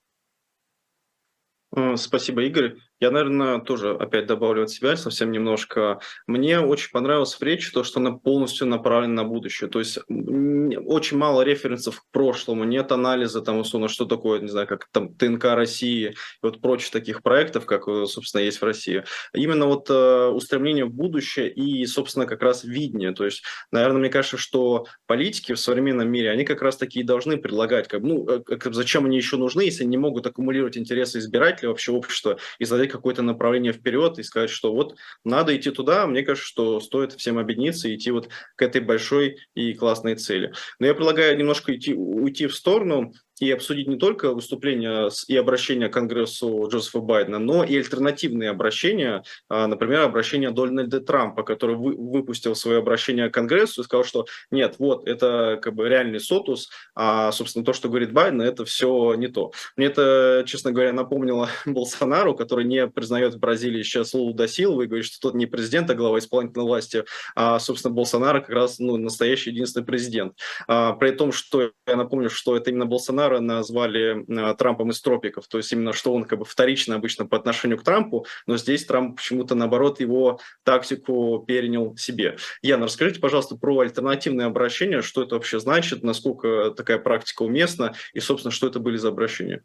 Спасибо, 1.96 2.42
Игорь. 2.42 2.76
Я, 3.02 3.10
наверное, 3.10 3.58
тоже 3.58 3.96
опять 3.96 4.26
добавлю 4.26 4.62
от 4.62 4.70
себя 4.70 4.96
совсем 4.96 5.32
немножко. 5.32 5.98
Мне 6.28 6.60
очень 6.60 6.92
понравилось 6.92 7.34
в 7.34 7.42
речи 7.42 7.72
то, 7.72 7.82
что 7.82 7.98
она 7.98 8.12
полностью 8.12 8.68
направлена 8.68 9.24
на 9.24 9.24
будущее. 9.24 9.68
То 9.68 9.80
есть 9.80 9.98
очень 10.08 11.16
мало 11.16 11.42
референсов 11.42 12.00
к 12.00 12.04
прошлому, 12.12 12.62
нет 12.62 12.92
анализа, 12.92 13.42
там, 13.42 13.58
условно, 13.58 13.88
что 13.88 14.04
такое, 14.04 14.38
не 14.38 14.46
знаю, 14.46 14.68
как 14.68 14.86
там 14.92 15.16
ТНК 15.16 15.46
России 15.46 16.10
и 16.10 16.14
вот 16.42 16.60
прочих 16.60 16.92
таких 16.92 17.24
проектов, 17.24 17.66
как, 17.66 17.88
э, 17.88 18.06
собственно, 18.06 18.42
есть 18.42 18.60
в 18.60 18.64
России. 18.64 19.02
Именно 19.34 19.66
вот 19.66 19.90
э, 19.90 20.26
устремление 20.28 20.84
в 20.84 20.94
будущее 20.94 21.52
и, 21.52 21.84
собственно, 21.86 22.26
как 22.26 22.40
раз 22.40 22.62
видение. 22.62 23.12
То 23.14 23.24
есть, 23.24 23.42
наверное, 23.72 23.98
мне 23.98 24.10
кажется, 24.10 24.36
что 24.36 24.86
политики 25.08 25.54
в 25.54 25.58
современном 25.58 26.08
мире, 26.08 26.30
они 26.30 26.44
как 26.44 26.62
раз 26.62 26.76
такие 26.76 27.04
должны 27.04 27.36
предлагать, 27.36 27.88
как, 27.88 28.02
ну, 28.02 28.28
э, 28.28 28.44
как, 28.44 28.72
зачем 28.74 29.06
они 29.06 29.16
еще 29.16 29.38
нужны, 29.38 29.62
если 29.62 29.82
не 29.82 29.96
могут 29.96 30.24
аккумулировать 30.24 30.78
интересы 30.78 31.18
избирателей, 31.18 31.66
вообще 31.66 31.90
общества, 31.90 32.38
и 32.60 32.64
задать 32.64 32.91
какое-то 32.92 33.22
направление 33.22 33.72
вперед 33.72 34.18
и 34.18 34.22
сказать, 34.22 34.50
что 34.50 34.72
вот 34.72 34.96
надо 35.24 35.56
идти 35.56 35.70
туда, 35.70 36.06
мне 36.06 36.22
кажется, 36.22 36.48
что 36.48 36.80
стоит 36.80 37.12
всем 37.12 37.38
объединиться 37.38 37.88
и 37.88 37.96
идти 37.96 38.10
вот 38.10 38.28
к 38.56 38.62
этой 38.62 38.80
большой 38.80 39.38
и 39.54 39.74
классной 39.74 40.14
цели. 40.14 40.52
Но 40.78 40.86
я 40.86 40.94
предлагаю 40.94 41.36
немножко 41.36 41.74
идти, 41.74 41.94
уйти 41.94 42.46
в 42.46 42.54
сторону 42.54 43.12
и 43.40 43.50
обсудить 43.50 43.88
не 43.88 43.96
только 43.96 44.32
выступления 44.32 45.10
и 45.28 45.36
обращения 45.36 45.88
к 45.88 45.92
Конгрессу 45.92 46.68
Джозефа 46.68 47.00
Байдена, 47.00 47.38
но 47.38 47.64
и 47.64 47.76
альтернативные 47.76 48.50
обращения, 48.50 49.22
а, 49.48 49.66
например, 49.66 50.02
обращение 50.02 50.50
Дональда 50.50 51.00
Трампа, 51.00 51.42
который 51.42 51.76
выпустил 51.76 52.54
свое 52.54 52.78
обращение 52.78 53.30
к 53.30 53.34
Конгрессу 53.34 53.80
и 53.80 53.84
сказал, 53.84 54.04
что 54.04 54.26
нет, 54.50 54.76
вот, 54.78 55.08
это 55.08 55.58
как 55.62 55.74
бы 55.74 55.88
реальный 55.88 56.20
сотус, 56.20 56.70
а, 56.94 57.32
собственно, 57.32 57.64
то, 57.64 57.72
что 57.72 57.88
говорит 57.88 58.12
Байден, 58.12 58.42
это 58.42 58.64
все 58.64 59.14
не 59.14 59.28
то. 59.28 59.52
Мне 59.76 59.86
это, 59.86 60.44
честно 60.46 60.72
говоря, 60.72 60.92
напомнило 60.92 61.48
Болсонару, 61.66 62.34
который 62.34 62.64
не 62.64 62.86
признает 62.86 63.34
в 63.34 63.38
Бразилии 63.38 63.82
сейчас 63.82 64.14
Лулу 64.14 64.34
да 64.34 64.46
Силва 64.46 64.82
и 64.82 64.86
говорит, 64.86 65.06
что 65.06 65.20
тот 65.20 65.34
не 65.34 65.46
президент, 65.46 65.90
а 65.90 65.94
глава 65.94 66.18
исполнительной 66.18 66.66
власти, 66.66 67.04
а, 67.34 67.58
собственно, 67.58 67.94
Болсонaro 67.94 68.40
как 68.40 68.50
раз 68.50 68.78
ну, 68.78 68.96
настоящий 68.96 69.50
единственный 69.50 69.84
президент. 69.84 70.34
А, 70.68 70.92
при 70.92 71.10
том, 71.10 71.32
что 71.32 71.72
я 71.86 71.96
напомню, 71.96 72.30
что 72.30 72.56
это 72.56 72.70
именно 72.70 72.86
Болсонaro 72.86 73.21
Болсонaro 73.22 73.40
назвали 73.40 74.24
э, 74.28 74.54
Трампом 74.54 74.90
из 74.90 75.00
тропиков, 75.00 75.46
то 75.48 75.58
есть 75.58 75.72
именно 75.72 75.92
что 75.92 76.14
он 76.14 76.24
как 76.24 76.38
бы 76.38 76.44
вторично 76.44 76.96
обычно 76.96 77.26
по 77.26 77.36
отношению 77.36 77.78
к 77.78 77.84
Трампу, 77.84 78.26
но 78.46 78.56
здесь 78.56 78.84
Трамп 78.84 79.16
почему-то 79.16 79.54
наоборот 79.54 80.00
его 80.00 80.40
тактику 80.64 81.44
перенял 81.46 81.96
себе. 81.96 82.36
Яна, 82.62 82.86
расскажите, 82.86 83.20
пожалуйста, 83.20 83.56
про 83.56 83.80
альтернативное 83.80 84.46
обращение, 84.46 85.02
что 85.02 85.22
это 85.22 85.36
вообще 85.36 85.60
значит, 85.60 86.02
насколько 86.02 86.72
такая 86.76 86.98
практика 86.98 87.42
уместна 87.42 87.94
и, 88.12 88.20
собственно, 88.20 88.52
что 88.52 88.66
это 88.66 88.80
были 88.80 88.96
за 88.96 89.08
обращения? 89.08 89.62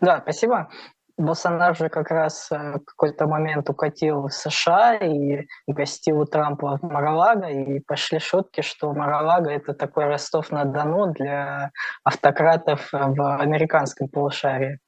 Да, 0.00 0.20
спасибо. 0.22 0.70
Болсонaro 1.18 1.74
же 1.74 1.88
как 1.88 2.10
раз 2.10 2.48
э, 2.52 2.56
в 2.56 2.84
какой-то 2.84 3.26
момент 3.26 3.70
укатил 3.70 4.28
в 4.28 4.32
США 4.32 4.96
и 4.96 5.46
гостил 5.66 6.20
у 6.20 6.24
Трампа 6.26 6.76
в 6.76 6.82
Маралага, 6.82 7.48
и 7.48 7.80
пошли 7.80 8.18
шутки, 8.18 8.60
что 8.60 8.92
Маралага– 8.92 9.50
это 9.52 9.72
такой 9.72 10.04
Ростов-на-Дону 10.06 11.12
для 11.14 11.70
автократов 12.04 12.88
в 12.92 13.36
американском 13.40 14.08
полушарии. 14.08 14.78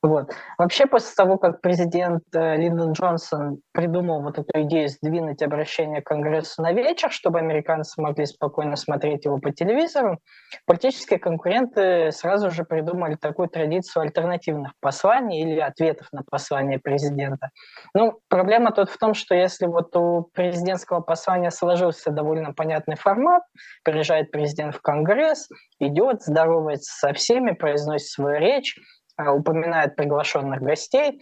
Вот. 0.00 0.30
Вообще, 0.58 0.86
после 0.86 1.12
того, 1.16 1.38
как 1.38 1.60
президент 1.60 2.22
э, 2.32 2.56
Линдон 2.56 2.92
Джонсон 2.92 3.58
придумал 3.72 4.22
вот 4.22 4.38
эту 4.38 4.62
идею 4.62 4.88
сдвинуть 4.88 5.42
обращение 5.42 6.02
к 6.02 6.06
Конгрессу 6.06 6.62
на 6.62 6.72
вечер, 6.72 7.10
чтобы 7.10 7.40
американцы 7.40 8.00
могли 8.00 8.24
спокойно 8.26 8.76
смотреть 8.76 9.24
его 9.24 9.38
по 9.38 9.50
телевизору, 9.50 10.20
политические 10.66 11.18
конкуренты 11.18 12.12
сразу 12.12 12.52
же 12.52 12.62
придумали 12.62 13.16
такую 13.16 13.48
традицию 13.48 14.04
альтернативных 14.04 14.72
посланий 14.80 15.42
или 15.42 15.58
ответов 15.58 16.06
на 16.12 16.22
послание 16.22 16.78
президента. 16.78 17.50
Ну, 17.92 18.20
проблема 18.28 18.70
тут 18.70 18.90
в 18.90 18.98
том, 18.98 19.14
что 19.14 19.34
если 19.34 19.66
вот 19.66 19.96
у 19.96 20.30
президентского 20.32 21.00
послания 21.00 21.50
сложился 21.50 22.12
довольно 22.12 22.52
понятный 22.52 22.96
формат, 22.96 23.42
приезжает 23.82 24.30
президент 24.30 24.76
в 24.76 24.80
Конгресс, 24.80 25.48
идет, 25.80 26.22
здоровается 26.22 26.94
со 26.96 27.12
всеми, 27.14 27.50
произносит 27.50 28.10
свою 28.10 28.38
речь, 28.38 28.76
упоминает 29.18 29.96
приглашенных 29.96 30.60
гостей, 30.62 31.20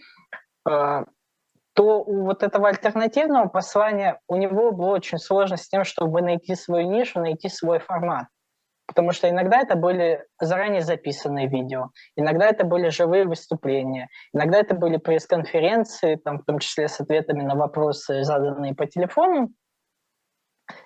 э, 0.69 1.03
то 1.73 2.03
у 2.03 2.25
вот 2.25 2.43
этого 2.43 2.69
альтернативного 2.69 3.47
послания 3.47 4.19
у 4.27 4.35
него 4.35 4.71
было 4.71 4.95
очень 4.95 5.19
сложно 5.19 5.57
с 5.57 5.67
тем, 5.67 5.83
чтобы 5.83 6.21
найти 6.21 6.55
свою 6.55 6.89
нишу, 6.89 7.19
найти 7.19 7.49
свой 7.49 7.79
формат. 7.79 8.27
Потому 8.87 9.11
что 9.11 9.29
иногда 9.29 9.59
это 9.59 9.75
были 9.75 10.25
заранее 10.39 10.81
записанные 10.81 11.47
видео, 11.47 11.89
иногда 12.15 12.47
это 12.47 12.65
были 12.65 12.87
живые 12.87 13.25
выступления, 13.25 14.07
иногда 14.33 14.59
это 14.59 14.75
были 14.75 14.97
пресс-конференции, 14.97 16.15
там, 16.15 16.39
в 16.39 16.45
том 16.45 16.59
числе 16.59 16.87
с 16.87 16.99
ответами 17.01 17.43
на 17.43 17.55
вопросы, 17.55 18.23
заданные 18.23 18.73
по 18.73 18.87
телефону. 18.87 19.49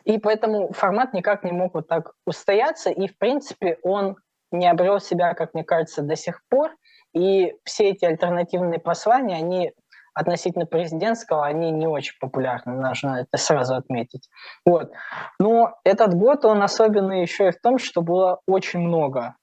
И 0.03 0.18
поэтому 0.18 0.74
формат 0.74 1.14
никак 1.14 1.43
не 1.43 1.51
мог 1.51 1.74
вот 1.76 1.88
так 1.88 2.12
устояться, 2.26 2.89
и, 2.89 3.07
в 3.07 3.18
принципе, 3.18 3.78
он 3.84 4.18
не 4.51 4.68
обрел 4.68 4.99
себя, 4.99 5.34
как 5.34 5.53
мне 5.53 5.64
кажется, 5.64 6.01
до 6.01 6.16
сих 6.16 6.41
пор. 6.49 6.76
И 7.14 7.55
все 7.64 7.89
эти 7.89 8.05
альтернативные 8.05 8.80
послания, 8.80 9.36
они 9.36 9.74
относительно 10.14 10.66
президентского, 10.66 11.45
они 11.45 11.72
не 11.72 11.88
очень 11.88 12.16
популярны, 12.20 12.74
нужно 12.74 13.22
это 13.22 13.38
сразу 13.41 13.76
отметить. 13.76 14.30
Вот. 14.66 14.91
Но 15.39 15.76
этот 15.84 16.14
год, 16.14 16.45
он 16.45 16.62
особенный 16.64 17.22
еще 17.22 17.49
и 17.49 17.51
в 17.51 17.62
том, 17.62 17.78
что 17.78 18.01
было 18.01 18.41
очень 18.45 18.80
много 18.80 19.36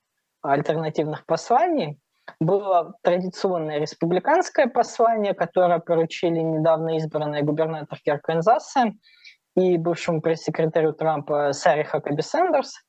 альтернативных 0.42 1.24
посланий. 1.26 1.98
Было 2.40 2.94
традиционное 3.02 3.78
республиканское 3.78 4.66
послание, 4.66 5.32
которое 5.32 5.78
поручили 5.78 6.40
недавно 6.40 6.96
избранная 6.98 7.42
губернаторке 7.42 8.12
Арканзаса 8.12 8.92
и 9.56 9.78
бывшему 9.78 10.20
пресс-секретарю 10.20 10.92
Трампа 10.92 11.52
Саре 11.54 11.84
Хакаби 11.84 12.20
Э, 12.20 12.88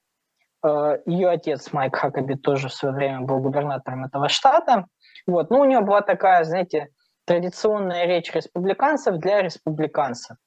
Ее 0.64 1.30
отец 1.30 1.72
Майк 1.72 1.96
Хакаби 1.96 2.36
тоже 2.36 2.68
в 2.68 2.74
свое 2.74 2.94
время 2.94 3.22
был 3.22 3.40
губернатором 3.40 4.06
этого 4.06 4.28
штата. 4.30 4.86
Вот. 5.26 5.50
Ну, 5.50 5.60
у 5.60 5.66
нее 5.66 5.82
была 5.82 6.02
такая, 6.02 6.44
знаете, 6.44 6.88
традиционная 7.26 8.06
речь 8.06 8.34
республиканцев 8.34 9.18
для 9.18 9.42
республиканцев. 9.42 10.38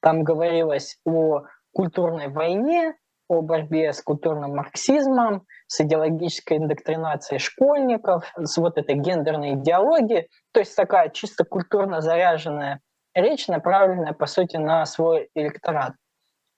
Там 0.00 0.24
говорилось 0.24 0.98
о 1.06 1.42
культурной 1.72 2.28
войне, 2.28 2.94
о 3.28 3.40
борьбе 3.40 3.92
с 3.92 4.02
культурным 4.02 4.56
марксизмом, 4.56 5.46
с 5.68 5.80
идеологической 5.80 6.58
индоктринацией 6.58 7.38
школьников, 7.38 8.30
с 8.36 8.58
вот 8.58 8.76
этой 8.76 8.96
гендерной 8.96 9.54
идеологией. 9.54 10.28
То 10.52 10.60
есть 10.60 10.76
такая 10.76 11.08
чисто 11.08 11.44
культурно 11.44 12.02
заряженная 12.02 12.80
речь, 13.14 13.48
направленная, 13.48 14.12
по 14.12 14.26
сути, 14.26 14.56
на 14.56 14.84
свой 14.84 15.30
электорат. 15.34 15.94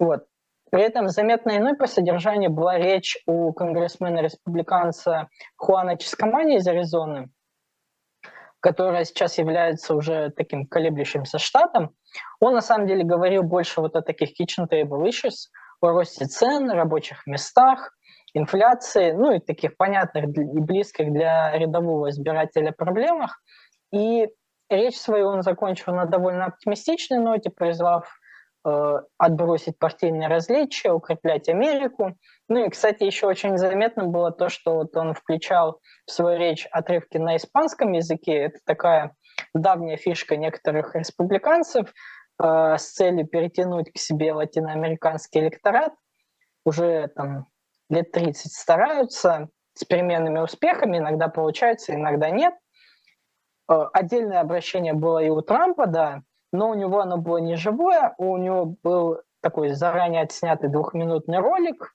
Вот. 0.00 0.24
При 0.74 0.82
этом 0.82 1.06
заметно 1.06 1.56
иной 1.56 1.76
по 1.76 1.86
содержанию 1.86 2.50
была 2.50 2.76
речь 2.76 3.16
у 3.26 3.52
конгрессмена-республиканца 3.52 5.28
Хуана 5.54 5.96
Чискомани 5.96 6.56
из 6.56 6.66
Аризоны, 6.66 7.30
которая 8.58 9.04
сейчас 9.04 9.38
является 9.38 9.94
уже 9.94 10.30
таким 10.30 10.66
колеблющимся 10.66 11.38
штатом. 11.38 11.94
Он 12.40 12.54
на 12.54 12.60
самом 12.60 12.88
деле 12.88 13.04
говорил 13.04 13.44
больше 13.44 13.80
вот 13.80 13.94
о 13.94 14.02
таких 14.02 14.30
kitchen 14.30 14.66
table 14.68 15.08
issues, 15.08 15.46
о 15.80 15.90
росте 15.90 16.24
цен, 16.24 16.68
рабочих 16.68 17.24
местах, 17.24 17.96
инфляции, 18.32 19.12
ну 19.12 19.30
и 19.30 19.38
таких 19.38 19.76
понятных 19.76 20.24
и 20.24 20.58
близких 20.58 21.12
для 21.12 21.56
рядового 21.56 22.10
избирателя 22.10 22.72
проблемах. 22.72 23.40
И 23.92 24.26
речь 24.68 24.96
свою 24.96 25.28
он 25.28 25.42
закончил 25.42 25.94
на 25.94 26.06
довольно 26.06 26.46
оптимистичной 26.46 27.18
ноте, 27.20 27.50
призвав 27.50 28.08
отбросить 28.64 29.78
партийные 29.78 30.28
различия, 30.28 30.92
укреплять 30.92 31.48
Америку. 31.48 32.16
Ну 32.48 32.64
и, 32.64 32.70
кстати, 32.70 33.04
еще 33.04 33.26
очень 33.26 33.58
заметно 33.58 34.04
было 34.04 34.30
то, 34.30 34.48
что 34.48 34.74
вот 34.76 34.96
он 34.96 35.12
включал 35.12 35.80
в 36.06 36.10
свою 36.10 36.38
речь 36.38 36.66
отрывки 36.70 37.18
на 37.18 37.36
испанском 37.36 37.92
языке. 37.92 38.32
Это 38.32 38.58
такая 38.64 39.14
давняя 39.54 39.96
фишка 39.96 40.36
некоторых 40.36 40.94
республиканцев 40.94 41.92
э, 42.42 42.76
с 42.78 42.92
целью 42.92 43.26
перетянуть 43.26 43.92
к 43.92 43.98
себе 43.98 44.32
латиноамериканский 44.32 45.40
электорат. 45.40 45.92
Уже 46.64 47.08
там 47.08 47.46
лет 47.90 48.12
30 48.12 48.52
стараются 48.52 49.48
с 49.74 49.84
переменными 49.84 50.38
успехами, 50.38 50.98
иногда 50.98 51.28
получается, 51.28 51.94
иногда 51.94 52.30
нет. 52.30 52.54
Э, 53.70 53.84
отдельное 53.92 54.40
обращение 54.40 54.94
было 54.94 55.18
и 55.18 55.28
у 55.28 55.40
Трампа, 55.42 55.86
да, 55.86 56.22
но 56.54 56.70
у 56.70 56.74
него 56.74 57.00
оно 57.00 57.18
было 57.18 57.38
не 57.38 57.56
живое, 57.56 58.14
у 58.16 58.36
него 58.36 58.76
был 58.84 59.18
такой 59.42 59.70
заранее 59.70 60.22
отснятый 60.22 60.70
двухминутный 60.70 61.38
ролик, 61.38 61.94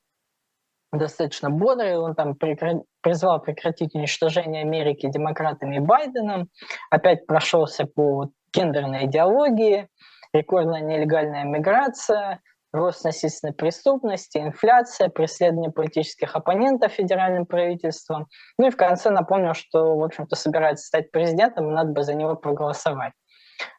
достаточно 0.92 1.50
бодрый, 1.50 1.98
он 1.98 2.14
там 2.14 2.36
призвал 2.36 3.40
прекратить 3.42 3.96
уничтожение 3.96 4.64
Америки 4.64 5.10
демократами 5.10 5.78
и 5.78 5.80
Байденом, 5.80 6.50
опять 6.92 7.26
прошелся 7.26 7.86
по 7.86 8.32
гендерной 8.54 9.06
идеологии, 9.06 9.88
рекордная 10.34 10.82
нелегальная 10.82 11.46
миграция, 11.46 12.42
рост 12.74 13.06
насильственной 13.06 13.54
преступности, 13.54 14.40
инфляция, 14.40 15.08
преследование 15.08 15.72
политических 15.72 16.36
оппонентов 16.36 16.92
федеральным 16.92 17.46
правительством. 17.46 18.28
Ну 18.58 18.68
и 18.68 18.72
в 18.72 18.76
конце 18.76 19.10
напомнил, 19.10 19.54
что, 19.54 19.96
в 19.96 20.04
общем-то, 20.04 20.36
собирается 20.36 20.86
стать 20.86 21.12
президентом, 21.12 21.72
надо 21.72 21.92
бы 21.94 22.04
за 22.04 22.14
него 22.14 22.36
проголосовать. 22.36 23.14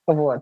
Вот. 0.06 0.40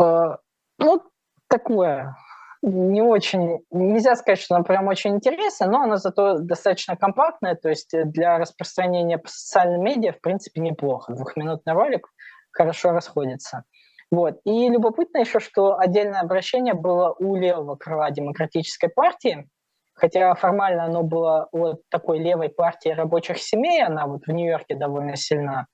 Э, 0.00 0.36
ну, 0.78 1.02
такое 1.48 2.14
не 2.62 3.02
очень, 3.02 3.64
нельзя 3.72 4.14
сказать, 4.14 4.38
что 4.38 4.54
она 4.54 4.64
прям 4.64 4.86
очень 4.86 5.16
интересная, 5.16 5.68
но 5.68 5.82
она 5.82 5.96
зато 5.96 6.38
достаточно 6.38 6.96
компактная, 6.96 7.56
то 7.56 7.68
есть 7.68 7.90
для 7.92 8.38
распространения 8.38 9.18
по 9.18 9.28
социальным 9.28 9.82
медиа, 9.82 10.12
в 10.12 10.20
принципе, 10.20 10.60
неплохо. 10.60 11.12
Двухминутный 11.12 11.72
ролик 11.72 12.06
хорошо 12.52 12.92
расходится. 12.92 13.64
Вот. 14.12 14.38
И 14.44 14.68
любопытно 14.68 15.18
еще, 15.18 15.40
что 15.40 15.78
отдельное 15.78 16.20
обращение 16.20 16.74
было 16.74 17.14
у 17.18 17.34
левого 17.34 17.74
крыла 17.74 18.10
Демократической 18.10 18.88
партии, 18.88 19.48
хотя 19.94 20.34
формально 20.34 20.84
оно 20.84 21.02
было 21.02 21.48
вот 21.52 21.82
такой 21.88 22.18
левой 22.18 22.48
партии 22.48 22.90
рабочих 22.90 23.38
семей, 23.38 23.82
она 23.82 24.06
вот 24.06 24.26
в 24.26 24.32
Нью-Йорке 24.32 24.74
довольно 24.74 25.16
сильна. 25.16 25.66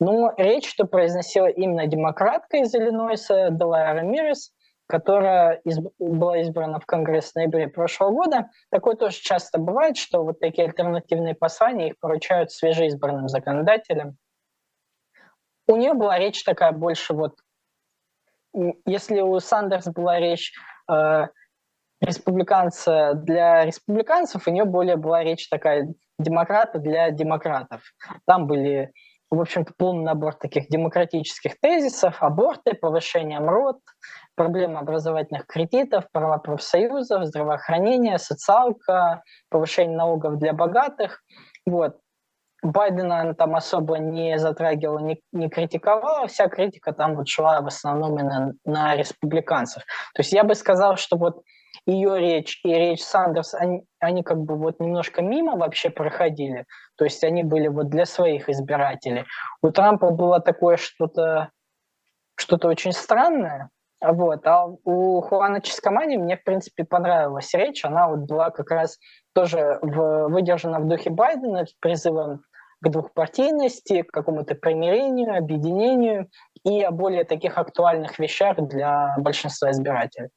Но 0.00 0.32
речь, 0.36 0.68
что 0.68 0.84
произносила 0.84 1.46
именно 1.46 1.86
демократка 1.86 2.58
из 2.58 2.74
Иллинойса 2.74 3.48
Делая 3.50 3.94
Рамирес, 3.94 4.52
которая 4.86 5.60
из, 5.64 5.78
была 5.98 6.38
избрана 6.38 6.80
в 6.80 6.86
Конгресс 6.86 7.32
в 7.32 7.36
ноябре 7.36 7.68
прошлого 7.68 8.10
года. 8.10 8.50
Такое 8.70 8.94
тоже 8.94 9.16
часто 9.20 9.58
бывает, 9.58 9.96
что 9.96 10.24
вот 10.24 10.40
такие 10.40 10.66
альтернативные 10.66 11.34
послания 11.34 11.88
их 11.88 11.98
поручают 11.98 12.52
свежеизбранным 12.52 13.28
законодателям. 13.28 14.16
У 15.66 15.76
нее 15.76 15.92
была 15.92 16.18
речь 16.18 16.42
такая 16.44 16.72
больше 16.72 17.12
вот 17.12 17.34
если 18.86 19.20
у 19.20 19.38
Сандерс 19.40 19.86
была 19.86 20.18
речь 20.18 20.52
э, 20.90 21.28
республиканца 22.00 23.14
для 23.14 23.64
республиканцев, 23.64 24.46
у 24.46 24.50
нее 24.50 24.64
более 24.64 24.96
была 24.96 25.22
речь 25.22 25.48
такая 25.48 25.88
демократа 26.18 26.78
для 26.78 27.10
демократов. 27.10 27.82
Там 28.26 28.46
были, 28.46 28.92
в 29.30 29.40
общем-то, 29.40 29.72
полный 29.76 30.04
набор 30.04 30.34
таких 30.34 30.68
демократических 30.68 31.58
тезисов, 31.60 32.22
аборты, 32.22 32.74
повышение 32.74 33.40
МРОД, 33.40 33.78
проблемы 34.34 34.78
образовательных 34.78 35.46
кредитов, 35.46 36.04
права 36.12 36.38
профсоюзов, 36.38 37.24
здравоохранение, 37.26 38.18
социалка, 38.18 39.22
повышение 39.48 39.96
налогов 39.96 40.38
для 40.38 40.52
богатых. 40.52 41.22
Вот. 41.66 41.98
Байдена 42.60 43.20
она 43.20 43.34
там 43.34 43.54
особо 43.54 43.98
не 43.98 44.36
затрагивала, 44.36 44.98
не, 44.98 45.20
не 45.32 45.48
критиковала, 45.48 46.26
вся 46.26 46.48
критика 46.48 46.92
там 46.92 47.14
вот 47.14 47.28
шла 47.28 47.60
в 47.60 47.68
основном 47.68 48.18
именно 48.18 48.54
на 48.64 48.96
республиканцев. 48.96 49.84
То 50.14 50.22
есть 50.22 50.32
я 50.32 50.42
бы 50.42 50.56
сказал, 50.56 50.96
что 50.96 51.16
вот 51.16 51.42
ее 51.88 52.18
речь 52.18 52.60
и 52.64 52.72
речь 52.72 53.02
Сандерс, 53.02 53.54
они, 53.54 53.82
они 53.98 54.22
как 54.22 54.38
бы 54.38 54.56
вот 54.56 54.78
немножко 54.78 55.22
мимо 55.22 55.56
вообще 55.56 55.90
проходили, 55.90 56.66
то 56.96 57.04
есть 57.04 57.24
они 57.24 57.42
были 57.42 57.68
вот 57.68 57.88
для 57.88 58.04
своих 58.04 58.48
избирателей. 58.48 59.24
У 59.62 59.70
Трампа 59.70 60.10
было 60.10 60.40
такое 60.40 60.76
что-то 60.76 61.50
что-то 62.36 62.68
очень 62.68 62.92
странное, 62.92 63.70
вот. 64.00 64.46
А 64.46 64.66
у 64.66 65.20
Хуана 65.22 65.60
Чискомани 65.60 66.16
мне, 66.16 66.36
в 66.36 66.44
принципе, 66.44 66.84
понравилась 66.84 67.52
речь. 67.52 67.84
Она 67.84 68.08
вот 68.08 68.20
была 68.20 68.50
как 68.50 68.70
раз 68.70 68.98
тоже 69.34 69.78
в, 69.82 70.28
выдержана 70.28 70.78
в 70.78 70.86
духе 70.86 71.10
Байдена 71.10 71.66
с 71.66 71.72
призывом 71.80 72.42
к 72.80 72.88
двухпартийности, 72.88 74.02
к 74.02 74.12
какому-то 74.12 74.54
примирению, 74.54 75.36
объединению 75.36 76.28
и 76.62 76.80
о 76.82 76.92
более 76.92 77.24
таких 77.24 77.58
актуальных 77.58 78.20
вещах 78.20 78.56
для 78.68 79.16
большинства 79.18 79.72
избирателей. 79.72 80.28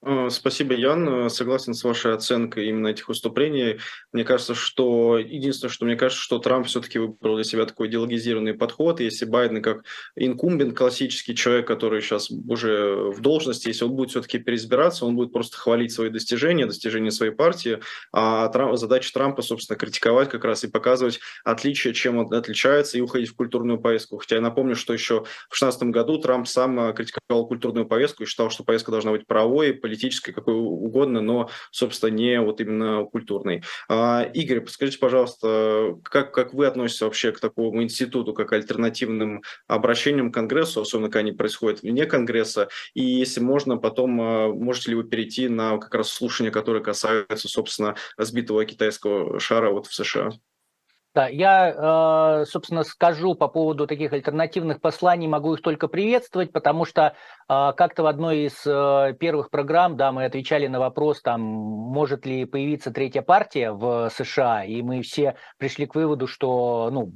Э, 0.00 0.28
спасибо, 0.30 0.74
Ян. 0.74 1.08
Э, 1.08 1.28
согласен 1.28 1.74
с 1.74 1.82
вашей 1.82 2.14
оценкой 2.14 2.68
именно 2.68 2.88
этих 2.88 3.08
выступлений. 3.08 3.78
Мне 4.12 4.24
кажется, 4.24 4.54
что 4.54 5.18
единственное, 5.18 5.72
что 5.72 5.86
мне 5.86 5.96
кажется, 5.96 6.22
что 6.22 6.38
Трамп 6.38 6.68
все-таки 6.68 7.00
выбрал 7.00 7.34
для 7.34 7.44
себя 7.44 7.66
такой 7.66 7.88
идеологизированный 7.88 8.54
подход. 8.54 9.00
Если 9.00 9.24
Байден 9.24 9.60
как 9.60 9.84
инкумбент, 10.14 10.76
классический 10.76 11.34
человек, 11.34 11.66
который 11.66 12.00
сейчас 12.00 12.30
уже 12.30 13.10
в 13.10 13.20
должности, 13.20 13.68
если 13.68 13.86
он 13.86 13.92
будет 13.92 14.10
все-таки 14.10 14.38
переизбираться, 14.38 15.04
он 15.04 15.16
будет 15.16 15.32
просто 15.32 15.56
хвалить 15.56 15.92
свои 15.92 16.10
достижения, 16.10 16.66
достижения 16.66 17.10
своей 17.10 17.32
партии. 17.32 17.80
А 18.12 18.48
Трамп, 18.48 18.76
задача 18.76 19.12
Трампа, 19.12 19.42
собственно, 19.42 19.76
критиковать 19.76 20.28
как 20.28 20.44
раз 20.44 20.62
и 20.62 20.68
показывать 20.68 21.18
отличия, 21.44 21.92
чем 21.92 22.18
он 22.18 22.32
отличается, 22.32 22.98
и 22.98 23.00
уходить 23.00 23.30
в 23.30 23.34
культурную 23.34 23.80
повестку. 23.80 24.18
Хотя 24.18 24.36
я 24.36 24.42
напомню, 24.42 24.76
что 24.76 24.92
еще 24.92 25.24
в 25.48 25.58
2016 25.58 25.82
году 25.84 26.18
Трамп 26.18 26.46
сам 26.46 26.78
э, 26.78 26.92
критиковал 26.92 27.48
культурную 27.48 27.86
повестку 27.86 28.22
и 28.22 28.26
считал, 28.26 28.50
что 28.50 28.62
повестка 28.62 28.92
должна 28.92 29.10
быть 29.10 29.26
правовой, 29.26 29.72
политической, 29.88 29.97
какой 30.32 30.54
угодно, 30.54 31.20
но, 31.20 31.50
собственно, 31.70 32.10
не 32.10 32.40
вот 32.40 32.60
именно 32.60 33.04
культурной. 33.04 33.62
А, 33.88 34.22
Игорь, 34.34 34.60
подскажите, 34.60 34.98
пожалуйста, 34.98 35.96
как, 36.04 36.32
как 36.32 36.54
вы 36.54 36.66
относитесь 36.66 37.02
вообще 37.02 37.32
к 37.32 37.40
такому 37.40 37.82
институту, 37.82 38.34
как 38.34 38.52
альтернативным 38.52 39.42
обращениям 39.66 40.30
к 40.30 40.34
Конгрессу, 40.34 40.80
особенно 40.80 41.08
когда 41.08 41.20
они 41.20 41.32
происходят 41.32 41.82
вне 41.82 42.06
Конгресса, 42.06 42.68
и 42.94 43.02
если 43.02 43.40
можно, 43.40 43.76
потом 43.76 44.20
а, 44.20 44.48
можете 44.48 44.90
ли 44.90 44.96
вы 44.96 45.04
перейти 45.04 45.48
на 45.48 45.78
как 45.78 45.94
раз 45.94 46.08
слушания, 46.10 46.50
которые 46.50 46.82
касаются, 46.82 47.48
собственно, 47.48 47.96
сбитого 48.16 48.64
китайского 48.64 49.40
шара 49.40 49.70
вот 49.70 49.86
в 49.86 49.94
США? 49.94 50.32
Да, 51.18 51.26
я, 51.26 52.42
э, 52.42 52.44
собственно, 52.44 52.84
скажу 52.84 53.34
по 53.34 53.48
поводу 53.48 53.88
таких 53.88 54.12
альтернативных 54.12 54.80
посланий, 54.80 55.26
могу 55.26 55.54
их 55.54 55.62
только 55.62 55.88
приветствовать, 55.88 56.52
потому 56.52 56.84
что 56.84 57.16
э, 57.48 57.72
как-то 57.76 58.04
в 58.04 58.06
одной 58.06 58.44
из 58.44 58.64
э, 58.64 59.14
первых 59.18 59.50
программ, 59.50 59.96
да, 59.96 60.12
мы 60.12 60.26
отвечали 60.26 60.68
на 60.68 60.78
вопрос, 60.78 61.20
там, 61.20 61.40
может 61.40 62.24
ли 62.24 62.44
появиться 62.44 62.92
третья 62.92 63.22
партия 63.22 63.72
в 63.72 64.12
США, 64.14 64.62
и 64.62 64.80
мы 64.80 65.02
все 65.02 65.34
пришли 65.56 65.86
к 65.86 65.96
выводу, 65.96 66.28
что, 66.28 66.88
ну, 66.92 67.12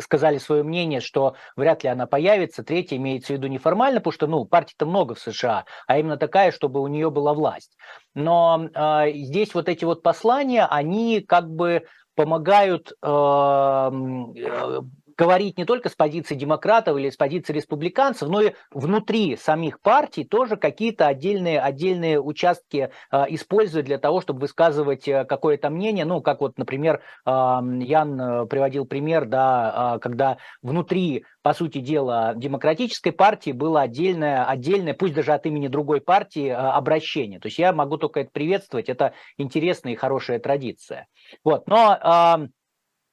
сказали 0.00 0.38
свое 0.38 0.64
мнение, 0.64 0.98
что 0.98 1.36
вряд 1.54 1.84
ли 1.84 1.88
она 1.88 2.08
появится, 2.08 2.64
третья 2.64 2.96
имеется 2.96 3.32
в 3.32 3.36
виду 3.36 3.46
неформально, 3.46 4.00
потому 4.00 4.12
что, 4.12 4.26
ну, 4.26 4.44
партий-то 4.44 4.86
много 4.86 5.14
в 5.14 5.20
США, 5.20 5.66
а 5.86 5.98
именно 6.00 6.16
такая, 6.16 6.50
чтобы 6.50 6.80
у 6.80 6.88
нее 6.88 7.12
была 7.12 7.32
власть. 7.32 7.76
Но 8.16 8.70
здесь 9.06 9.54
вот 9.54 9.68
эти 9.68 9.84
вот 9.84 10.02
послания, 10.02 10.66
они 10.66 11.20
как 11.20 11.48
бы 11.48 11.84
помогают 12.16 12.92
эм, 13.02 14.32
э, 14.34 14.80
говорить 15.16 15.58
не 15.58 15.64
только 15.64 15.88
с 15.88 15.94
позиции 15.94 16.34
демократов 16.34 16.96
или 16.96 17.10
с 17.10 17.16
позиции 17.16 17.52
республиканцев, 17.52 18.28
но 18.28 18.40
и 18.40 18.52
внутри 18.70 19.36
самих 19.36 19.80
партий 19.80 20.24
тоже 20.24 20.56
какие-то 20.56 21.06
отдельные, 21.06 21.60
отдельные 21.60 22.20
участки 22.20 22.90
э, 23.10 23.24
используют 23.28 23.86
для 23.86 23.98
того, 23.98 24.20
чтобы 24.20 24.40
высказывать 24.40 25.08
э, 25.08 25.24
какое-то 25.24 25.70
мнение. 25.70 26.04
Ну, 26.04 26.20
как 26.20 26.40
вот, 26.40 26.58
например, 26.58 27.02
э, 27.24 27.30
Ян 27.30 28.48
приводил 28.48 28.84
пример, 28.84 29.26
да, 29.26 29.96
э, 29.96 29.98
когда 30.00 30.38
внутри, 30.62 31.24
по 31.42 31.54
сути 31.54 31.78
дела, 31.78 32.34
демократической 32.36 33.10
партии 33.10 33.52
было 33.52 33.82
отдельное, 33.82 34.44
отдельное, 34.44 34.94
пусть 34.94 35.14
даже 35.14 35.32
от 35.32 35.46
имени 35.46 35.68
другой 35.68 36.00
партии, 36.00 36.48
э, 36.48 36.54
обращение. 36.54 37.40
То 37.40 37.48
есть 37.48 37.58
я 37.58 37.72
могу 37.72 37.96
только 37.96 38.20
это 38.20 38.30
приветствовать, 38.30 38.88
это 38.88 39.14
интересная 39.38 39.94
и 39.94 39.96
хорошая 39.96 40.38
традиция. 40.38 41.06
Вот, 41.42 41.66
но 41.66 42.48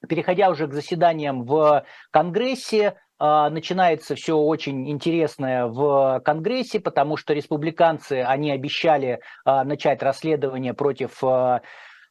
переходя 0.07 0.49
уже 0.49 0.67
к 0.67 0.73
заседаниям 0.73 1.43
в 1.43 1.85
Конгрессе, 2.11 2.95
а, 3.19 3.49
начинается 3.49 4.15
все 4.15 4.37
очень 4.37 4.89
интересное 4.89 5.67
в 5.67 6.21
Конгрессе, 6.25 6.79
потому 6.79 7.15
что 7.15 7.33
республиканцы, 7.33 8.23
они 8.23 8.51
обещали 8.51 9.21
а, 9.45 9.63
начать 9.63 10.03
расследование 10.03 10.73
против 10.73 11.23
а, 11.23 11.61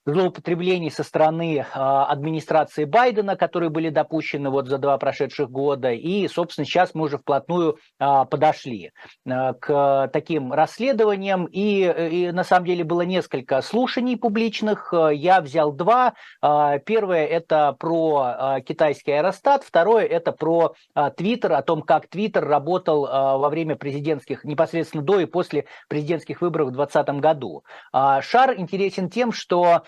злоупотреблений 0.05 0.91
со 0.91 1.05
стороны 1.05 1.65
а, 1.75 2.07
администрации 2.07 2.85
Байдена, 2.85 3.37
которые 3.37 3.71
были 3.71 3.89
допущены 3.89 4.51
вот 4.51 4.69
за 4.69 4.79
два 4.79 4.99
прошедших 4.99 5.51
года. 5.51 5.93
И, 5.93 6.27
собственно, 6.29 6.65
сейчас 6.65 6.95
мы 6.95 7.05
уже 7.05 7.19
вплотную 7.19 7.79
а, 7.99 8.25
подошли 8.25 8.93
а, 9.29 9.53
к 9.55 10.11
таким 10.13 10.53
расследованиям. 10.53 11.47
И, 11.47 11.83
и 11.83 12.33
на 12.33 12.45
самом 12.45 12.67
деле 12.67 12.85
было 12.85 13.03
несколько 13.03 13.63
слушаний 13.63 14.17
публичных. 14.17 14.93
Я 15.13 15.41
взял 15.41 15.73
два. 15.73 16.15
Первое– 16.41 17.27
это 17.27 17.75
про 17.79 18.61
китайский 18.67 19.13
аэростат. 19.13 19.65
Второе– 19.65 20.05
это 20.07 20.33
про 20.33 20.75
Твиттер, 21.17 21.53
о 21.53 21.63
том, 21.63 21.83
как 21.83 22.09
Твиттер 22.09 22.45
работал 22.47 23.03
во 23.03 23.49
время 23.49 23.77
президентских, 23.77 24.45
непосредственно 24.45 25.03
до 25.03 25.21
и 25.21 25.27
после 25.27 25.67
президентских 25.89 26.41
выборов 26.41 26.69
в 26.69 26.73
2020 26.73 27.21
году. 27.21 27.65
Шар 27.93 28.55
интересен 28.57 29.11
тем, 29.11 29.33
что 29.33 29.83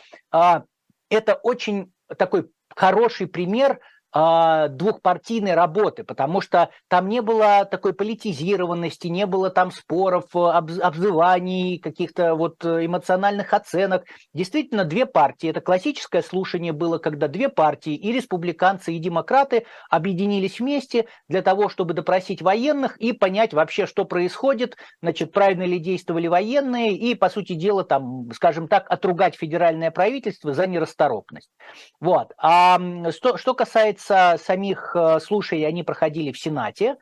это 1.10 1.34
очень 1.42 1.92
такой 2.18 2.50
хороший 2.74 3.26
пример 3.26 3.80
двухпартийной 4.14 5.54
работы, 5.54 6.04
потому 6.04 6.40
что 6.40 6.70
там 6.86 7.08
не 7.08 7.20
было 7.20 7.64
такой 7.64 7.94
политизированности, 7.94 9.08
не 9.08 9.26
было 9.26 9.50
там 9.50 9.72
споров, 9.72 10.26
об, 10.36 10.70
обзываний, 10.80 11.80
каких-то 11.80 12.36
вот 12.36 12.64
эмоциональных 12.64 13.52
оценок. 13.52 14.04
Действительно, 14.32 14.84
две 14.84 15.06
партии. 15.06 15.50
Это 15.50 15.60
классическое 15.60 16.22
слушание 16.22 16.72
было, 16.72 16.98
когда 16.98 17.26
две 17.26 17.48
партии, 17.48 17.96
и 17.96 18.12
республиканцы, 18.12 18.92
и 18.92 19.00
демократы, 19.00 19.66
объединились 19.90 20.60
вместе 20.60 21.06
для 21.28 21.42
того, 21.42 21.68
чтобы 21.68 21.92
допросить 21.92 22.40
военных 22.40 22.96
и 22.98 23.12
понять 23.12 23.52
вообще, 23.52 23.86
что 23.86 24.04
происходит, 24.04 24.76
значит, 25.02 25.32
правильно 25.32 25.64
ли 25.64 25.80
действовали 25.80 26.28
военные, 26.28 26.92
и, 26.92 27.16
по 27.16 27.28
сути 27.28 27.54
дела, 27.54 27.82
там, 27.82 28.30
скажем 28.32 28.68
так, 28.68 28.88
отругать 28.88 29.34
федеральное 29.34 29.90
правительство 29.90 30.54
за 30.54 30.68
нерасторопность. 30.68 31.50
Вот. 31.98 32.32
А 32.38 32.78
что, 33.10 33.38
что 33.38 33.54
касается 33.54 34.03
самих 34.06 34.94
э, 34.94 35.20
слушаний, 35.20 35.66
они 35.66 35.82
проходили 35.82 36.32
в 36.32 36.38
Сенате. 36.38 36.96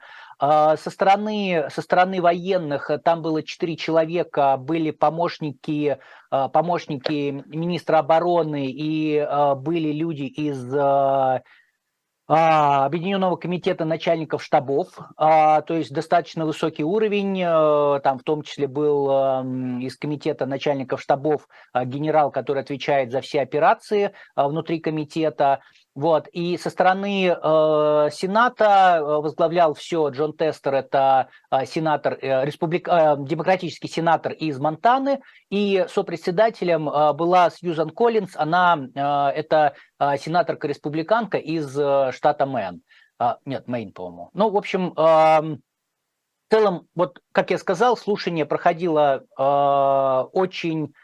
А, 0.45 0.77
со 0.77 0.91
стороны, 0.91 1.69
со 1.71 1.83
стороны 1.83 2.21
военных 2.21 2.91
э, 2.91 2.99
там 2.99 3.23
было 3.23 3.45
четыре 3.45 3.77
человека, 3.77 4.57
были 4.57 4.91
помощники, 4.91 5.99
э, 6.33 6.49
помощники 6.53 7.45
министра 7.47 7.99
обороны 7.99 8.67
и 8.67 9.25
были 9.59 9.93
люди 9.93 10.25
из 10.25 10.75
а, 10.75 11.43
Объединенного 12.87 13.37
комитета 13.37 13.85
начальников 13.85 14.43
штабов, 14.43 14.99
а, 15.17 15.61
то 15.61 15.75
есть 15.75 15.93
достаточно 15.93 16.45
высокий 16.45 16.83
уровень, 16.83 17.41
там 18.01 18.19
в 18.19 18.23
том 18.23 18.43
числе 18.43 18.67
был 18.67 19.11
эм, 19.11 19.81
из 19.81 19.97
комитета 19.97 20.47
начальников 20.47 21.03
штабов 21.03 21.47
генерал, 21.85 22.31
который 22.31 22.63
отвечает 22.63 23.13
за 23.13 23.21
все 23.21 23.43
операции 23.43 24.13
внутри 24.35 24.81
комитета, 24.81 25.61
вот. 25.95 26.27
И 26.29 26.57
со 26.57 26.71
стороны 26.71 27.27
э, 27.27 28.09
Сената 28.13 28.97
э, 28.99 29.03
возглавлял 29.03 29.75
все 29.75 30.09
Джон 30.09 30.33
Тестер, 30.33 30.75
это 30.75 31.29
э, 31.51 31.67
сенатор, 31.67 32.19
э, 32.21 32.45
республик, 32.47 32.89
э, 32.89 33.17
демократический 33.19 33.89
сенатор 33.89 34.33
из 34.33 34.59
Монтаны, 34.59 35.21
и 35.51 35.85
сопредседателем 35.91 36.89
э, 36.89 37.13
была 37.13 37.51
Сьюзан 37.51 37.91
Коллинз, 37.91 38.37
она 38.37 38.79
э, 38.79 39.39
это 39.39 39.75
э, 39.99 40.17
сенаторка-республиканка 40.17 41.37
из 41.37 41.79
э, 41.79 42.11
штата 42.13 42.47
Мэн. 42.47 42.81
Э, 43.21 43.35
нет, 43.45 43.69
Мэйн, 43.69 43.93
по-моему. 43.93 44.31
Ну, 44.33 44.49
в 44.49 44.57
общем, 44.57 44.95
э, 44.97 44.99
в 44.99 45.59
целом, 46.51 46.89
вот, 46.95 47.21
как 47.33 47.51
я 47.51 47.59
сказал, 47.59 47.99
слушание 47.99 48.47
проходило 48.47 49.25
э, 49.39 50.29
очень 50.33 50.95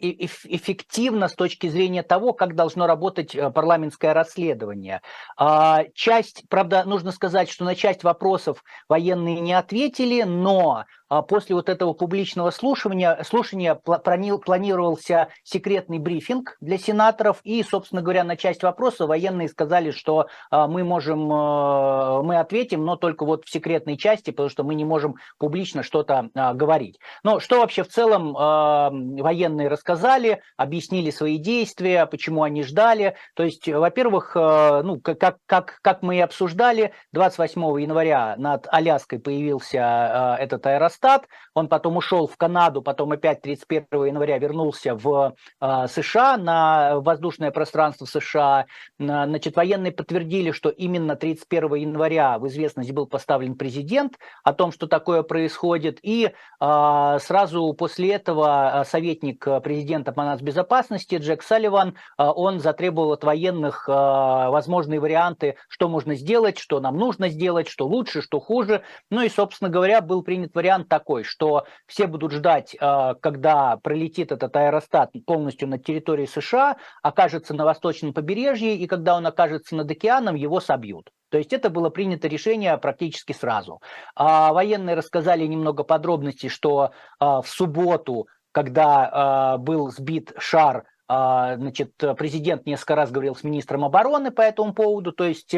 эффективно 0.00 1.28
с 1.28 1.34
точки 1.34 1.68
зрения 1.68 2.02
того, 2.02 2.32
как 2.32 2.54
должно 2.54 2.86
работать 2.86 3.34
э, 3.34 3.50
парламентское 3.50 4.14
расследование. 4.14 5.02
А, 5.36 5.84
часть, 5.94 6.44
правда, 6.48 6.84
нужно 6.84 7.12
сказать, 7.12 7.50
что 7.50 7.64
на 7.64 7.74
часть 7.74 8.02
вопросов 8.04 8.64
военные 8.88 9.40
не 9.40 9.52
ответили, 9.52 10.22
но 10.22 10.70
а 10.70 10.86
после 11.28 11.56
вот 11.56 11.68
этого 11.68 11.92
публичного 11.92 12.50
слушания, 12.50 13.20
слушания 13.24 13.74
планировался 13.74 15.28
секретный 15.42 15.98
брифинг 15.98 16.56
для 16.60 16.78
сенаторов, 16.78 17.40
и, 17.42 17.62
собственно 17.64 18.00
говоря, 18.00 18.22
на 18.22 18.36
часть 18.36 18.62
вопроса 18.62 19.06
военные 19.06 19.48
сказали, 19.48 19.90
что 19.90 20.28
а, 20.50 20.68
мы 20.68 20.84
можем, 20.84 21.30
э, 21.32 22.22
мы 22.22 22.38
ответим, 22.38 22.84
но 22.84 22.94
только 22.94 23.24
вот 23.24 23.44
в 23.44 23.50
секретной 23.50 23.96
части, 23.96 24.30
потому 24.30 24.48
что 24.48 24.62
мы 24.62 24.76
не 24.76 24.84
можем 24.84 25.16
публично 25.38 25.82
что-то 25.82 26.30
а, 26.34 26.54
говорить. 26.54 27.00
Но 27.24 27.40
что 27.40 27.60
вообще 27.60 27.82
в 27.82 27.88
целом 27.88 28.32
военные 28.32 29.68
рассказали, 29.68 30.42
объяснили 30.56 31.10
свои 31.10 31.38
действия, 31.38 32.06
почему 32.06 32.42
они 32.42 32.62
ждали. 32.62 33.16
То 33.34 33.42
есть, 33.42 33.66
во-первых, 33.68 34.34
ну, 34.34 35.00
как, 35.00 35.38
как, 35.46 35.78
как 35.82 36.02
мы 36.02 36.16
и 36.16 36.20
обсуждали, 36.20 36.92
28 37.12 37.60
января 37.80 38.34
над 38.36 38.66
Аляской 38.70 39.18
появился 39.18 40.36
этот 40.38 40.66
аэростат, 40.66 40.99
Росстат, 41.00 41.28
он 41.54 41.68
потом 41.68 41.96
ушел 41.96 42.26
в 42.26 42.36
Канаду, 42.36 42.82
потом 42.82 43.12
опять 43.12 43.40
31 43.42 44.06
января 44.06 44.38
вернулся 44.38 44.94
в 44.94 45.34
э, 45.60 45.86
США, 45.88 46.36
на 46.36 47.00
воздушное 47.00 47.50
пространство 47.50 48.04
США. 48.04 48.66
Значит, 48.98 49.56
военные 49.56 49.92
подтвердили, 49.92 50.52
что 50.52 50.68
именно 50.68 51.16
31 51.16 51.74
января 51.74 52.38
в 52.38 52.46
известность 52.48 52.92
был 52.92 53.06
поставлен 53.06 53.56
президент 53.56 54.18
о 54.44 54.52
том, 54.52 54.72
что 54.72 54.86
такое 54.86 55.22
происходит, 55.22 55.98
и 56.02 56.26
э, 56.26 57.18
сразу 57.20 57.72
после 57.74 58.12
этого 58.12 58.84
советник 58.86 59.44
президента 59.62 60.12
по 60.12 60.24
нацбезопасности 60.24 61.16
Джек 61.16 61.42
Салливан, 61.42 61.96
он 62.16 62.60
затребовал 62.60 63.12
от 63.12 63.24
военных 63.24 63.88
возможные 63.88 65.00
варианты, 65.00 65.56
что 65.68 65.88
можно 65.88 66.14
сделать, 66.14 66.58
что 66.58 66.80
нам 66.80 66.96
нужно 66.96 67.28
сделать, 67.28 67.68
что 67.68 67.86
лучше, 67.86 68.22
что 68.22 68.40
хуже. 68.40 68.82
Ну 69.10 69.22
и, 69.22 69.28
собственно 69.28 69.70
говоря, 69.70 70.00
был 70.00 70.22
принят 70.22 70.54
вариант 70.54 70.89
такой, 70.90 71.24
что 71.24 71.64
все 71.86 72.06
будут 72.06 72.32
ждать, 72.32 72.76
э, 72.78 73.14
когда 73.22 73.78
пролетит 73.78 74.32
этот 74.32 74.54
аэростат 74.54 75.12
полностью 75.24 75.68
на 75.68 75.78
территории 75.78 76.26
США, 76.26 76.76
окажется 77.02 77.54
на 77.54 77.64
восточном 77.64 78.12
побережье, 78.12 78.76
и 78.76 78.86
когда 78.86 79.16
он 79.16 79.26
окажется 79.26 79.74
над 79.76 79.90
океаном, 79.90 80.34
его 80.34 80.60
собьют. 80.60 81.10
То 81.30 81.38
есть 81.38 81.54
это 81.54 81.70
было 81.70 81.88
принято 81.88 82.28
решение 82.28 82.76
практически 82.76 83.32
сразу. 83.32 83.80
А 84.14 84.52
военные 84.52 84.96
рассказали 84.96 85.46
немного 85.46 85.84
подробностей, 85.84 86.50
что 86.50 86.90
э, 86.90 87.24
в 87.24 87.46
субботу, 87.46 88.26
когда 88.52 89.54
э, 89.56 89.58
был 89.62 89.90
сбит 89.90 90.34
шар 90.36 90.84
Значит, 91.12 91.90
президент 92.16 92.66
несколько 92.66 92.94
раз 92.94 93.10
говорил 93.10 93.34
с 93.34 93.42
министром 93.42 93.84
обороны 93.84 94.30
по 94.30 94.42
этому 94.42 94.72
поводу, 94.72 95.10
то 95.10 95.24
есть 95.24 95.52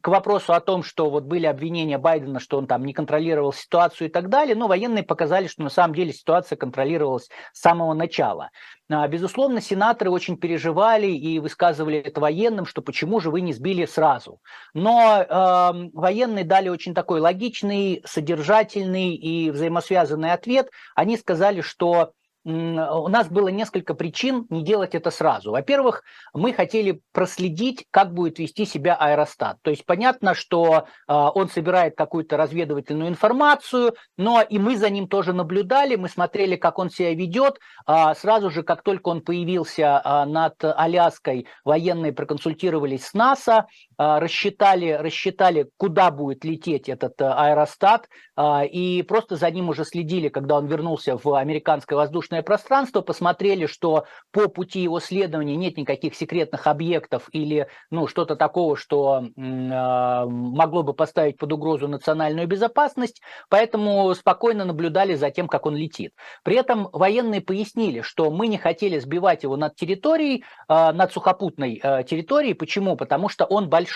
к 0.00 0.08
вопросу 0.08 0.52
о 0.52 0.60
том, 0.60 0.82
что 0.84 1.10
вот 1.10 1.24
были 1.24 1.46
обвинения 1.46 1.98
Байдена, 1.98 2.38
что 2.38 2.58
он 2.58 2.66
там 2.66 2.84
не 2.84 2.92
контролировал 2.92 3.52
ситуацию 3.52 4.08
и 4.08 4.10
так 4.10 4.28
далее, 4.28 4.54
но 4.54 4.68
военные 4.68 5.02
показали, 5.02 5.48
что 5.48 5.62
на 5.62 5.70
самом 5.70 5.94
деле 5.94 6.12
ситуация 6.12 6.56
контролировалась 6.56 7.28
с 7.52 7.60
самого 7.60 7.92
начала. 7.94 8.50
А, 8.88 9.06
безусловно, 9.08 9.60
сенаторы 9.60 10.10
очень 10.10 10.36
переживали 10.36 11.08
и 11.08 11.40
высказывали 11.40 11.98
это 11.98 12.20
военным, 12.20 12.66
что 12.66 12.82
почему 12.82 13.20
же 13.20 13.30
вы 13.30 13.40
не 13.40 13.52
сбили 13.52 13.84
сразу. 13.84 14.40
Но 14.74 15.22
э, 15.22 15.90
военные 15.92 16.44
дали 16.44 16.68
очень 16.68 16.94
такой 16.94 17.20
логичный, 17.20 18.02
содержательный 18.04 19.14
и 19.14 19.50
взаимосвязанный 19.50 20.32
ответ. 20.32 20.70
Они 20.94 21.16
сказали, 21.16 21.60
что 21.62 22.12
у 22.44 23.08
нас 23.08 23.28
было 23.28 23.48
несколько 23.48 23.94
причин 23.94 24.46
не 24.48 24.64
делать 24.64 24.94
это 24.94 25.10
сразу. 25.10 25.50
Во-первых, 25.50 26.02
мы 26.32 26.52
хотели 26.52 27.02
проследить, 27.12 27.86
как 27.90 28.14
будет 28.14 28.38
вести 28.38 28.64
себя 28.64 28.94
аэростат. 28.94 29.58
То 29.62 29.70
есть 29.70 29.84
понятно, 29.84 30.34
что 30.34 30.86
э, 31.06 31.12
он 31.12 31.48
собирает 31.48 31.96
какую-то 31.96 32.36
разведывательную 32.36 33.08
информацию, 33.08 33.94
но 34.16 34.40
и 34.40 34.58
мы 34.58 34.76
за 34.76 34.88
ним 34.88 35.06
тоже 35.06 35.32
наблюдали, 35.32 35.96
мы 35.96 36.08
смотрели, 36.08 36.56
как 36.56 36.78
он 36.78 36.90
себя 36.90 37.14
ведет. 37.14 37.58
Э, 37.86 38.14
сразу 38.14 38.50
же, 38.50 38.62
как 38.62 38.82
только 38.82 39.08
он 39.08 39.20
появился 39.20 40.02
над 40.26 40.54
Аляской, 40.62 41.46
военные 41.64 42.12
проконсультировались 42.12 43.06
с 43.06 43.14
НАСА, 43.14 43.66
рассчитали, 44.00 44.92
рассчитали, 44.92 45.68
куда 45.76 46.10
будет 46.10 46.42
лететь 46.42 46.88
этот 46.88 47.20
э, 47.20 47.26
аэростат, 47.26 48.08
э, 48.34 48.66
и 48.66 49.02
просто 49.02 49.36
за 49.36 49.50
ним 49.50 49.68
уже 49.68 49.84
следили, 49.84 50.30
когда 50.30 50.56
он 50.56 50.66
вернулся 50.66 51.18
в 51.22 51.34
американское 51.34 51.98
воздушное 51.98 52.42
пространство, 52.42 53.02
посмотрели, 53.02 53.66
что 53.66 54.04
по 54.32 54.48
пути 54.48 54.80
его 54.80 55.00
следования 55.00 55.54
нет 55.54 55.76
никаких 55.76 56.14
секретных 56.14 56.66
объектов 56.66 57.28
или 57.32 57.68
ну, 57.90 58.06
что-то 58.06 58.36
такого, 58.36 58.74
что 58.74 59.22
э, 59.22 59.30
могло 59.36 60.82
бы 60.82 60.94
поставить 60.94 61.36
под 61.36 61.52
угрозу 61.52 61.86
национальную 61.86 62.48
безопасность, 62.48 63.20
поэтому 63.50 64.14
спокойно 64.14 64.64
наблюдали 64.64 65.14
за 65.14 65.30
тем, 65.30 65.46
как 65.46 65.66
он 65.66 65.76
летит. 65.76 66.14
При 66.42 66.56
этом 66.56 66.88
военные 66.90 67.42
пояснили, 67.42 68.00
что 68.00 68.30
мы 68.30 68.46
не 68.46 68.56
хотели 68.56 68.98
сбивать 68.98 69.42
его 69.42 69.58
над 69.58 69.76
территорией, 69.76 70.42
э, 70.70 70.92
над 70.92 71.12
сухопутной 71.12 71.78
э, 71.82 72.04
территорией. 72.04 72.54
Почему? 72.54 72.96
Потому 72.96 73.28
что 73.28 73.44
он 73.44 73.68
большой, 73.68 73.89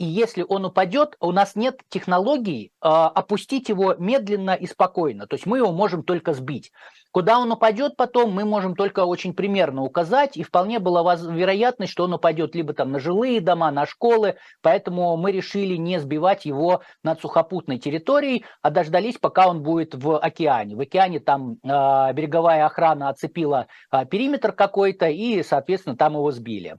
и 0.00 0.04
если 0.04 0.44
он 0.48 0.64
упадет, 0.64 1.16
у 1.20 1.30
нас 1.30 1.56
нет 1.56 1.82
технологий 1.90 2.72
э, 2.82 2.88
опустить 2.88 3.68
его 3.68 3.94
медленно 3.98 4.52
и 4.52 4.66
спокойно. 4.66 5.26
То 5.26 5.34
есть 5.34 5.44
мы 5.44 5.58
его 5.58 5.72
можем 5.72 6.04
только 6.04 6.32
сбить. 6.32 6.72
Куда 7.12 7.38
он 7.38 7.52
упадет 7.52 7.96
потом, 7.96 8.32
мы 8.32 8.44
можем 8.44 8.76
только 8.76 9.04
очень 9.04 9.34
примерно 9.34 9.82
указать, 9.82 10.36
и 10.36 10.42
вполне 10.42 10.78
была 10.78 11.16
вероятность, 11.16 11.92
что 11.92 12.04
он 12.04 12.14
упадет 12.14 12.54
либо 12.54 12.72
там 12.72 12.92
на 12.92 12.98
жилые 13.00 13.40
дома, 13.40 13.70
на 13.72 13.84
школы, 13.84 14.36
поэтому 14.62 15.16
мы 15.16 15.32
решили 15.32 15.74
не 15.76 15.98
сбивать 15.98 16.46
его 16.46 16.82
над 17.02 17.20
сухопутной 17.20 17.78
территорией, 17.78 18.44
а 18.62 18.70
дождались, 18.70 19.18
пока 19.18 19.48
он 19.48 19.62
будет 19.62 19.94
в 19.94 20.18
океане. 20.18 20.76
В 20.76 20.80
океане 20.80 21.20
там 21.20 21.56
э, 21.62 22.12
береговая 22.14 22.64
охрана 22.64 23.08
оцепила 23.10 23.66
э, 23.92 24.06
периметр 24.06 24.52
какой-то, 24.52 25.08
и, 25.08 25.42
соответственно, 25.42 25.96
там 25.96 26.14
его 26.14 26.30
сбили. 26.30 26.78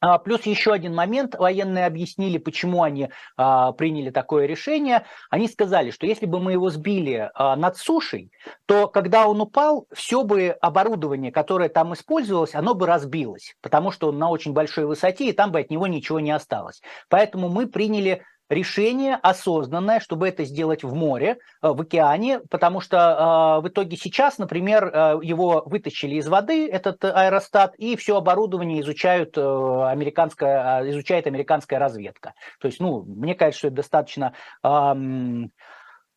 А, 0.00 0.18
плюс 0.18 0.46
еще 0.46 0.72
один 0.72 0.94
момент, 0.94 1.34
военные 1.34 1.86
объяснили, 1.86 2.38
почему 2.38 2.82
они 2.82 3.10
а, 3.36 3.72
приняли 3.72 4.10
такое 4.10 4.46
решение. 4.46 5.04
Они 5.30 5.48
сказали, 5.48 5.90
что 5.90 6.06
если 6.06 6.26
бы 6.26 6.40
мы 6.40 6.52
его 6.52 6.70
сбили 6.70 7.30
а, 7.34 7.56
над 7.56 7.76
сушей, 7.76 8.30
то 8.66 8.86
когда 8.86 9.26
он 9.26 9.40
упал, 9.40 9.86
все 9.92 10.22
бы 10.22 10.56
оборудование, 10.60 11.32
которое 11.32 11.68
там 11.68 11.94
использовалось, 11.94 12.54
оно 12.54 12.74
бы 12.74 12.86
разбилось, 12.86 13.56
потому 13.60 13.90
что 13.90 14.08
он 14.08 14.18
на 14.18 14.30
очень 14.30 14.52
большой 14.52 14.86
высоте, 14.86 15.28
и 15.28 15.32
там 15.32 15.50
бы 15.50 15.60
от 15.60 15.70
него 15.70 15.86
ничего 15.86 16.20
не 16.20 16.30
осталось. 16.30 16.80
Поэтому 17.08 17.48
мы 17.48 17.66
приняли 17.66 18.22
решение 18.48 19.14
осознанное, 19.16 20.00
чтобы 20.00 20.28
это 20.28 20.44
сделать 20.44 20.82
в 20.82 20.94
море, 20.94 21.38
э, 21.62 21.68
в 21.68 21.80
океане, 21.80 22.40
потому 22.50 22.80
что 22.80 23.58
э, 23.58 23.62
в 23.62 23.68
итоге 23.68 23.96
сейчас, 23.96 24.38
например, 24.38 24.86
э, 24.86 25.20
его 25.22 25.62
вытащили 25.66 26.16
из 26.16 26.28
воды, 26.28 26.68
этот 26.68 27.04
аэростат, 27.04 27.74
и 27.76 27.96
все 27.96 28.16
оборудование 28.16 28.80
изучают, 28.80 29.36
американская, 29.36 30.88
изучает 30.90 31.26
американская 31.26 31.78
разведка. 31.78 32.34
То 32.60 32.68
есть, 32.68 32.80
ну, 32.80 33.02
мне 33.02 33.34
кажется, 33.34 33.58
что 33.58 33.68
это 33.68 33.76
достаточно 33.76 34.32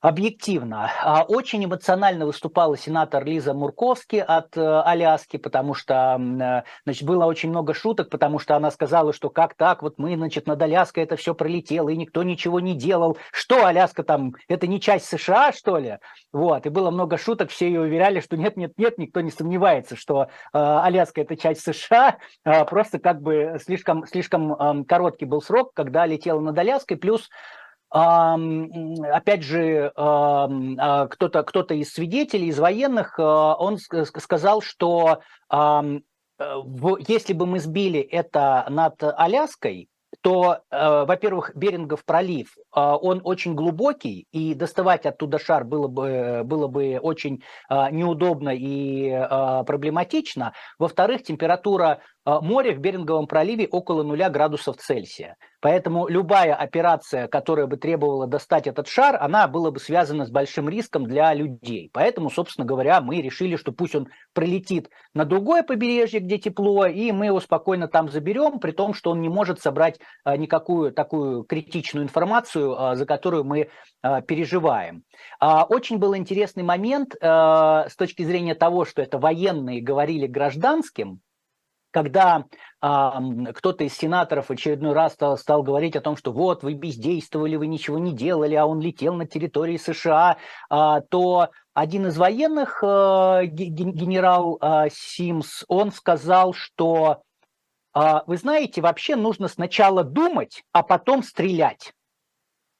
Объективно. 0.01 0.89
А, 1.03 1.21
очень 1.21 1.63
эмоционально 1.63 2.25
выступала 2.25 2.75
сенатор 2.75 3.23
Лиза 3.23 3.53
Мурковский 3.53 4.19
от 4.19 4.57
э, 4.57 4.81
Аляски, 4.81 5.37
потому 5.37 5.75
что 5.75 6.19
э, 6.19 6.63
значит, 6.85 7.03
было 7.03 7.25
очень 7.25 7.49
много 7.49 7.75
шуток, 7.75 8.09
потому 8.09 8.39
что 8.39 8.55
она 8.55 8.71
сказала, 8.71 9.13
что 9.13 9.29
как 9.29 9.53
так, 9.53 9.83
вот 9.83 9.99
мы, 9.99 10.15
значит, 10.15 10.47
над 10.47 10.59
Аляской 10.59 11.03
это 11.03 11.17
все 11.17 11.35
пролетело, 11.35 11.89
и 11.89 11.97
никто 11.97 12.23
ничего 12.23 12.59
не 12.59 12.73
делал. 12.73 13.19
Что, 13.31 13.67
Аляска 13.67 14.01
там, 14.01 14.33
это 14.47 14.65
не 14.65 14.81
часть 14.81 15.05
США, 15.05 15.51
что 15.51 15.77
ли? 15.77 15.99
Вот, 16.33 16.65
и 16.65 16.69
было 16.69 16.89
много 16.89 17.19
шуток, 17.19 17.51
все 17.51 17.67
ее 17.67 17.81
уверяли, 17.81 18.21
что 18.21 18.35
нет, 18.37 18.57
нет, 18.57 18.73
нет, 18.77 18.97
никто 18.97 19.21
не 19.21 19.29
сомневается, 19.29 19.95
что 19.95 20.23
э, 20.23 20.27
Аляска 20.53 21.21
это 21.21 21.37
часть 21.37 21.61
США, 21.61 22.17
э, 22.43 22.65
просто 22.71 22.97
как 22.97 23.21
бы 23.21 23.59
слишком, 23.63 24.07
слишком 24.07 24.83
короткий 24.85 25.25
был 25.25 25.43
срок, 25.43 25.75
когда 25.75 26.07
летела 26.07 26.39
над 26.39 26.57
Аляской, 26.57 26.97
плюс 26.97 27.29
опять 27.91 29.43
же, 29.43 29.91
а, 29.95 31.07
кто-то 31.07 31.43
кто 31.43 31.61
из 31.61 31.91
свидетелей, 31.91 32.47
из 32.47 32.59
военных, 32.59 33.19
а, 33.19 33.55
он 33.55 33.77
сказал, 33.77 34.61
что 34.61 35.21
если 37.07 37.33
бы 37.33 37.45
мы 37.45 37.59
сбили 37.59 37.99
это 37.99 38.65
над 38.69 38.95
Аляской, 39.03 39.91
то, 40.21 40.59
э, 40.69 41.05
во-первых, 41.05 41.51
Берингов 41.55 42.03
пролив, 42.03 42.55
э, 42.57 42.79
он 42.79 43.21
очень 43.23 43.55
глубокий, 43.55 44.27
и 44.31 44.53
доставать 44.53 45.05
оттуда 45.05 45.39
шар 45.39 45.63
было 45.63 45.87
бы, 45.87 46.41
было 46.43 46.67
бы 46.67 46.99
очень 47.01 47.43
э, 47.69 47.91
неудобно 47.91 48.49
и 48.49 49.07
э, 49.07 49.63
проблематично. 49.65 50.53
Во-вторых, 50.77 51.23
температура 51.23 52.01
э, 52.25 52.39
моря 52.41 52.73
в 52.73 52.79
Беринговом 52.79 53.27
проливе 53.27 53.67
около 53.67 54.03
нуля 54.03 54.29
градусов 54.29 54.77
Цельсия. 54.77 55.37
Поэтому 55.61 56.07
любая 56.07 56.55
операция, 56.55 57.27
которая 57.27 57.67
бы 57.67 57.77
требовала 57.77 58.25
достать 58.25 58.65
этот 58.65 58.87
шар, 58.87 59.15
она 59.21 59.47
была 59.47 59.69
бы 59.69 59.79
связана 59.79 60.25
с 60.25 60.31
большим 60.31 60.67
риском 60.67 61.05
для 61.05 61.33
людей. 61.35 61.91
Поэтому, 61.93 62.31
собственно 62.31 62.65
говоря, 62.65 62.99
мы 62.99 63.21
решили, 63.21 63.55
что 63.55 63.71
пусть 63.71 63.93
он 63.93 64.07
прилетит 64.33 64.89
на 65.13 65.23
другое 65.23 65.61
побережье, 65.61 66.19
где 66.19 66.39
тепло, 66.39 66.87
и 66.87 67.11
мы 67.11 67.27
его 67.27 67.39
спокойно 67.39 67.87
там 67.87 68.09
заберем, 68.09 68.59
при 68.59 68.71
том, 68.71 68.95
что 68.95 69.11
он 69.11 69.21
не 69.21 69.29
может 69.29 69.61
собрать 69.61 69.99
а, 70.23 70.35
никакую 70.35 70.91
такую 70.91 71.43
критичную 71.43 72.05
информацию, 72.05 72.75
а, 72.75 72.95
за 72.95 73.05
которую 73.05 73.43
мы 73.43 73.69
а, 74.01 74.21
переживаем. 74.21 75.03
Очень 75.39 75.99
был 75.99 76.15
интересный 76.15 76.63
момент 76.63 77.15
с 77.21 77.95
точки 77.97 78.23
зрения 78.23 78.55
того, 78.55 78.85
что 78.85 79.01
это 79.01 79.17
военные 79.17 79.81
говорили 79.81 80.27
гражданским, 80.27 81.19
когда 81.91 82.45
кто-то 82.81 83.83
из 83.83 83.93
сенаторов 83.93 84.49
очередной 84.49 84.93
раз 84.93 85.13
стал, 85.13 85.37
стал 85.37 85.61
говорить 85.61 85.95
о 85.95 86.01
том, 86.01 86.17
что 86.17 86.31
вот 86.31 86.63
вы 86.63 86.73
бездействовали, 86.73 87.55
вы 87.55 87.67
ничего 87.67 87.99
не 87.99 88.11
делали, 88.11 88.55
а 88.55 88.65
он 88.65 88.81
летел 88.81 89.13
на 89.13 89.27
территории 89.27 89.77
США, 89.77 90.37
а, 90.69 91.01
то 91.01 91.49
один 91.75 92.07
из 92.07 92.17
военных, 92.17 92.83
э, 92.83 93.45
генерал 93.45 94.57
а, 94.59 94.89
Симс, 94.89 95.63
он 95.67 95.91
сказал, 95.91 96.53
что 96.53 97.21
а, 97.93 98.23
вы 98.25 98.37
знаете, 98.37 98.81
вообще 98.81 99.15
нужно 99.15 99.47
сначала 99.47 100.03
думать, 100.03 100.63
а 100.71 100.81
потом 100.81 101.23
стрелять. 101.23 101.93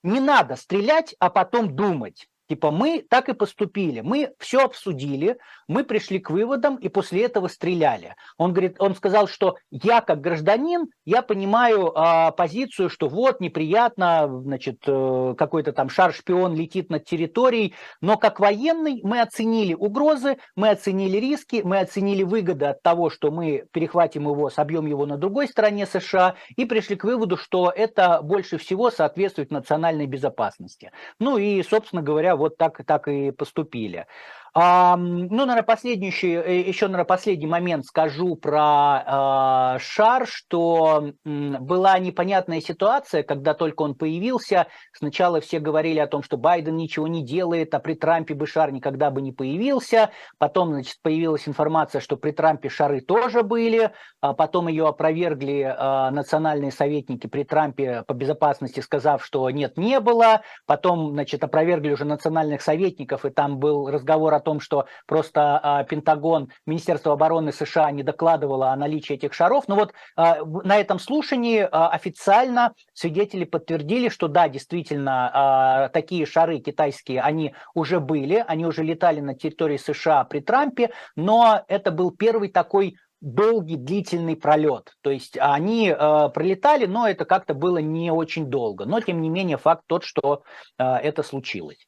Не 0.03 0.19
надо 0.19 0.55
стрелять, 0.55 1.15
а 1.19 1.29
потом 1.29 1.75
думать. 1.75 2.27
Типа 2.47 2.69
мы 2.69 3.05
так 3.09 3.29
и 3.29 3.33
поступили, 3.33 4.01
мы 4.01 4.33
все 4.37 4.65
обсудили, 4.65 5.37
мы 5.71 5.85
пришли 5.85 6.19
к 6.19 6.29
выводам 6.29 6.75
и 6.75 6.89
после 6.89 7.23
этого 7.23 7.47
стреляли. 7.47 8.15
Он 8.37 8.51
говорит, 8.51 8.75
он 8.79 8.93
сказал, 8.93 9.27
что 9.27 9.55
я 9.71 10.01
как 10.01 10.19
гражданин, 10.19 10.87
я 11.05 11.21
понимаю 11.21 11.93
а, 11.95 12.31
позицию, 12.31 12.89
что 12.89 13.07
вот 13.07 13.39
неприятно, 13.39 14.27
значит, 14.43 14.83
э, 14.85 15.35
какой-то 15.37 15.71
там 15.71 15.87
шар-шпион 15.87 16.55
летит 16.55 16.89
над 16.89 17.05
территорией, 17.05 17.73
но 18.01 18.17
как 18.17 18.41
военный 18.41 18.99
мы 19.03 19.21
оценили 19.21 19.73
угрозы, 19.73 20.37
мы 20.57 20.69
оценили 20.69 21.17
риски, 21.17 21.61
мы 21.63 21.79
оценили 21.79 22.23
выгоды 22.23 22.65
от 22.65 22.81
того, 22.81 23.09
что 23.09 23.31
мы 23.31 23.63
перехватим 23.71 24.23
его, 24.23 24.49
собьем 24.49 24.85
его 24.85 25.05
на 25.05 25.17
другой 25.17 25.47
стороне 25.47 25.85
США 25.85 26.35
и 26.57 26.65
пришли 26.65 26.97
к 26.97 27.05
выводу, 27.05 27.37
что 27.37 27.71
это 27.73 28.21
больше 28.21 28.57
всего 28.57 28.91
соответствует 28.91 29.51
национальной 29.51 30.05
безопасности. 30.05 30.91
Ну 31.17 31.37
и, 31.37 31.63
собственно 31.63 32.01
говоря, 32.01 32.35
вот 32.35 32.57
так, 32.57 32.83
так 32.85 33.07
и 33.07 33.31
поступили. 33.31 34.05
А, 34.53 34.97
ну, 34.97 35.29
наверное, 35.29 35.60
последний 35.63 36.07
еще, 36.07 36.41
э, 36.41 36.61
еще, 36.61 36.87
наверное, 36.87 37.05
последний 37.05 37.47
момент 37.47 37.85
скажу 37.85 38.35
про 38.35 39.75
э, 39.75 39.79
шар, 39.79 40.27
что 40.27 41.11
м, 41.25 41.57
была 41.65 41.97
непонятная 41.99 42.61
ситуация, 42.61 43.23
когда 43.23 43.53
только 43.53 43.81
он 43.81 43.95
появился. 43.95 44.67
Сначала 44.93 45.41
все 45.41 45.59
говорили 45.59 45.99
о 45.99 46.07
том, 46.07 46.23
что 46.23 46.37
Байден 46.37 46.75
ничего 46.75 47.07
не 47.07 47.23
делает, 47.23 47.73
а 47.73 47.79
при 47.79 47.93
Трампе 47.95 48.33
бы 48.33 48.47
шар 48.47 48.71
никогда 48.71 49.11
бы 49.11 49.21
не 49.21 49.31
появился. 49.31 50.11
Потом, 50.37 50.73
значит, 50.73 50.97
появилась 51.01 51.47
информация, 51.47 52.01
что 52.01 52.17
при 52.17 52.31
Трампе 52.31 52.69
шары 52.69 53.01
тоже 53.01 53.43
были. 53.43 53.91
А 54.21 54.33
потом 54.33 54.67
ее 54.67 54.87
опровергли 54.87 55.61
э, 55.61 56.09
национальные 56.11 56.71
советники 56.71 57.27
при 57.27 57.43
Трампе 57.43 58.03
по 58.07 58.13
безопасности, 58.13 58.79
сказав, 58.79 59.25
что 59.25 59.49
нет, 59.49 59.77
не 59.77 59.99
было. 59.99 60.41
Потом, 60.65 61.11
значит, 61.11 61.43
опровергли 61.43 61.91
уже 61.91 62.05
национальных 62.05 62.61
советников, 62.61 63.25
и 63.25 63.29
там 63.29 63.57
был 63.57 63.89
разговор 63.89 64.33
о 64.33 64.39
том, 64.39 64.59
что 64.59 64.85
просто 65.07 65.50
а, 65.59 65.83
Пентагон, 65.83 66.49
Министерство 66.65 67.13
обороны 67.13 67.51
США 67.51 67.91
не 67.91 68.03
докладывало 68.03 68.71
о 68.71 68.75
наличии 68.75 69.13
этих 69.13 69.33
шаров. 69.33 69.65
Но 69.67 69.75
вот 69.75 69.93
а, 70.15 70.43
на 70.43 70.77
этом 70.77 70.99
слушании 70.99 71.67
а, 71.69 71.89
официально 71.89 72.73
свидетели 72.93 73.45
подтвердили, 73.45 74.09
что 74.09 74.27
да, 74.27 74.47
действительно, 74.49 75.89
такие 75.93 76.25
шары 76.25 76.59
китайские, 76.59 77.21
они 77.21 77.53
уже 77.73 77.99
были, 77.99 78.43
они 78.47 78.65
уже 78.65 78.83
летали 78.83 79.19
на 79.19 79.35
территории 79.35 79.77
США 79.77 80.23
при 80.23 80.39
Трампе, 80.39 80.91
но 81.15 81.63
это 81.67 81.91
был 81.91 82.11
первый 82.11 82.49
такой 82.49 82.95
долгий, 83.21 83.77
длительный 83.77 84.35
пролет. 84.35 84.93
То 85.01 85.11
есть 85.11 85.37
они 85.39 85.89
э, 85.89 86.29
пролетали, 86.33 86.87
но 86.87 87.07
это 87.07 87.25
как-то 87.25 87.53
было 87.53 87.77
не 87.77 88.11
очень 88.11 88.47
долго. 88.47 88.85
Но, 88.85 88.99
тем 88.99 89.21
не 89.21 89.29
менее, 89.29 89.57
факт 89.57 89.83
тот, 89.87 90.03
что 90.03 90.43
э, 90.77 90.83
это 90.83 91.23
случилось. 91.23 91.87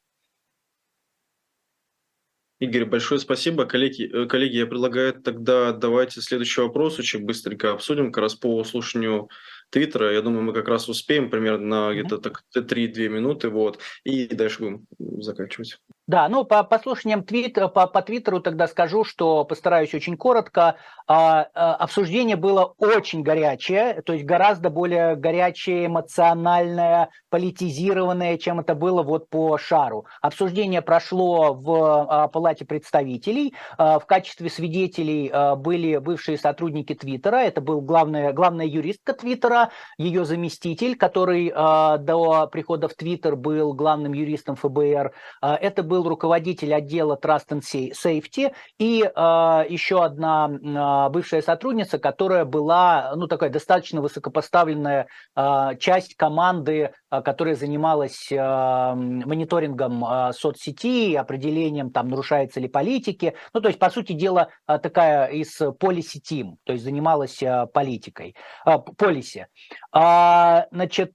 Игорь, 2.60 2.84
большое 2.84 3.20
спасибо. 3.20 3.66
Коллеги, 3.66 4.04
э, 4.04 4.26
коллеги, 4.26 4.56
я 4.56 4.66
предлагаю 4.66 5.12
тогда 5.14 5.72
давайте 5.72 6.20
следующий 6.20 6.60
вопрос 6.60 6.98
очень 6.98 7.24
быстренько 7.24 7.72
обсудим, 7.72 8.12
как 8.12 8.22
раз 8.22 8.34
по 8.36 8.62
слушанию 8.62 9.28
Твиттера. 9.70 10.12
Я 10.12 10.22
думаю, 10.22 10.42
мы 10.42 10.52
как 10.52 10.68
раз 10.68 10.88
успеем 10.88 11.30
примерно 11.30 11.66
на 11.66 11.92
где-то 11.92 12.18
так 12.18 12.44
3-2 12.54 13.08
минуты, 13.08 13.48
вот, 13.48 13.80
и 14.04 14.26
дальше 14.26 14.60
будем 14.60 14.86
заканчивать. 15.20 15.78
Да, 16.06 16.28
ну 16.28 16.44
по, 16.44 16.62
по 16.64 16.78
слушаниям 16.78 17.24
твит, 17.24 17.54
по, 17.54 17.86
по 17.86 18.02
Твиттеру 18.02 18.40
тогда 18.40 18.68
скажу, 18.68 19.04
что 19.04 19.44
постараюсь 19.46 19.94
очень 19.94 20.18
коротко. 20.18 20.76
А, 21.06 21.48
а, 21.54 21.74
обсуждение 21.76 22.36
было 22.36 22.74
очень 22.76 23.22
горячее, 23.22 24.02
то 24.02 24.12
есть 24.12 24.26
гораздо 24.26 24.68
более 24.68 25.16
горячее, 25.16 25.86
эмоциональное, 25.86 27.08
политизированное, 27.30 28.36
чем 28.36 28.60
это 28.60 28.74
было 28.74 29.02
вот 29.02 29.30
по 29.30 29.56
шару. 29.56 30.04
Обсуждение 30.20 30.82
прошло 30.82 31.54
в 31.54 32.06
а, 32.08 32.28
Палате 32.28 32.66
представителей. 32.66 33.54
А, 33.78 33.98
в 33.98 34.04
качестве 34.04 34.50
свидетелей 34.50 35.30
а, 35.32 35.56
были 35.56 35.96
бывшие 35.96 36.36
сотрудники 36.36 36.94
Твиттера. 36.94 37.36
Это 37.36 37.62
был 37.62 37.80
главная, 37.80 38.34
главная 38.34 38.66
юристка 38.66 39.14
Твиттера, 39.14 39.70
ее 39.96 40.26
заместитель, 40.26 40.96
который 40.96 41.50
а, 41.54 41.96
до 41.96 42.46
прихода 42.46 42.88
в 42.88 42.94
Твиттер 42.94 43.36
был 43.36 43.72
главным 43.72 44.12
юристом 44.12 44.56
ФБР. 44.56 45.12
А, 45.40 45.56
это 45.56 45.82
был 45.82 45.93
был 45.94 46.08
руководитель 46.08 46.74
отдела 46.74 47.16
Trust 47.22 47.50
and 47.50 47.62
Safety 47.92 48.52
и 48.80 49.04
э, 49.04 49.10
еще 49.68 50.02
одна 50.02 50.50
э, 50.50 51.08
бывшая 51.12 51.40
сотрудница, 51.40 52.00
которая 52.00 52.44
была, 52.44 53.12
ну, 53.14 53.28
такая 53.28 53.48
достаточно 53.48 54.00
высокопоставленная 54.00 55.06
э, 55.36 55.70
часть 55.78 56.16
команды 56.16 56.92
которая 57.24 57.54
занималась 57.54 58.28
мониторингом 58.28 60.04
соцсети, 60.32 61.14
определением, 61.14 61.92
там, 61.92 62.08
нарушается 62.08 62.58
ли 62.58 62.66
политики. 62.66 63.36
Ну, 63.52 63.60
то 63.60 63.68
есть, 63.68 63.78
по 63.78 63.88
сути 63.88 64.14
дела, 64.14 64.48
такая 64.66 65.28
из 65.28 65.60
policy 65.60 66.20
team, 66.20 66.56
то 66.64 66.72
есть 66.72 66.84
занималась 66.84 67.40
политикой, 67.72 68.34
полиси. 68.96 69.46
Значит, 69.92 71.12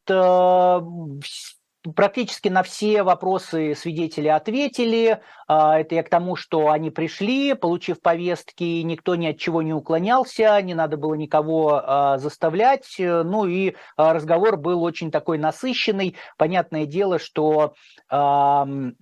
Практически 1.96 2.50
на 2.50 2.62
все 2.62 3.04
вопросы 3.04 3.74
свидетели 3.74 4.28
ответили. 4.28 5.22
А, 5.48 5.80
это 5.80 5.96
я 5.96 6.04
к 6.04 6.10
тому, 6.10 6.36
что 6.36 6.72
они 6.72 6.90
пришли, 6.90 7.54
получив 7.54 8.02
повестки, 8.02 8.82
никто 8.82 9.16
ни 9.16 9.28
от 9.28 9.38
чего 9.38 9.62
не 9.62 9.74
уклонялся, 9.74 10.62
не 10.62 10.74
надо 10.74 10.98
было 10.98 11.14
никого 11.14 11.82
а, 11.82 12.18
заставлять. 12.18 12.98
Ну 13.00 13.46
и 13.46 13.76
а, 13.96 14.14
разговор 14.14 14.58
был 14.58 14.84
очень 14.84 15.10
такой 15.10 15.38
насыщенный. 15.38 16.18
Понятное 16.38 16.86
дело, 16.86 17.18
что 17.18 17.76
каждый 18.10 18.98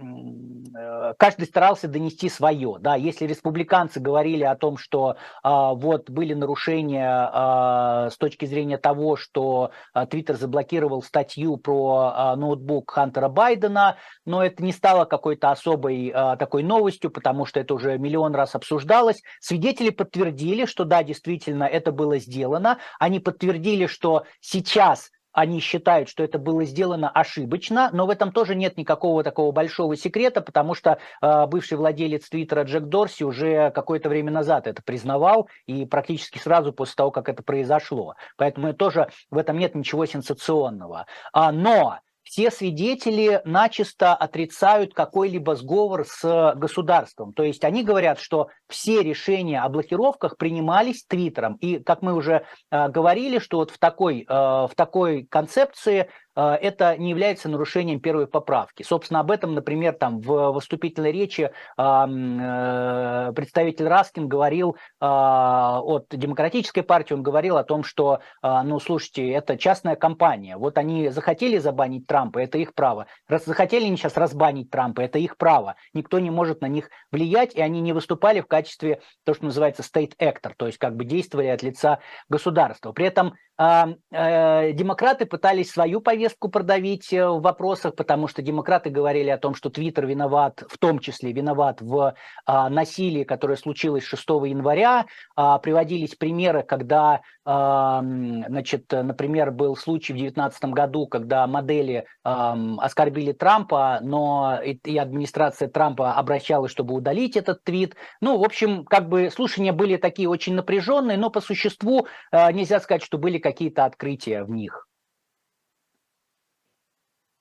старался 1.45 1.87
донести 1.87 2.29
свое. 2.29 2.75
Да, 2.79 2.95
если 2.95 3.25
республиканцы 3.25 3.99
говорили 3.99 4.43
о 4.43 4.55
том, 4.55 4.77
что 4.77 5.15
вот 5.43 6.09
были 6.09 6.33
нарушения 6.33 8.09
с 8.09 8.17
точки 8.17 8.45
зрения 8.45 8.77
того, 8.77 9.15
что 9.15 9.71
Твиттер 10.09 10.35
заблокировал 10.35 11.01
статью 11.01 11.55
про 11.55 12.35
ноутбук, 12.35 12.66
ноутбук 12.67 12.91
Хантера 12.91 13.29
Байдена, 13.29 13.97
но 14.25 14.43
это 14.43 14.63
не 14.63 14.71
стало 14.71 15.05
какой-то 15.05 15.51
особой 15.51 16.11
а, 16.13 16.35
такой 16.35 16.63
новостью, 16.63 17.09
потому 17.09 17.45
что 17.45 17.59
это 17.59 17.73
уже 17.73 17.97
миллион 17.97 18.35
раз 18.35 18.55
обсуждалось. 18.55 19.21
Свидетели 19.39 19.89
подтвердили, 19.89 20.65
что 20.65 20.83
да, 20.83 21.03
действительно, 21.03 21.63
это 21.63 21.91
было 21.91 22.17
сделано. 22.19 22.77
Они 22.99 23.19
подтвердили, 23.19 23.87
что 23.87 24.23
сейчас 24.41 25.09
они 25.33 25.59
считают, 25.59 26.09
что 26.09 26.23
это 26.23 26.39
было 26.39 26.65
сделано 26.65 27.11
ошибочно, 27.11 27.91
но 27.93 28.07
в 28.07 28.09
этом 28.09 28.31
тоже 28.31 28.55
нет 28.55 28.75
никакого 28.75 29.23
такого 29.23 29.51
большого 29.51 29.95
секрета, 29.95 30.41
потому 30.41 30.73
что 30.73 30.97
э, 31.21 31.45
бывший 31.45 31.77
владелец 31.77 32.27
Твиттера 32.27 32.63
Джек 32.63 32.85
Дорси 32.85 33.23
уже 33.23 33.69
какое-то 33.69 34.09
время 34.09 34.31
назад 34.31 34.65
это 34.65 34.81
признавал 34.81 35.47
и 35.67 35.85
практически 35.85 36.39
сразу 36.39 36.73
после 36.73 36.95
того, 36.95 37.11
как 37.11 37.29
это 37.29 37.43
произошло. 37.43 38.15
Поэтому 38.35 38.73
тоже 38.73 39.09
в 39.29 39.37
этом 39.37 39.59
нет 39.59 39.75
ничего 39.75 40.07
сенсационного. 40.07 41.05
А, 41.33 41.51
но 41.51 41.99
все 42.27 42.51
свидетели 42.51 43.41
начисто 43.45 44.13
отрицают 44.13 44.93
какой-либо 44.93 45.55
сговор 45.55 46.05
с 46.05 46.53
государством. 46.55 47.31
То 47.31 47.43
есть 47.43 47.63
они 47.63 47.83
говорят, 47.83 48.19
что 48.19 48.49
все 48.69 49.03
решения 49.03 49.61
о 49.61 49.69
блокировках 49.69 50.37
принимались 50.37 51.05
Твиттером. 51.05 51.55
И, 51.55 51.79
как 51.79 52.01
мы 52.01 52.13
уже 52.13 52.45
э, 52.71 52.89
говорили, 52.89 53.39
что 53.39 53.57
вот 53.57 53.71
в 53.71 53.79
такой, 53.79 54.25
э, 54.27 54.33
в 54.33 54.71
такой 54.75 55.23
концепции 55.29 56.09
Э, 56.37 56.53
это 56.61 56.95
не 56.97 57.09
является 57.09 57.49
нарушением 57.49 57.99
первой 57.99 58.27
поправки. 58.27 58.83
Собственно, 58.83 59.19
об 59.19 59.31
этом, 59.31 59.55
например, 59.55 59.93
там 59.93 60.21
в 60.21 60.51
выступительной 60.51 61.11
речи 61.11 61.51
э, 61.77 63.31
представитель 63.35 63.87
Раскин 63.87 64.27
говорил 64.27 64.77
э, 65.01 65.05
от 65.05 66.05
демократической 66.11 66.83
партии, 66.83 67.15
он 67.15 67.23
говорил 67.23 67.57
о 67.57 67.63
том, 67.63 67.83
что, 67.83 68.19
ну, 68.43 68.79
слушайте, 68.79 69.29
это 69.31 69.57
частная 69.57 69.95
компания, 69.95 70.57
вот 70.57 70.77
они 70.77 71.09
захотели 71.09 71.57
забанить 71.57 72.05
Трампа, 72.05 72.39
это 72.39 72.57
их 72.57 72.73
право, 72.75 73.07
раз 73.27 73.45
захотели 73.45 73.85
они 73.85 73.97
сейчас 73.97 74.17
разбанить 74.17 74.69
Трампа, 74.69 75.01
это 75.01 75.17
их 75.17 75.37
право, 75.37 75.75
никто 75.93 76.19
не 76.19 76.29
может 76.29 76.61
на 76.61 76.67
них 76.67 76.89
влиять, 77.11 77.55
и 77.55 77.61
они 77.61 77.81
не 77.81 77.93
выступали 77.93 78.41
в 78.41 78.47
качестве, 78.57 79.01
то, 79.23 79.33
что 79.33 79.45
называется, 79.45 79.83
state 79.83 80.13
actor, 80.19 80.53
то 80.57 80.67
есть 80.67 80.77
как 80.77 80.95
бы 80.95 81.05
действовали 81.05 81.47
от 81.47 81.63
лица 81.63 81.99
государства. 82.29 82.91
При 82.91 83.05
этом 83.05 83.33
демократы 83.59 85.25
пытались 85.25 85.71
свою 85.71 85.99
повестку 85.99 86.47
продавить 86.47 87.11
э, 87.11 87.27
в 87.27 87.41
вопросах, 87.41 87.95
потому 87.95 88.27
что 88.27 88.43
демократы 88.43 88.91
говорили 88.91 89.31
о 89.31 89.39
том, 89.39 89.55
что 89.55 89.71
Твиттер 89.71 90.05
виноват, 90.05 90.63
в 90.69 90.77
том 90.77 90.99
числе 90.99 91.31
виноват 91.31 91.81
в 91.81 92.13
а, 92.45 92.69
насилии, 92.69 93.23
которое 93.23 93.55
случилось 93.55 94.03
6 94.03 94.29
января. 94.45 95.07
А, 95.35 95.57
приводились 95.57 96.13
примеры, 96.13 96.61
когда, 96.61 97.21
значит, 97.45 98.91
например, 98.91 99.51
был 99.51 99.77
случай 99.77 100.11
в 100.11 100.17
2019 100.17 100.65
году, 100.65 101.07
когда 101.07 101.47
модели 101.47 102.05
оскорбили 102.23 103.31
Трампа, 103.31 103.99
но 104.01 104.59
и 104.61 104.97
администрация 104.97 105.69
Трампа 105.69 106.13
обращалась, 106.13 106.71
чтобы 106.71 106.93
удалить 106.93 107.37
этот 107.37 107.63
твит. 107.63 107.95
Ну, 108.19 108.37
в 108.37 108.43
общем, 108.47 108.85
как 108.85 109.07
бы 109.09 109.29
слушания 109.29 109.73
были 109.73 109.97
такие 109.97 110.27
очень 110.27 110.55
напряженные, 110.55 111.17
но 111.17 111.29
по 111.29 111.41
существу 111.41 112.07
а, 112.31 112.51
нельзя 112.51 112.79
сказать, 112.79 113.03
что 113.03 113.17
были 113.17 113.37
какие-то 113.37 113.85
открытия 113.85 114.43
в 114.43 114.49
них. 114.49 114.86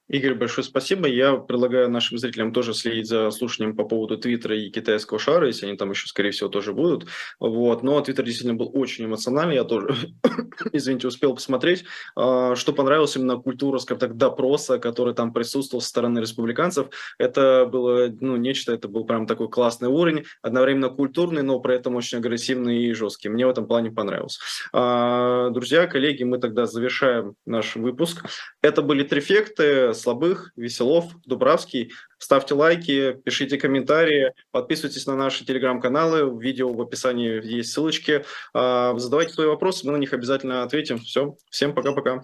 Игорь, 0.09 0.35
большое 0.35 0.65
спасибо. 0.65 1.09
Я 1.09 1.35
предлагаю 1.35 1.91
нашим 1.91 2.17
зрителям 2.17 2.53
тоже 2.53 2.75
следить 2.75 3.09
за 3.09 3.29
слушанием 3.33 3.75
по 3.75 3.83
поводу 3.83 4.17
Твиттера 4.17 4.57
и 4.57 4.71
китайского 4.71 5.19
шара, 5.19 5.49
если 5.49 5.67
они 5.67 5.77
там 5.77 5.91
еще, 5.91 6.07
скорее 6.07 6.31
всего, 6.31 6.49
тоже 6.49 6.73
будут. 6.73 7.09
Вот. 7.41 7.83
Но 7.83 8.01
Твиттер 8.01 8.25
действительно 8.25 8.57
был 8.57 8.71
очень 8.73 9.07
эмоциональный. 9.07 9.57
Я 9.57 9.65
тоже, 9.65 9.97
извините, 10.73 11.09
успел 11.09 11.35
посмотреть. 11.35 11.85
А, 12.15 12.55
что 12.55 12.73
понравилось 12.73 13.17
именно 13.17 13.37
культура, 13.37 13.79
скажем 13.79 13.99
так, 13.99 14.17
допроса, 14.17 14.79
который 14.79 15.13
там 15.13 15.33
присутствовал 15.33 15.81
со 15.81 15.89
стороны 15.89 16.21
республиканцев. 16.21 16.87
Это 17.19 17.67
было 17.67 18.09
ну, 18.21 18.37
нечто, 18.37 18.73
это 18.73 18.87
был 18.87 19.07
прям 19.07 19.27
такой 19.27 19.49
классный 19.49 19.89
уровень, 19.89 20.25
одновременно 20.41 20.89
культурный, 20.89 21.43
но 21.43 21.59
при 21.59 21.75
этом 21.75 21.97
очень 21.97 22.19
агрессивный 22.19 22.85
и 22.85 22.93
жесткий. 22.93 23.29
Мне 23.29 23.45
в 23.45 23.51
этом 23.51 23.67
плане 23.67 23.91
понравилось. 23.91 24.39
А, 24.73 25.51
друзья, 25.51 25.89
коллеги, 25.89 26.23
мы 26.23 26.39
тогда 26.39 26.67
завершаем 26.67 27.35
наш 27.45 27.75
выпуск. 27.75 28.25
Это 28.63 28.83
были 28.83 29.03
трефекты 29.03 29.95
Слабых, 29.97 30.53
Веселов, 30.57 31.13
Дубравский. 31.25 31.93
Ставьте 32.19 32.55
лайки, 32.55 33.13
пишите 33.25 33.59
комментарии, 33.59 34.33
подписывайтесь 34.51 35.07
на 35.07 35.17
наши 35.17 35.45
телеграм-каналы, 35.45 36.25
в 36.25 36.41
видео 36.41 36.73
в 36.73 36.81
описании 36.81 37.45
есть 37.45 37.73
ссылочки. 37.73 38.25
А, 38.55 38.97
задавайте 38.99 39.33
свои 39.35 39.47
вопросы, 39.47 39.87
мы 39.87 39.93
на 39.93 39.97
них 39.99 40.13
обязательно 40.13 40.63
ответим. 40.63 40.99
Все, 40.99 41.37
всем 41.51 41.75
пока-пока. 41.75 42.23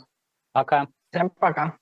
Пока. 0.53 0.89
Всем 1.11 1.31
пока. 1.31 1.82